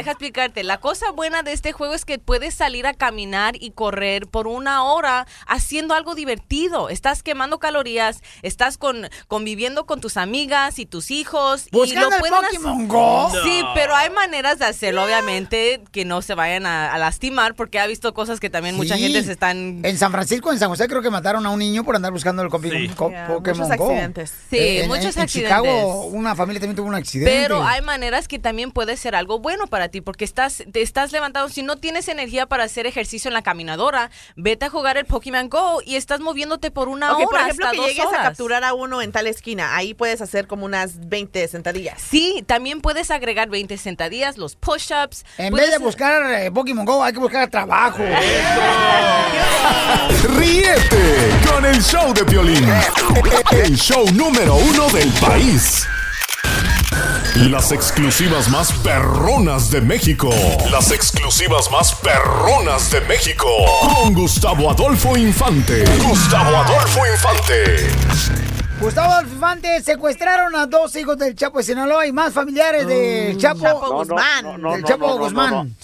[0.00, 0.64] Deja explicarte.
[0.64, 4.46] La cosa buena de este juego es que puedes salir a caminar y correr por
[4.46, 6.88] una hora haciendo algo divertido.
[6.88, 11.66] Estás quemando calorías, estás con, conviviendo con tus amigas y tus hijos.
[11.66, 13.30] y ¿Buscando lo el pueden hacer- Pokémon Go?
[13.44, 13.74] Sí, No.
[13.74, 17.86] pero hay maneras de hacerlo, obviamente, que no se vayan a, a lastimar, porque ha
[17.86, 19.02] visto cosas que también mucha Sí.
[19.02, 19.80] gente se están...
[19.84, 22.42] En San Francisco, en San José, creo que mataron a un niño por andar buscando
[22.42, 23.84] el copi- co- Yeah, Pokémon muchos Go.
[23.90, 24.34] accidentes.
[24.50, 25.58] Sí, Eh, en- muchos en, accidentes.
[25.58, 27.30] En Chicago, una familia también tuvo un accidente.
[27.30, 31.12] Pero hay maneras que también puede ser algo bueno para ti, porque estás, te estás
[31.12, 31.48] levantado.
[31.48, 35.48] Si no tienes energía para hacer ejercicio en la caminadora, vete a jugar el Pokémon
[35.48, 37.26] Go y estás moviéndote por una Ok, hora.
[37.26, 38.22] por ejemplo, hasta que dos llegues a horas.
[38.22, 39.76] capturar a uno en tal esquina.
[39.76, 42.00] Ahí puedes hacer como unas 20 sentadillas.
[42.00, 45.24] Sí, también puedes agregar 20 sentadillas, los push-ups.
[45.38, 48.02] En puedes- vez de buscar eh, Pokémon Go, hay que buscar trabajo.
[50.38, 52.66] Ríete con el show de Piolín.
[53.52, 55.86] El show número uno del país.
[57.36, 60.30] Las exclusivas más perronas de México.
[60.70, 63.46] Las exclusivas más perronas de México.
[63.94, 65.84] Con Gustavo Adolfo Infante.
[66.02, 67.90] Gustavo Adolfo Infante.
[68.80, 73.60] Gustavo Alfifante secuestraron a dos hijos del Chapo de Sinaloa y más familiares del Chapo,
[73.60, 74.42] No, no, Guzmán.
[74.44, 75.76] no, no, del no, Chapo no, no, Guzmán.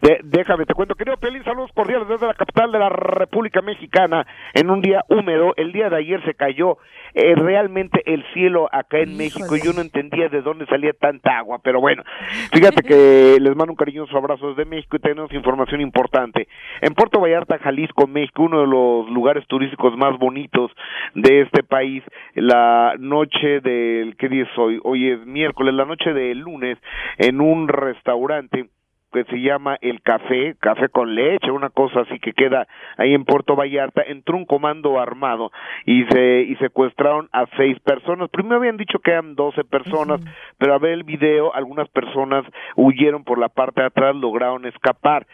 [0.00, 4.26] De- déjame, te cuento, querido Pelín, saludos cordiales desde la capital de la República Mexicana.
[4.54, 6.78] En un día húmedo, el día de ayer se cayó
[7.14, 11.36] eh, realmente el cielo acá en México y yo no entendía de dónde salía tanta
[11.38, 12.04] agua, pero bueno,
[12.52, 16.46] fíjate que les mando un cariñoso abrazo desde México y tenemos información importante.
[16.80, 20.70] En Puerto Vallarta, Jalisco, México, uno de los lugares turísticos más bonitos
[21.14, 24.78] de este país, la noche del, ¿qué día es hoy?
[24.84, 26.78] Hoy es miércoles, la noche del lunes,
[27.16, 28.66] en un restaurante
[29.12, 33.24] que se llama El Café, Café con Leche, una cosa así que queda ahí en
[33.24, 35.50] Puerto Vallarta, entró un comando armado
[35.86, 38.28] y se y secuestraron a seis personas.
[38.30, 40.20] Primero habían dicho que eran doce personas,
[40.58, 42.44] pero a ver el video, algunas personas
[42.76, 45.26] huyeron por la parte de atrás, lograron escapar.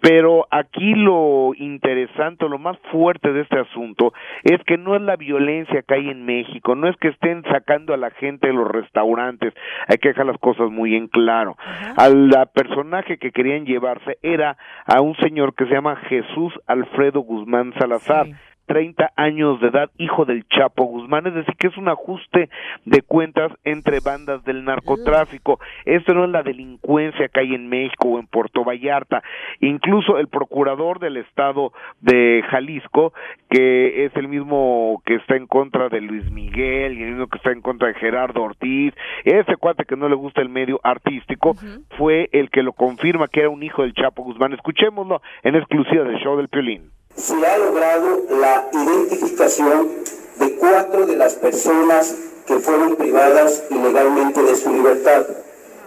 [0.00, 4.12] Pero aquí lo interesante, lo más fuerte de este asunto
[4.44, 7.94] es que no es la violencia que hay en México, no es que estén sacando
[7.94, 9.54] a la gente de los restaurantes,
[9.88, 11.56] hay que dejar las cosas muy en claro.
[11.96, 12.46] Al la
[13.18, 14.56] que querían llevarse era
[14.86, 18.26] a un señor que se llama Jesús Alfredo Guzmán Salazar.
[18.66, 22.50] 30 años de edad, hijo del Chapo Guzmán, es decir, que es un ajuste
[22.84, 25.58] de cuentas entre bandas del narcotráfico.
[25.84, 29.22] Esto no es la delincuencia que hay en México o en Puerto Vallarta.
[29.60, 33.12] Incluso el procurador del estado de Jalisco,
[33.48, 37.38] que es el mismo que está en contra de Luis Miguel y el mismo que
[37.38, 38.94] está en contra de Gerardo Ortiz,
[39.24, 41.54] ese cuate que no le gusta el medio artístico,
[41.96, 44.52] fue el que lo confirma que era un hijo del Chapo Guzmán.
[44.52, 46.95] Escuchémoslo en exclusiva del show del Piolín.
[47.16, 49.88] Se ha logrado la identificación
[50.38, 52.14] de cuatro de las personas
[52.46, 55.26] que fueron privadas ilegalmente de su libertad,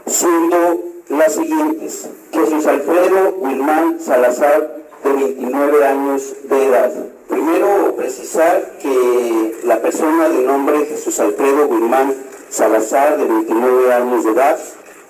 [0.05, 2.09] siendo las siguientes.
[2.32, 6.91] Jesús Alfredo Wilmán Salazar, de 29 años de edad.
[7.27, 12.13] Primero, precisar que la persona de nombre Jesús Alfredo Wilmán
[12.49, 14.59] Salazar, de 29 años de edad,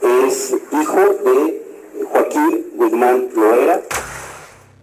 [0.01, 1.63] es hijo de
[2.11, 3.81] Joaquín Guzmán Loera,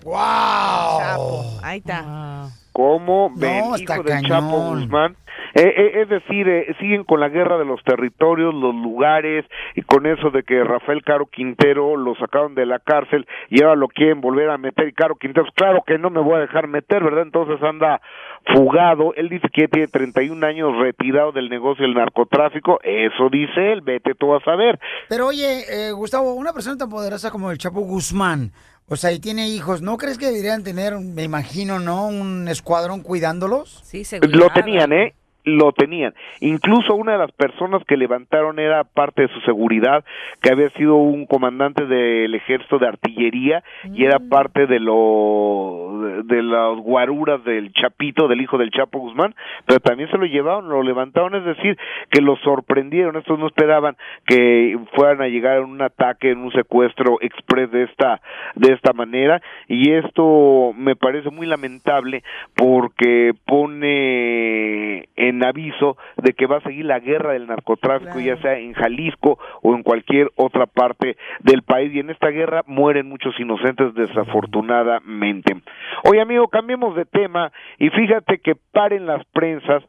[0.07, 1.59] ¡Wow!
[1.65, 2.47] Ahí está.
[2.71, 4.25] ¿Cómo ven, No, hijo del.
[4.25, 5.17] Chapo Guzmán?
[5.55, 9.45] Eh, eh, es decir, eh, siguen con la guerra de los territorios, los lugares,
[9.75, 13.75] y con eso de que Rafael Caro Quintero lo sacaron de la cárcel y ahora
[13.75, 14.87] lo quieren volver a meter.
[14.87, 17.23] Y Caro Quintero, claro que no me voy a dejar meter, ¿verdad?
[17.23, 18.01] Entonces anda
[18.55, 19.13] fugado.
[19.15, 22.79] Él dice que tiene 31 años retirado del negocio del narcotráfico.
[22.85, 24.79] Eso dice él, vete tú a saber.
[25.09, 28.53] Pero oye, eh, Gustavo, una persona tan poderosa como el Chapo Guzmán,
[28.89, 32.07] o sea, y tiene hijos, ¿no crees que deberían tener, me imagino, ¿no?
[32.07, 33.83] Un escuadrón cuidándolos?
[33.85, 35.15] Sí, Lo tenían, ¿eh?
[35.47, 36.13] Lo tenían.
[36.41, 40.05] Incluso una de las personas que levantaron era parte de su seguridad,
[40.43, 43.63] que había sido un comandante del ejército de artillería
[43.95, 48.99] y era parte de lo de, de las guaruras del Chapito, del hijo del Chapo
[48.99, 49.37] Guzmán,
[49.67, 51.79] pero también se lo llevaron, lo levantaron, es decir,
[52.11, 53.17] que lo sorprendieron.
[53.17, 57.85] Estos no esperaban que fueran a llegar en un ataque, en un secuestro express de
[57.85, 58.21] esta
[58.57, 62.23] de esta manera y esto me parece muy lamentable
[62.55, 68.59] porque pone en aviso de que va a seguir la guerra del narcotráfico ya sea
[68.59, 71.93] en Jalisco o en cualquier otra parte del país.
[71.95, 75.57] Y en esta guerra mueren muchos inocentes desafortunadamente.
[76.05, 77.53] Oye amigo, cambiemos de tema.
[77.79, 79.83] Y fíjate que paren las prensas.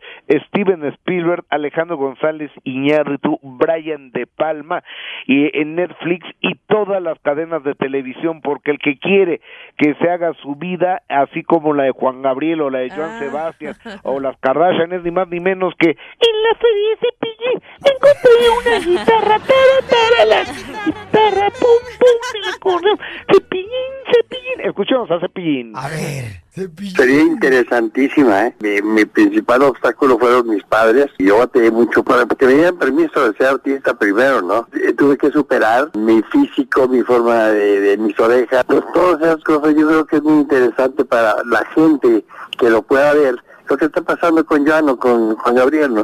[0.48, 4.84] Steven Spielberg, Alejandro González Iñárritu, Brian De Palma
[5.26, 9.42] y en Netflix y todas las cadenas de televisión porque el que quiere
[9.78, 13.20] que se haga su vida así como la de Juan Gabriel o la de Joan
[13.20, 18.50] Sebastián o las Kardashian es ni más ni menos que en la serie Cepillín encontré
[18.60, 22.18] una guitarra para para la guitarra pum pum
[22.60, 22.98] correo
[23.32, 23.68] Cepillín
[24.12, 24.62] Cepillín.
[24.64, 25.74] Escuchemos a Cepillín.
[25.76, 26.48] A ver.
[26.96, 28.56] Sería interesantísima, ¿eh?
[28.62, 31.06] Mi, mi principal obstáculo fueron mis padres.
[31.20, 34.68] Y yo batallé mucho para que me dieran permiso de ser artista primero, ¿no?
[34.74, 39.44] Eh, Tuve que superar mi físico, mi forma de, de mis orejas, pues, todas esas
[39.44, 42.26] cosas yo creo que es muy interesante para la gente
[42.58, 43.36] que lo pueda ver.
[43.70, 46.02] Lo que está pasando con Joan o con Juan Gabriel, ¿no?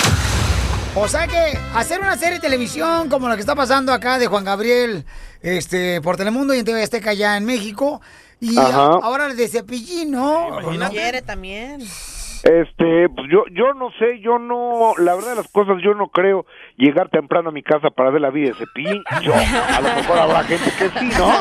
[0.95, 4.27] O sea que hacer una serie de televisión como la que está pasando acá de
[4.27, 5.05] Juan Gabriel
[5.41, 8.01] este, por Telemundo y en TV Azteca allá en México.
[8.39, 8.99] Y Ajá.
[9.01, 10.59] ahora el de Cepillín, ¿no?
[10.71, 10.89] ¿No?
[10.89, 11.81] Quiere también.
[12.43, 16.09] Este, pues yo, yo no sé, yo no, la verdad de las cosas, yo no
[16.09, 16.45] creo
[16.75, 19.01] llegar temprano a mi casa para ver la vida de Cepillín.
[19.21, 21.31] Yo, a lo mejor habrá gente que sí, ¿no?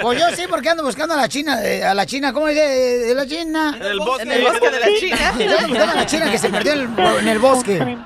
[0.00, 2.62] Pues yo sí, porque ando buscando a la China, eh, a la China, ¿cómo dice?
[2.62, 3.76] De, de la China.
[3.76, 5.16] En el bosque, en el bosque de la China.
[5.38, 7.98] Yo ando buscando a la China que se perdió en el, en el bosque.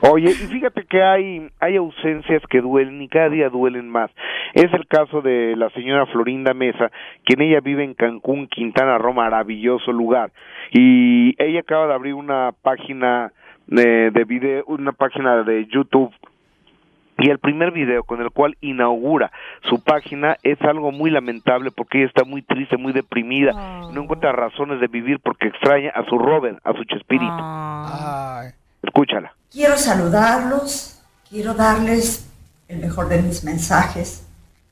[0.00, 4.10] Oye, y fíjate que hay, hay ausencias que duelen y cada día duelen más.
[4.54, 6.90] Es el caso de la señora Florinda Mesa,
[7.24, 10.32] quien ella vive en Cancún, Quintana Roo, maravilloso lugar.
[10.72, 13.32] Y ella acaba de abrir una página
[13.66, 16.12] de, de video, una página de YouTube
[17.20, 19.30] y el primer video con el cual inaugura
[19.68, 23.52] su página es algo muy lamentable porque ella está muy triste, muy deprimida,
[23.92, 28.59] no encuentra razones de vivir porque extraña a su Robert, a su Chespirito.
[28.82, 29.34] Escúchala.
[29.50, 32.24] Quiero saludarlos, quiero darles
[32.68, 34.22] el mejor de mis mensajes.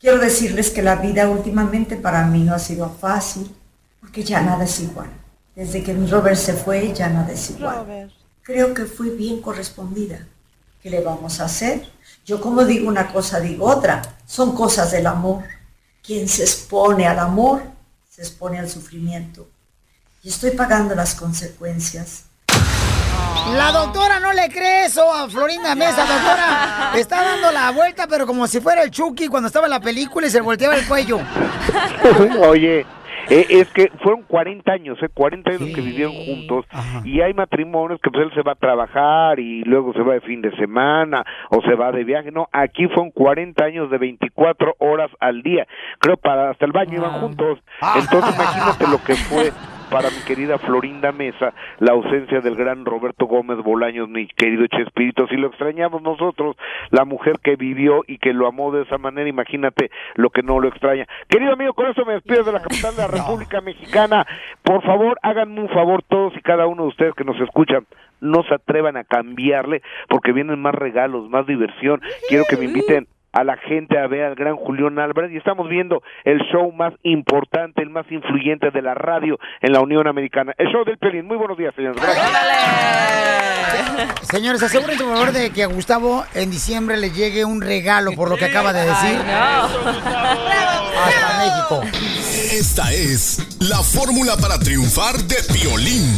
[0.00, 3.54] Quiero decirles que la vida últimamente para mí no ha sido fácil,
[4.00, 5.10] porque ya nada es igual.
[5.56, 8.12] Desde que mi Robert se fue, ya nada es igual.
[8.42, 10.26] Creo que fui bien correspondida.
[10.80, 11.90] ¿Qué le vamos a hacer?
[12.24, 14.00] Yo como digo una cosa, digo otra.
[14.24, 15.42] Son cosas del amor.
[16.02, 17.62] Quien se expone al amor,
[18.08, 19.48] se expone al sufrimiento.
[20.22, 22.27] Y estoy pagando las consecuencias.
[23.56, 26.92] La doctora no le cree eso a Florinda Mesa, doctora.
[26.96, 30.26] Está dando la vuelta, pero como si fuera el Chucky cuando estaba en la película
[30.26, 31.18] y se volteaba el cuello.
[32.46, 32.84] Oye,
[33.30, 36.64] eh, es que fueron 40 años, eh, 40 años que vivieron juntos
[37.04, 40.22] y hay matrimonios que pues él se va a trabajar y luego se va de
[40.22, 42.30] fin de semana o se va de viaje.
[42.30, 45.66] No, aquí fueron 40 años de 24 horas al día.
[45.98, 47.58] Creo para hasta el baño iban juntos.
[47.96, 49.52] Entonces imagínate lo que fue
[49.90, 55.26] para mi querida Florinda Mesa la ausencia del gran Roberto Gómez Bolaños, mi querido Chespirito.
[55.28, 56.56] Si lo extrañamos nosotros,
[56.90, 60.60] la mujer que vivió y que lo amó de esa manera, imagínate lo que no
[60.60, 61.06] lo extraña.
[61.28, 64.26] Querido amigo, con eso me despido de la capital de la República Mexicana.
[64.62, 67.86] Por favor, háganme un favor todos y cada uno de ustedes que nos escuchan.
[68.20, 72.00] No se atrevan a cambiarle porque vienen más regalos, más diversión.
[72.28, 73.06] Quiero que me inviten
[73.38, 76.92] a la gente a ver al gran Julián Álvarez y estamos viendo el show más
[77.04, 80.54] importante, el más influyente de la radio en la Unión Americana.
[80.58, 81.26] El show del Pelín.
[81.26, 82.02] Muy buenos días, señores.
[84.22, 88.28] Señores, asegúrense por favor de que a Gustavo en diciembre le llegue un regalo por
[88.28, 89.20] lo que acaba de decir.
[90.98, 91.82] Hasta México.
[92.52, 96.12] Esta es la fórmula para triunfar de Piolín.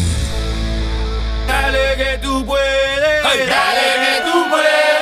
[1.47, 5.00] Dale que tú puedes, dale que tú puedes.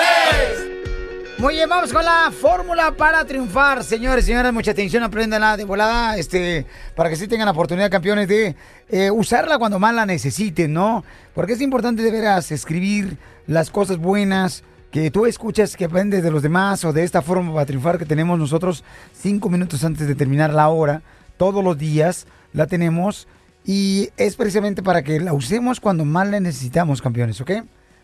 [1.39, 6.17] Muy bien, vamos con la fórmula para triunfar, señores, señoras, mucha atención, aprendanla de volada,
[6.17, 6.67] este,
[6.97, 8.57] para que sí tengan la oportunidad, campeones, de
[8.89, 11.05] eh, usarla cuando más la necesiten, ¿no?
[11.37, 16.33] Porque es importante de veras escribir las cosas buenas que tú escuchas, que aprendes de
[16.33, 18.83] los demás, o de esta forma para triunfar que tenemos nosotros
[19.15, 21.03] cinco minutos antes de terminar la hora,
[21.37, 23.29] todos los días la tenemos,
[23.65, 27.53] y es precisamente para que la usemos cuando más la necesitamos, campeones, ¿ok?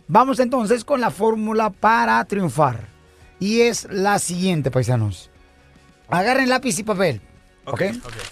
[0.06, 2.94] Vamos entonces con la fórmula para triunfar.
[3.40, 5.31] Y es la siguiente, paisanos.
[6.09, 7.20] Agarren lápiz y papel.
[7.66, 7.81] ¿Ok?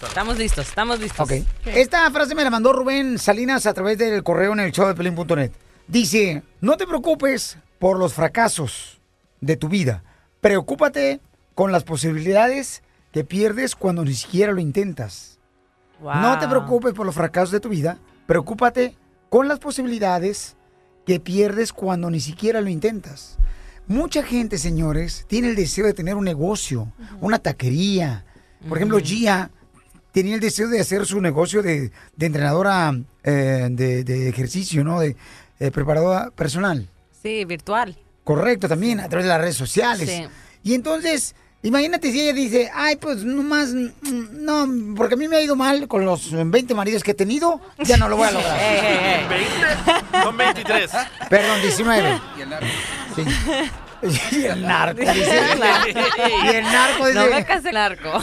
[0.01, 1.19] Estamos listos, estamos listos.
[1.19, 1.45] Ok.
[1.65, 4.93] Esta frase me la mandó Rubén Salinas a través del correo en el show de
[4.93, 5.51] pelín.net.
[5.87, 9.01] Dice, no te preocupes por los fracasos
[9.41, 10.03] de tu vida.
[10.39, 11.19] Preocúpate
[11.55, 15.39] con las posibilidades que pierdes cuando ni siquiera lo intentas.
[16.01, 17.97] No te preocupes por los fracasos de tu vida.
[18.27, 18.95] Preocúpate
[19.29, 20.55] con las posibilidades
[21.05, 23.37] que pierdes cuando ni siquiera lo intentas.
[23.87, 28.25] Mucha gente, señores, tiene el deseo de tener un negocio, una taquería.
[28.67, 29.51] Por ejemplo, Gia
[30.11, 32.93] tenía el deseo de hacer su negocio de, de entrenadora
[33.23, 35.01] eh, de, de ejercicio, ¿no?
[35.01, 35.17] De
[35.59, 36.87] eh, preparadora personal.
[37.21, 37.97] Sí, virtual.
[38.23, 40.09] Correcto, también a través de las redes sociales.
[40.09, 40.25] Sí.
[40.63, 45.41] Y entonces, imagínate si ella dice, ay, pues nomás, no, porque a mí me ha
[45.41, 48.59] ido mal con los 20 maridos que he tenido, ya no lo voy a lograr.
[50.11, 50.23] ¿20?
[50.23, 50.91] Son 23.
[51.29, 52.21] Perdón, 19.
[53.15, 53.23] Sí.
[54.31, 55.13] Y el narco, dice.
[56.43, 57.19] Y el narco dice.
[57.19, 58.21] No me case el narco.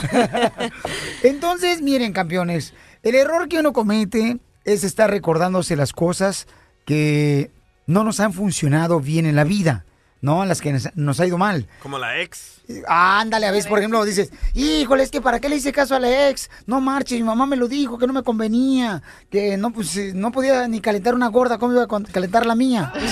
[1.23, 6.47] Entonces, miren, campeones, el error que uno comete es estar recordándose las cosas
[6.85, 7.51] que
[7.87, 9.85] no nos han funcionado bien en la vida,
[10.21, 10.45] ¿no?
[10.45, 11.67] Las que nos, ha ido mal.
[11.83, 12.61] Como la ex.
[12.87, 15.99] Ándale, a veces, por ejemplo, dices, híjole, es que ¿para qué le hice caso a
[15.99, 16.51] la ex?
[16.67, 20.13] No marches, mi mamá me lo dijo, que no me convenía, que no, pues, eh,
[20.15, 22.93] no podía ni calentar una gorda, ¿cómo iba a con- calentar la mía?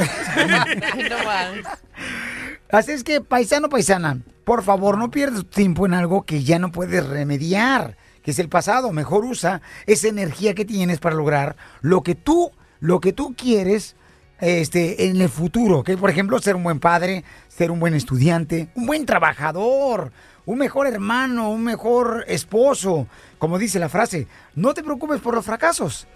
[2.70, 6.70] Así es que, paisano, paisana, por favor, no pierdas tiempo en algo que ya no
[6.70, 8.92] puedes remediar, que es el pasado.
[8.92, 13.96] Mejor usa esa energía que tienes para lograr lo que tú, lo que tú quieres
[14.40, 18.68] este, en el futuro, que por ejemplo ser un buen padre, ser un buen estudiante,
[18.74, 20.12] un buen trabajador,
[20.46, 23.06] un mejor hermano, un mejor esposo,
[23.38, 26.06] como dice la frase, no te preocupes por los fracasos,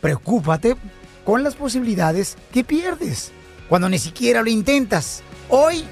[0.00, 0.76] preocúpate
[1.24, 3.32] con las posibilidades que pierdes
[3.68, 5.22] cuando ni siquiera lo intentas.
[5.48, 5.84] Hoy,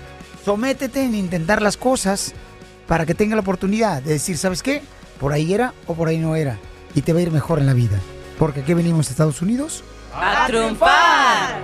[0.45, 2.35] sométete en intentar las cosas
[2.87, 4.83] para que tenga la oportunidad de decir, ¿sabes qué?
[5.19, 6.59] Por ahí era o por ahí no era.
[6.95, 7.99] Y te va a ir mejor en la vida.
[8.39, 9.85] Porque aquí venimos a Estados Unidos.
[10.13, 11.61] ¡A triunfar!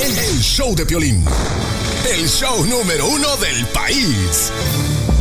[0.00, 1.24] El show de Piolín.
[2.08, 4.52] El show número uno del país.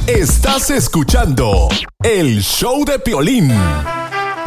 [0.05, 1.69] Estás escuchando
[2.03, 3.49] el show de Piolín.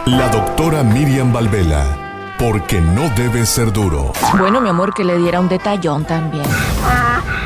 [0.07, 2.37] La doctora Miriam Valvela.
[2.39, 4.13] Porque no debe ser duro.
[4.39, 6.47] Bueno, mi amor, que le diera un detallón también.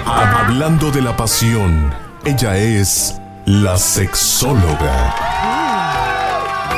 [0.06, 1.92] Hablando de la pasión,
[2.24, 3.16] ella es
[3.46, 5.43] la sexóloga.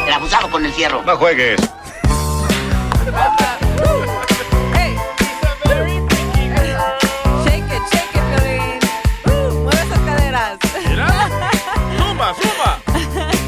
[0.06, 1.02] El abusado con el fierro.
[1.02, 1.60] No juegues.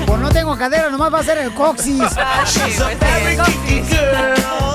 [0.06, 2.02] Pues no tengo cadera, nomás va a ser el coxis.
[2.16, 2.82] Ah, sí, pues, sí,
[3.26, 4.67] el coxis.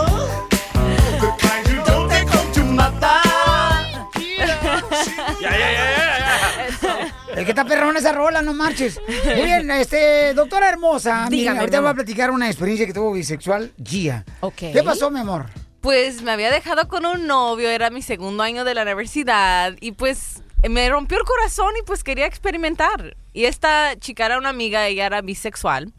[7.36, 9.00] El que está perrón esa rola, no marches.
[9.08, 13.72] Muy bien, este, doctora hermosa, Dígame, ahorita voy a platicar una experiencia que tuvo bisexual,
[13.84, 14.24] Gia.
[14.42, 14.56] Ok.
[14.56, 15.48] ¿Qué pasó, mi amor?
[15.82, 19.92] Pues me había dejado con un novio, era mi segundo año de la universidad y
[19.94, 23.18] pues me rompió el corazón y pues quería experimentar.
[23.34, 25.92] Y esta chica era una amiga, ella era bisexual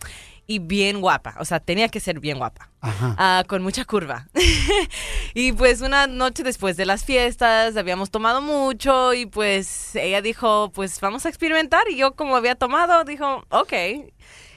[0.47, 2.71] y bien guapa, o sea, tenía que ser bien guapa.
[2.83, 4.29] Ah, con mucha curva.
[5.35, 10.71] y pues una noche después de las fiestas habíamos tomado mucho y pues ella dijo,
[10.75, 13.73] pues vamos a experimentar y yo como había tomado, dijo, ok.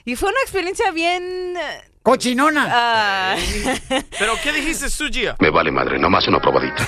[0.03, 1.55] Y fue una experiencia bien...
[2.07, 2.67] Cochinona.
[2.71, 3.35] ah,
[4.17, 5.35] ¿Pero qué dijiste tú, Gia?
[5.39, 6.87] Me vale madre, nomás una probadita.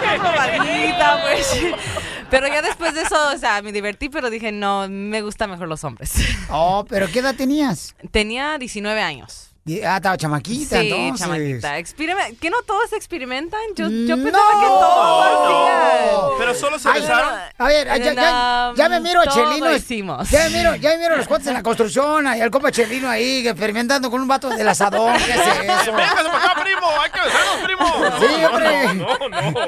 [0.00, 1.60] una probadita, pues.
[2.30, 5.68] Pero ya después de eso, o sea, me divertí, pero dije, no, me gustan mejor
[5.68, 6.14] los hombres.
[6.48, 7.94] Oh, ¿pero qué edad tenías?
[8.12, 9.49] Tenía 19 años.
[9.70, 11.20] Y- Ah, estaba chamaquita, sí, entonces.
[11.26, 11.78] chamaquita.
[11.78, 13.60] Experime- ¿Que no todos experimentan?
[13.76, 16.38] Yo, yo pensaba que todos lo hacían.
[16.38, 17.34] ¿Pero solo se Ay, besaron?
[17.58, 19.76] A ver, ya, ya- ya me miro a Chelino.
[19.76, 20.28] hicimos.
[20.30, 23.08] Ya me miro, ya me miro los cuates en la construcción, y al compa Chelino
[23.08, 25.16] ahí experimentando con un vato del asadón.
[25.18, 25.38] ¿Qué es
[25.82, 25.92] eso?
[25.92, 26.86] ¡Véngase para acá, primo!
[27.02, 27.86] ¡Hay que besarnos, primo!
[28.18, 28.94] Sí, hombre.
[28.94, 29.60] No, no, no.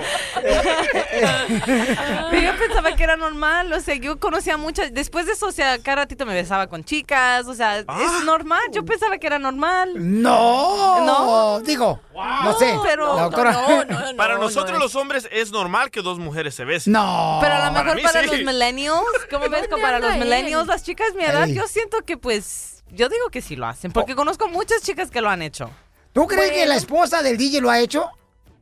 [2.31, 5.53] Pero yo pensaba que era normal, o sea, yo conocía muchas, después de eso, o
[5.53, 7.87] sea, cada ratito me besaba con chicas, o sea, es
[8.24, 9.91] normal, yo pensaba que era normal.
[9.94, 11.60] No, No.
[11.60, 13.66] digo, no sé, pero la doctora.
[14.16, 16.93] Para nosotros los hombres es normal que dos mujeres se besen.
[16.93, 17.39] No.
[17.40, 18.27] Pero a lo mejor mí para sí.
[18.28, 19.69] los millennials, ¿cómo ves?
[19.69, 21.55] Para los millennials, las chicas de mi edad, Ey.
[21.55, 25.20] yo siento que pues, yo digo que sí lo hacen, porque conozco muchas chicas que
[25.20, 25.70] lo han hecho.
[26.12, 28.10] ¿Tú crees que la esposa del DJ lo ha hecho?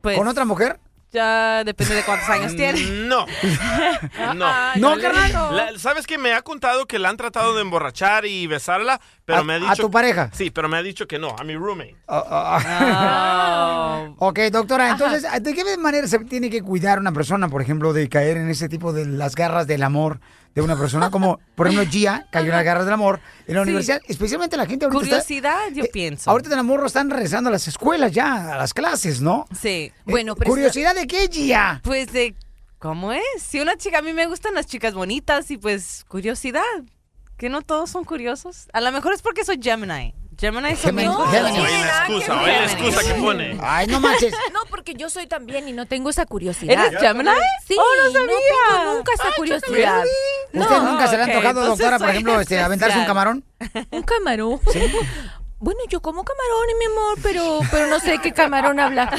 [0.01, 0.79] Pues- ¿Con otra mujer?
[1.13, 2.79] Ya depende de cuántos años tiene.
[3.07, 3.25] No.
[4.35, 4.45] No.
[4.47, 5.55] Ay, No, carnal.
[5.55, 9.39] La- ¿Sabes que Me ha contado que la han tratado de emborrachar y besarla, pero
[9.39, 9.83] ¿A- me ha a dicho...
[9.83, 10.29] tu pareja?
[10.33, 11.95] Sí, pero me ha dicho que no, a mi roommate.
[12.07, 14.07] Ah.
[14.17, 18.07] Ok, doctora, entonces, ¿de qué manera se tiene que cuidar una persona, por ejemplo, de
[18.09, 20.19] caer en ese tipo de las garras del amor
[20.55, 21.09] de una persona?
[21.11, 23.69] Como, por ejemplo, Gia cayó en las garras del amor en la Sí.
[23.69, 26.29] universidad, especialmente la gente ahorita está- Curiosidad, yo eh, pienso.
[26.29, 29.45] Ahorita el morros están regresando a las escuelas ya, a las clases, ¿no?
[29.59, 29.91] Sí.
[30.05, 31.79] Bueno, pero ¿Curiosidad de qué, Gia?
[31.83, 32.35] Pues de,
[32.79, 33.21] ¿cómo es?
[33.39, 36.61] Si una chica, a mí me gustan las chicas bonitas y pues curiosidad.
[37.37, 38.67] Que no todos son curiosos.
[38.71, 40.13] A lo mejor es porque soy Gemini.
[40.41, 41.15] Gemini son bien Gemini.
[41.15, 41.51] curiosos.
[41.51, 41.59] Gemini.
[41.67, 43.57] Oye la excusa, oye la excusa que pone.
[43.61, 44.33] Ay, no manches.
[44.53, 46.87] No, porque yo soy también y no tengo esa curiosidad.
[46.87, 47.29] ¿Eres Gemini?
[47.67, 48.27] Sí, Oh, no sabía.
[48.69, 50.03] tengo nunca esa curiosidad.
[50.53, 53.03] ¿Usted nunca se le ha ok, antojado, entonces doctora, por soy ejemplo, este, aventarse un
[53.03, 53.07] especial.
[53.07, 53.43] camarón?
[53.91, 54.59] ¿Un camarón?
[55.63, 59.11] Bueno, yo como camarones, mi amor, pero, pero no sé qué camarón habla.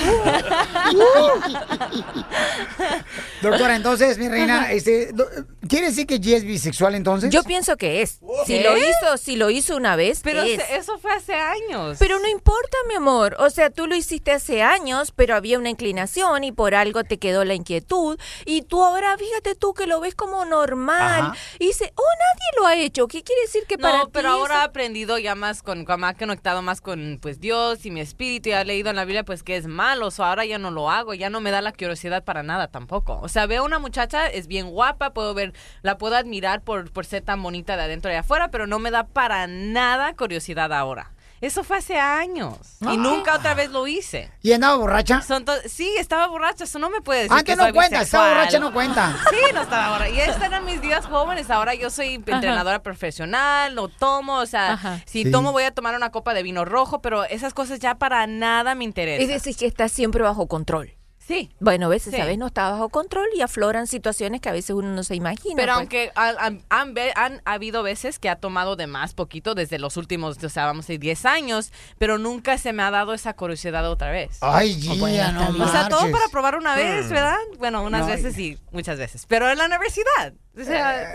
[3.43, 5.29] Doctora, entonces, mi reina, este, do-
[5.69, 7.31] ¿quiere decir que Gia es bisexual entonces?
[7.31, 8.19] Yo pienso que es.
[8.47, 10.61] Si lo hizo, si lo hizo una vez, Pero es.
[10.63, 11.97] se- eso fue hace años.
[11.99, 13.37] Pero no importa, mi amor.
[13.39, 17.19] O sea, tú lo hiciste hace años, pero había una inclinación y por algo te
[17.19, 18.19] quedó la inquietud.
[18.47, 21.23] Y tú ahora, fíjate tú que lo ves como normal.
[21.23, 21.37] Ajá.
[21.59, 23.07] Y dices, oh, nadie lo ha hecho.
[23.09, 25.85] ¿Qué quiere decir que para no, ti pero ahora he eso- aprendido ya más con,
[25.85, 28.97] con- me ha conectado más con pues Dios y mi espíritu, ya he leído en
[28.97, 31.51] la Biblia pues que es malo, o ahora ya no lo hago, ya no me
[31.51, 33.21] da la curiosidad para nada tampoco.
[33.21, 35.53] O sea, veo una muchacha, es bien guapa, puedo ver,
[35.83, 38.91] la puedo admirar por, por ser tan bonita de adentro y afuera, pero no me
[38.91, 41.12] da para nada curiosidad ahora.
[41.43, 44.31] Eso fue hace años y nunca otra vez lo hice.
[44.43, 45.23] ¿Y andaba borracha?
[45.23, 48.29] Son sí, estaba borracha, eso no me puede decir Ah, que no soy cuenta, estaba
[48.29, 49.17] borracha, no cuenta.
[49.31, 50.11] Sí, no estaba borracha.
[50.11, 54.75] Y estos eran mis días jóvenes, ahora yo soy entrenadora profesional, lo tomo, o sea,
[54.75, 55.01] Ajá.
[55.05, 55.31] si Sí.
[55.33, 58.77] tomo voy a tomar una copa de vino rojo, pero esas cosas ya para nada
[58.77, 59.23] me interesan.
[59.23, 60.95] Es decir, que está siempre bajo control.
[61.27, 61.51] Sí.
[61.61, 62.21] Bueno, a veces, Sí.
[62.21, 65.15] a veces no está bajo control y afloran situaciones que a veces uno no se
[65.15, 65.55] imagina.
[65.57, 65.79] Pero pues.
[65.79, 70.43] aunque han, han- han habido veces que ha tomado de más poquito desde los últimos,
[70.43, 73.89] o sea, vamos a decir, 10 años, pero nunca se me ha dado esa curiosidad
[73.89, 74.39] otra vez.
[74.41, 77.11] Ay, Gia, no O sea, todo para probar una vez, Mm.
[77.11, 77.37] ¿verdad?
[77.59, 79.25] Bueno, unas No, veces y muchas veces.
[79.29, 80.35] Pero en la universidad.
[80.61, 81.11] O sea,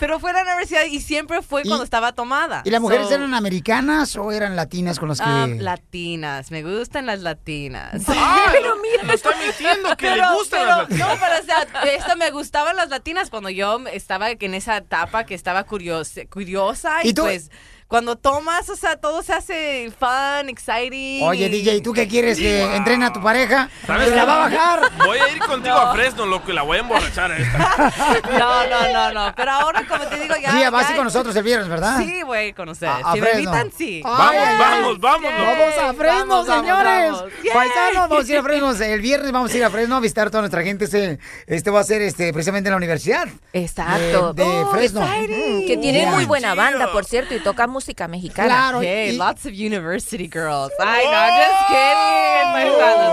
[0.00, 2.60] Pero fue en la universidad y siempre fue ¿Y- cuando estaba tomada.
[2.66, 5.24] ¿Y las mujeres So, eran americanas o eran latinas con las que...?
[5.26, 7.92] ah, latinas, me gustan las latinas.
[8.52, 11.08] pero mira, no está mintiendo que le Pero- gustan pero- las latinas.
[11.08, 15.24] No, pero o sea, esto me gustaban las latinas cuando yo estaba en esa etapa
[15.24, 17.22] que estaba curiosa, curiosa y, ¿Y tú?
[17.22, 17.50] pues
[17.92, 21.22] cuando tomas, o sea, todo se hace fun, exciting.
[21.24, 22.38] Oye, y- DJ, ¿tú qué quieres?
[22.38, 23.68] ¿Que entrene a tu pareja?
[23.86, 24.80] ¿Sabes ¿Te la va a bajar?
[25.04, 27.92] Voy a ir contigo a Fresno, loco, y la voy a emborrachar a esta.
[28.38, 29.34] No, no, no, no.
[29.36, 30.52] Pero ahora, como te digo, ya.
[30.52, 31.98] Gia, vas a ir con nosotros el viernes, ¿verdad?
[31.98, 32.94] Sí, voy a ir con ustedes.
[32.94, 33.40] A- a si me Fresno.
[33.42, 34.00] invitan, sí.
[34.02, 35.30] Vamos, Ay, vamos, vamos.
[35.32, 37.12] Vamos a Fresno, Vamos, señores.
[37.12, 37.24] vamos.
[37.52, 38.70] Paisanos, vamos a ir a Fresno.
[38.72, 40.86] El viernes vamos a ir a Fresno a visitar a toda nuestra gente.
[40.86, 43.28] Este, este va a ser este, precisamente en la universidad.
[43.52, 44.32] Exacto.
[44.32, 45.02] De, de Oh, Fresno.
[45.02, 45.66] exciting.
[45.66, 46.10] Que tiene Yeah.
[46.12, 48.48] muy buena banda, por cierto, y toca música mexicana.
[48.48, 50.72] Claro, Hey, y- lots of university girls.
[50.78, 52.68] Ay, no, just kidding.
[52.68, 53.12] Estoy jugando.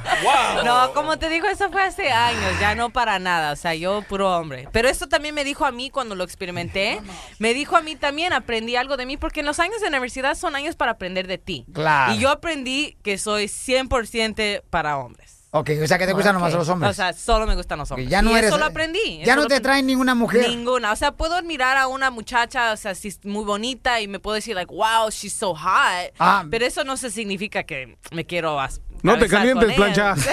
[0.64, 3.52] No, como te digo, eso fue hace años, ya no para nada.
[3.52, 4.68] O sea, yo puro hombre.
[4.72, 7.00] Pero esto también me dijo a mí cuando lo experimenté.
[7.38, 10.34] Me dijo a mí también, aprendí algo de mí, porque en los años de universidad
[10.34, 11.64] son años para aprender de ti.
[11.72, 12.12] Claro.
[12.14, 15.39] Y yo aprendí que soy 100% para hombres.
[15.52, 16.92] Ok, o sea que te gustan nomás los hombres.
[16.92, 18.08] O sea, solo me gustan los hombres.
[18.08, 19.20] ya no y eres- eso lo aprendí.
[19.24, 19.62] ya no te aprendí.
[19.62, 20.48] traen ninguna mujer.
[20.48, 20.92] Ninguna.
[20.92, 24.20] O sea, puedo admirar a una muchacha, o sea, si es muy bonita y me
[24.20, 26.12] puedo decir, like, wow, she's so hot.
[26.20, 26.44] Ah.
[26.48, 28.60] Pero eso no se significa que me quiero
[29.02, 30.14] No te calientes, plancha.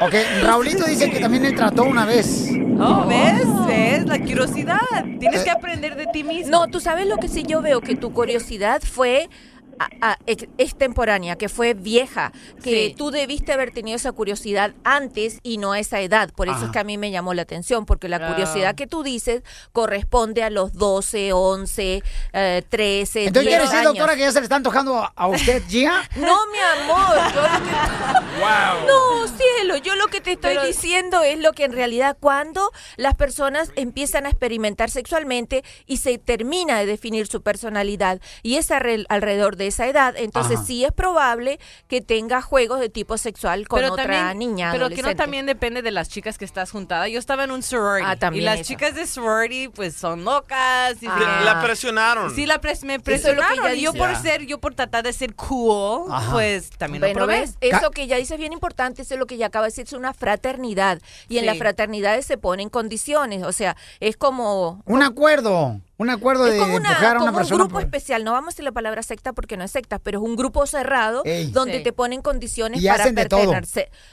[0.00, 2.48] Ok, Raulito dice que también él trató una vez.
[2.78, 3.66] Oh, ¿ves?
[3.66, 4.06] ¿Ves?
[4.06, 4.78] La curiosidad.
[5.18, 6.50] Tienes que aprender de ti mismo.
[6.50, 9.28] No, tú sabes lo que sí yo veo, que tu curiosidad fue
[9.78, 12.32] a- a- ex- extemporánea, que fue vieja,
[12.62, 12.94] que Sí.
[12.96, 16.30] tú debiste haber tenido esa curiosidad antes y no a esa edad.
[16.34, 16.66] Por eso Ajá.
[16.66, 18.28] es que a mí me llamó la atención, porque la Ah.
[18.32, 19.42] curiosidad que tú dices
[19.72, 23.92] corresponde a los 12, 11, eh, 13, Entonces 10 quiere decir, años.
[23.94, 26.02] doctora, que ya se le está antojando a, a usted, Gia.
[26.16, 28.26] No, mi amor, yo lo que-
[28.86, 32.70] No, cielo, yo lo que te estoy Pero- diciendo es lo que en realidad cuando
[32.96, 38.70] las personas empiezan a experimentar sexualmente y se termina de definir su personalidad y es
[38.70, 40.66] alrededor de esa edad, entonces Ajá.
[40.66, 45.02] sí es probable que tenga juegos de tipo sexual con otra también- niña Pero que
[45.02, 47.08] no también depende de las chicas que estás juntada.
[47.08, 48.06] Yo estaba en un sorority.
[48.08, 48.68] Ah, también y las eso.
[48.68, 51.02] chicas de sorority, pues son locas.
[51.02, 51.42] y Ah.
[51.44, 52.34] La presionaron.
[52.34, 53.74] Sí, la pres- me Eso es lo que presionaron.
[53.76, 53.98] yo dice.
[53.98, 54.20] por Ya.
[54.20, 56.32] ser, yo por tratar de ser cool, Ajá.
[56.32, 57.40] pues también lo Bueno, probé.
[57.40, 57.56] ¿ves?
[57.60, 59.84] Eso que ya dices es bien importante, eso es lo que ya acaba de decir,
[59.86, 61.00] es una fraternidad.
[61.28, 64.82] Y en las fraternidades se ponen condiciones, o sea, es como...
[64.86, 65.80] Un acuerdo.
[65.98, 67.62] Un acuerdo de como, una- empujar a una como persona.
[67.62, 70.18] un grupo especial, no vamos a decir la palabra secta porque no es secta, pero
[70.18, 71.50] es un grupo cerrado Ey.
[71.52, 71.84] donde Sí.
[71.84, 73.26] te ponen condiciones Y para hacen de.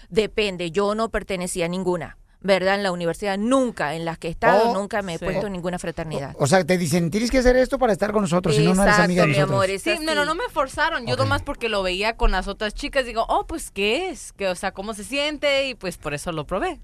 [0.09, 2.75] Depende, yo no pertenecía a ninguna, ¿verdad?
[2.75, 5.25] En la universidad nunca, en las que he estado, Oh, nunca me he sí.
[5.25, 6.35] puesto en ninguna fraternidad.
[6.39, 8.83] O sea, te dicen, tienes que hacer esto para estar con nosotros, si no, no
[8.83, 9.53] eres Exacto, amiga de mi nosotros.
[9.57, 10.05] amor, es Sí, así.
[10.05, 11.05] no, no me forzaron.
[11.05, 11.19] Yo Ok.
[11.19, 14.31] nomás porque lo veía con las otras chicas, digo, oh, pues, ¿qué es?
[14.33, 15.67] Que, o sea, ¿cómo se siente?
[15.67, 16.79] Y pues por eso lo probé.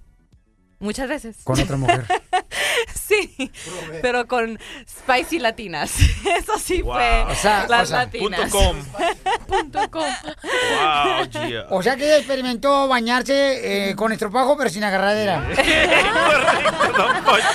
[0.79, 1.37] Muchas veces.
[1.43, 2.05] Con otra mujer.
[2.93, 3.51] Sí,
[4.01, 5.91] pero con spicy latinas.
[6.37, 6.93] Eso sí Wow.
[6.93, 8.51] fue O sea, las o sea, latinas.
[8.51, 8.77] Punto com.
[9.47, 10.03] Punto com.
[10.03, 11.65] Wow.
[11.71, 15.41] O sea que ella experimentó bañarse eh, con estropajo, pero sin agarradera.
[16.95, 17.47] Don Poncho.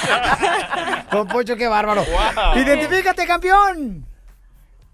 [1.12, 2.04] Don Pocho, qué bárbaro.
[2.04, 2.58] Wow.
[2.58, 4.04] Identifícate, campeón.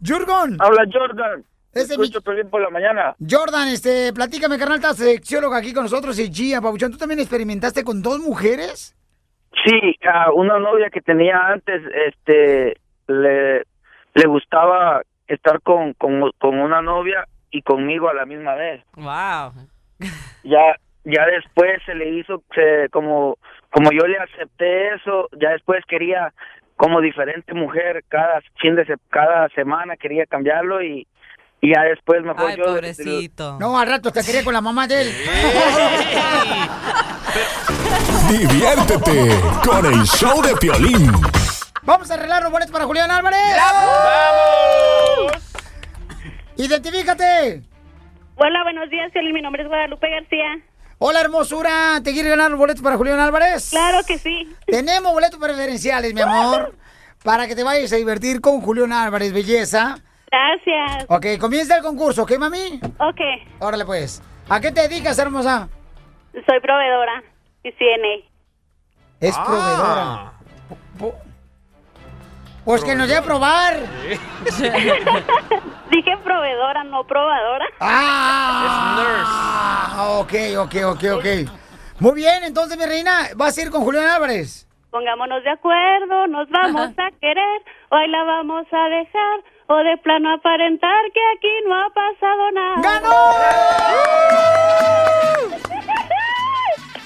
[0.07, 0.59] Jurgon.
[0.61, 1.44] Habla Jordan.
[1.72, 2.10] Ese mi-
[2.51, 3.14] por la mañana.
[3.28, 7.84] Jordan, este, platícame, carnal, estás sexiólogo aquí con nosotros y Gia, Pabuchón, ¿tú también experimentaste
[7.84, 8.97] con dos mujeres?
[9.64, 12.76] Sí, a una novia que tenía antes, este,
[13.09, 13.59] le,
[14.14, 18.82] le gustaba estar con, con, con una novia y conmigo a la misma vez.
[18.97, 19.52] Wow.
[20.44, 23.36] Ya, ya después se le hizo, se, como,
[23.70, 26.32] como yo le acepté eso, ya después quería
[26.76, 31.06] como diferente mujer cada fin de se- cada semana quería cambiarlo y,
[31.61, 33.59] y ya después mejor Ay, yo pobrecito.
[33.59, 35.15] No, al rato te quería con la mamá de él.
[38.31, 41.12] Diviértete con el show de Piolín.
[41.82, 43.39] Vamos a arreglar los boletos para Julián Álvarez.
[43.57, 45.32] ¡Vamos!
[46.57, 47.62] Identifícate.
[48.37, 49.35] Hola, buenos días, Piolín.
[49.35, 50.59] Mi nombre es Guadalupe García.
[50.99, 52.01] Hola, hermosura.
[52.03, 53.70] ¿Te quieres ganar los boletos para Julián Álvarez?
[53.70, 54.55] Claro que sí.
[54.66, 56.74] Tenemos boletos preferenciales, mi amor,
[57.24, 59.99] para que te vayas a divertir con Julián Álvarez, belleza.
[60.31, 61.07] Gracias.
[61.09, 62.81] Ok, comienza el concurso, ¿ok, mami?
[62.98, 63.20] Ok,
[63.59, 64.23] Órale, pues.
[64.48, 65.69] ¿A qué te dedicas, hermosa?
[66.32, 67.23] soy proveedora
[67.65, 68.24] y CNA.
[69.20, 69.44] Es Ah.
[69.44, 70.32] proveedora.
[72.65, 73.74] Pues que nos dé a probar.
[74.44, 77.66] Dije proveedora, no probadora.
[77.81, 81.27] Ah, ok, ok, ok, ok.
[81.98, 84.69] Muy bien, entonces, mi reina, ¿vas a ir con Julián Álvarez?
[84.90, 89.40] Pongámonos de acuerdo, nos vamos a querer, hoy la vamos a dejar,
[89.70, 93.01] o de plano aparentar que aquí no ha pasado nada.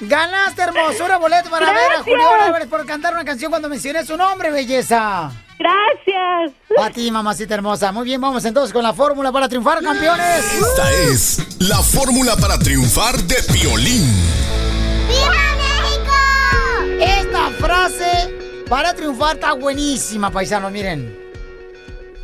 [0.00, 2.04] Ganaste, hermosura, boleto para ver a Gracias.
[2.04, 5.30] Julián Álvarez por cantar una canción cuando mencioné su nombre, belleza.
[5.58, 6.52] Gracias.
[6.78, 7.92] A ti, mamacita hermosa.
[7.92, 10.44] Muy bien, vamos entonces con la fórmula para triunfar, campeones.
[10.54, 14.10] Esta es la fórmula para triunfar de Piolín.
[16.98, 20.72] Esta frase para triunfar está buenísima, paisanos.
[20.72, 21.23] Miren.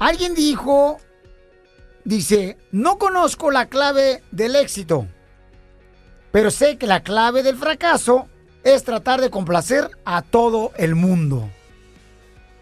[0.00, 0.98] Alguien dijo,
[2.04, 5.06] dice, no conozco la clave del éxito,
[6.32, 8.26] pero sé que la clave del fracaso
[8.64, 11.50] es tratar de complacer a todo el mundo.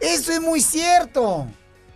[0.01, 1.47] Eso es muy cierto.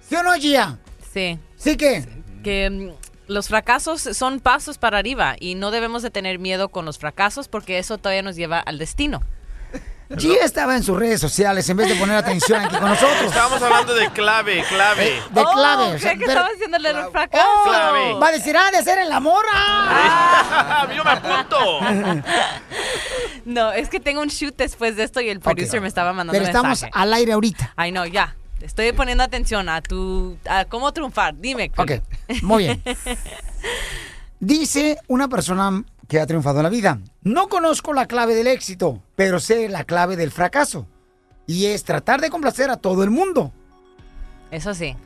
[0.09, 0.79] ¿Sí o no, Gia?
[1.13, 1.41] Sí.
[1.57, 2.07] ¿Sí qué?
[2.45, 2.91] Que mm,
[3.27, 7.49] los fracasos son pasos para arriba y no debemos de tener miedo con los fracasos
[7.49, 9.23] porque eso todavía nos lleva al destino.
[10.19, 13.23] Gia estaba en sus redes sociales en vez de poner atención aquí con nosotros.
[13.27, 15.23] Estábamos hablando de clave, clave.
[15.31, 15.85] De clave.
[15.85, 17.45] Oh, o sea, creí que pero- estaba haciéndole el fracaso.
[17.47, 17.63] ¡Oh!
[17.69, 18.15] Clave.
[18.15, 20.89] Va a decir, ah, de ser en la morra.
[20.97, 21.59] Yo me apunto.
[23.45, 26.33] No, es que tengo un shoot después de esto y el producer me estaba mandando
[26.33, 26.93] Pero estamos mensaje.
[26.95, 27.73] al aire ahorita.
[27.75, 28.37] Ay, no, ya.
[28.61, 30.39] Estoy poniendo atención a tu...
[30.49, 31.35] a cómo triunfar.
[31.37, 31.73] Dime.
[31.77, 31.91] Ok,
[32.43, 32.83] muy bien.
[34.41, 39.03] Dice una persona que ha triunfado en la vida, no conozco la clave del éxito,
[39.17, 40.87] pero sé la clave del fracaso.
[41.47, 43.53] Y es tratar de complacer a todo el mundo.
[44.51, 44.97] Eso sí.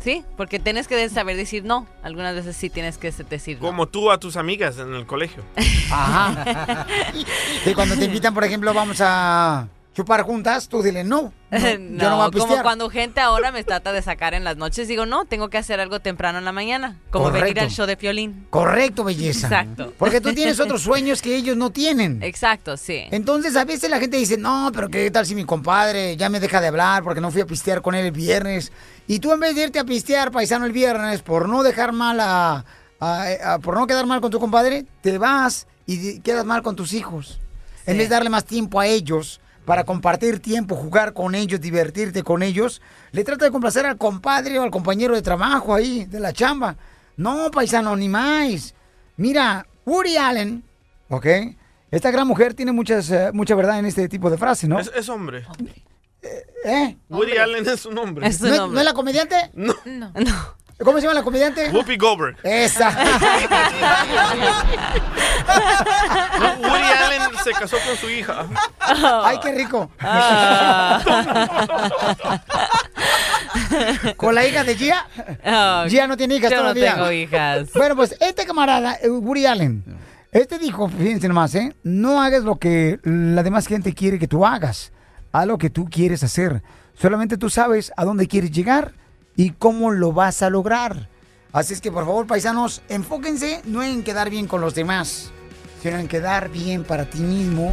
[0.00, 1.86] Sí, porque tienes que saber decir no.
[2.02, 3.66] Algunas veces sí tienes que decir no.
[3.66, 5.42] Como tú a tus amigas en el colegio.
[5.90, 6.86] Ajá.
[7.66, 9.68] Y cuando te invitan, por ejemplo, vamos a
[9.98, 11.32] chupar juntas, tú dile no.
[11.50, 14.56] no, yo no voy a como cuando gente ahora me trata de sacar en las
[14.56, 17.00] noches, digo, no, tengo que hacer algo temprano en la mañana.
[17.10, 18.46] Como venir al show de Piolín.
[18.48, 19.48] Correcto, belleza.
[19.48, 19.92] Exacto.
[19.98, 22.22] Porque tú tienes otros sueños que ellos no tienen.
[22.22, 23.06] Exacto, sí.
[23.10, 26.38] Entonces a veces la gente dice, no, pero qué tal si mi compadre ya me
[26.38, 28.70] deja de hablar porque no fui a pistear con él el viernes.
[29.08, 32.20] Y tú en vez de irte a pistear, paisano, el viernes, por no dejar mal
[32.20, 32.64] a,
[33.00, 36.76] a- a- por no quedar mal con tu compadre, te vas y quedas mal con
[36.76, 37.40] tus hijos.
[37.84, 42.22] En vez de darle más tiempo a ellos para compartir tiempo, jugar con ellos, divertirte
[42.22, 42.80] con ellos,
[43.12, 46.74] le trata de complacer al compadre o al compañero de trabajo ahí, de la chamba.
[47.18, 48.74] No, paisano, ni más.
[49.18, 50.64] Mira, Woody Allen,
[51.10, 51.26] ¿ok?
[51.90, 54.80] Esta gran mujer tiene muchas, eh, mucha verdad en este tipo de frases, ¿no?
[54.80, 55.44] Es, es hombre.
[56.64, 56.96] ¿Eh?
[57.10, 58.22] Woody Allen es un hombre.
[58.22, 59.50] ¿No, es- ¿no es la comediante?
[59.52, 59.74] No.
[60.84, 61.70] ¿Cómo se llama la comediante?
[61.70, 62.36] Whoopi Goldberg.
[62.42, 62.90] Esa.
[66.38, 68.46] No, Woody Allen se casó con su hija.
[69.24, 69.90] Ay, qué rico.
[74.16, 75.06] ¿Con la hija de Gia?
[75.44, 76.94] Oh, Gia no tiene hijas yo no todavía.
[76.94, 77.68] tengo hijas.
[77.74, 79.84] Bueno, pues este camarada, eh, Woody Allen,
[80.32, 81.74] este dijo, fíjense nomás, ¿eh?
[81.82, 84.92] No hagas lo que la demás gente quiere que tú hagas.
[85.32, 86.62] Haz lo que tú quieres hacer.
[86.94, 88.92] Solamente tú sabes a dónde quieres llegar
[89.38, 91.08] y cómo lo vas a lograr.
[91.52, 95.30] Así es que, por favor, paisanos, enfóquense no en quedar bien con los demás,
[95.80, 97.72] sino en quedar bien para ti mismo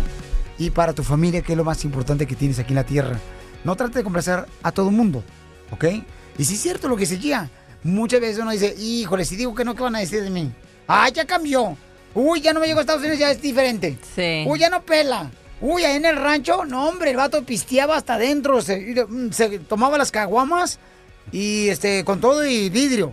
[0.60, 3.20] y para tu familia, que es lo más importante que tienes aquí en la tierra.
[3.64, 5.24] No trate de complacer a todo el mundo,
[5.72, 5.86] ¿ok?
[6.38, 7.50] Y si es cierto lo que se guía,
[7.82, 10.52] muchas veces uno dice, híjole, si digo que no, ¿qué van a decir de mí?
[10.88, 11.76] Ah, ya cambió.
[12.14, 13.98] Uy, ya no me llegó a Estados Unidos, ya es diferente.
[14.16, 14.46] Sí.
[14.48, 15.32] Uy, ya no pela.
[15.62, 19.58] Uy, ahí en el rancho, no, hombre, el vato pisteaba hasta adentro, se, mm, se
[19.60, 20.80] tomaba las caguamas
[21.32, 23.12] y este, con todo y vidrio.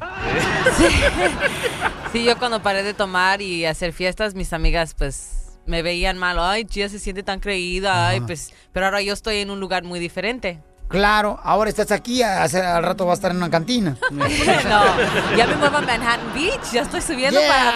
[2.12, 6.38] Sí, yo cuando paré de tomar y hacer fiestas, mis amigas pues me veían mal.
[6.38, 8.08] Ay, Gia se siente tan creída.
[8.08, 10.60] Ay, pues, pero ahora yo estoy en un lugar muy diferente.
[10.92, 13.96] Claro, ahora estás aquí, hace, al rato va a estar en una cantina.
[14.10, 17.48] no, ya me muevo a Manhattan Beach, ya estoy subiendo Yeah.
[17.48, 17.68] para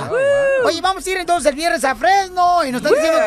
[0.00, 0.08] arriba.
[0.10, 0.66] ¡Woo!
[0.68, 3.20] Oye, vamos a ir entonces el viernes a Fresno y nos están diciendo,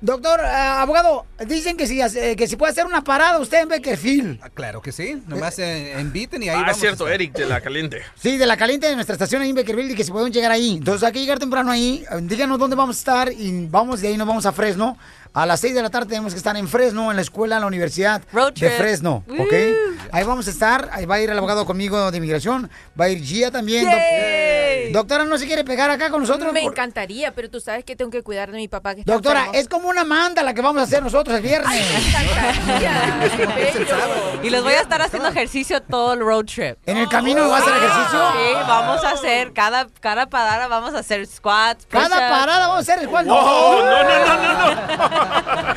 [0.00, 3.68] doctor, eh, abogado, dicen que si, hace- que si puede hacer una parada usted en
[3.68, 4.40] Beckerfield.
[4.54, 6.76] Claro que sí, nomás eh, inviten y ahí Ah, vamos.
[6.76, 8.02] es cierto, Eric de la caliente.
[8.14, 10.52] Sí, de la caliente de nuestra estación ahí en Beckerfield y que si pueden llegar
[10.52, 10.76] ahí.
[10.76, 14.08] Entonces hay que llegar temprano ahí, eh, díganos dónde vamos a estar y vamos de
[14.08, 14.96] ahí nos vamos a Fresno.
[15.34, 17.62] A las 6 de la tarde tenemos que estar en Fresno, en la escuela, en
[17.62, 18.22] la universidad
[18.70, 18.70] de.
[18.70, 19.52] Fresno, ¿ok?
[20.12, 23.08] Ahí vamos a estar, ahí va a ir el abogado conmigo de inmigración, va a
[23.08, 23.84] ir Gia también.
[24.92, 26.52] Doctora, ¿no se quiere pegar acá con nosotros?
[26.52, 29.12] Me Por- encantaría, pero tú sabes que tengo que cuidar de mi papá que está
[29.12, 29.60] Doctora, enfermo.
[29.60, 31.70] es como una manta la que vamos a hacer nosotros el viernes.
[34.42, 36.76] Y les voy a estar haciendo ejercicio todo el road trip.
[36.86, 38.20] ¿En el camino vas a hacer ejercicio?
[38.32, 41.86] Sí, vamos a hacer, cada, cada parada vamos a hacer squats.
[41.88, 43.28] Cada parada vamos a hacer squats.
[43.28, 45.74] Wow, no, no, no,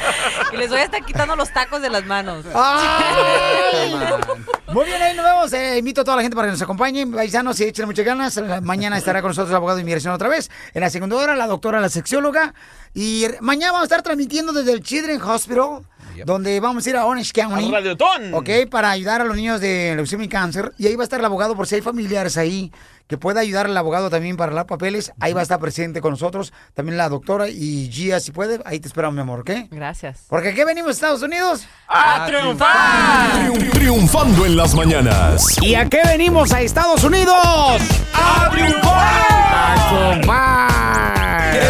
[0.54, 2.46] Y les voy a estar quitando los tacos de las manos.
[2.54, 3.96] Ay.
[4.74, 5.54] Muy bien, ahí nos vemos.
[5.54, 7.12] Eh, invito a toda la gente para que nos acompañen.
[7.12, 8.36] Paisanos, y échenle muchas ganas.
[8.36, 10.50] La- Mañana estará con nosotros el abogado de inmigración otra vez.
[10.74, 12.54] En la segunda hora, la doctora, la sexióloga.
[12.94, 15.84] Y mañana vamos a estar transmitiendo desde el Children's Hospital,
[16.26, 17.72] donde vamos a ir a Orange County.
[17.72, 18.34] Radiotón.
[18.34, 20.74] Ok, para ayudar a los niños de leucemia y cáncer.
[20.78, 22.72] Y ahí va a estar el abogado por si hay familiares ahí
[23.08, 25.14] que pueda ayudar al abogado también para los papeles.
[25.20, 26.54] Ahí va a estar presente con nosotros.
[26.74, 28.60] También la doctora y Gia, si puede.
[28.66, 29.52] Ahí te esperamos, mi amor, ¿ok?
[29.72, 30.26] Gracias.
[30.28, 31.66] Porque aquí venimos, Estados Unidos.
[31.88, 33.30] ¡A triunfar!
[33.46, 35.56] Triun- triunfando en las mañanas.
[35.62, 37.82] ¿Y a qué venimos a Estados Unidos?
[38.14, 38.98] ¡A triunfar!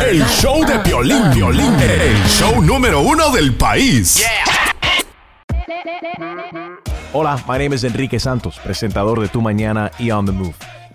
[0.09, 1.75] El show de Piolín, Piolín.
[1.79, 4.23] El show número uno del país.
[7.13, 10.53] Hola, my name is Enrique Santos, presentador de Tu Mañana y On the Move.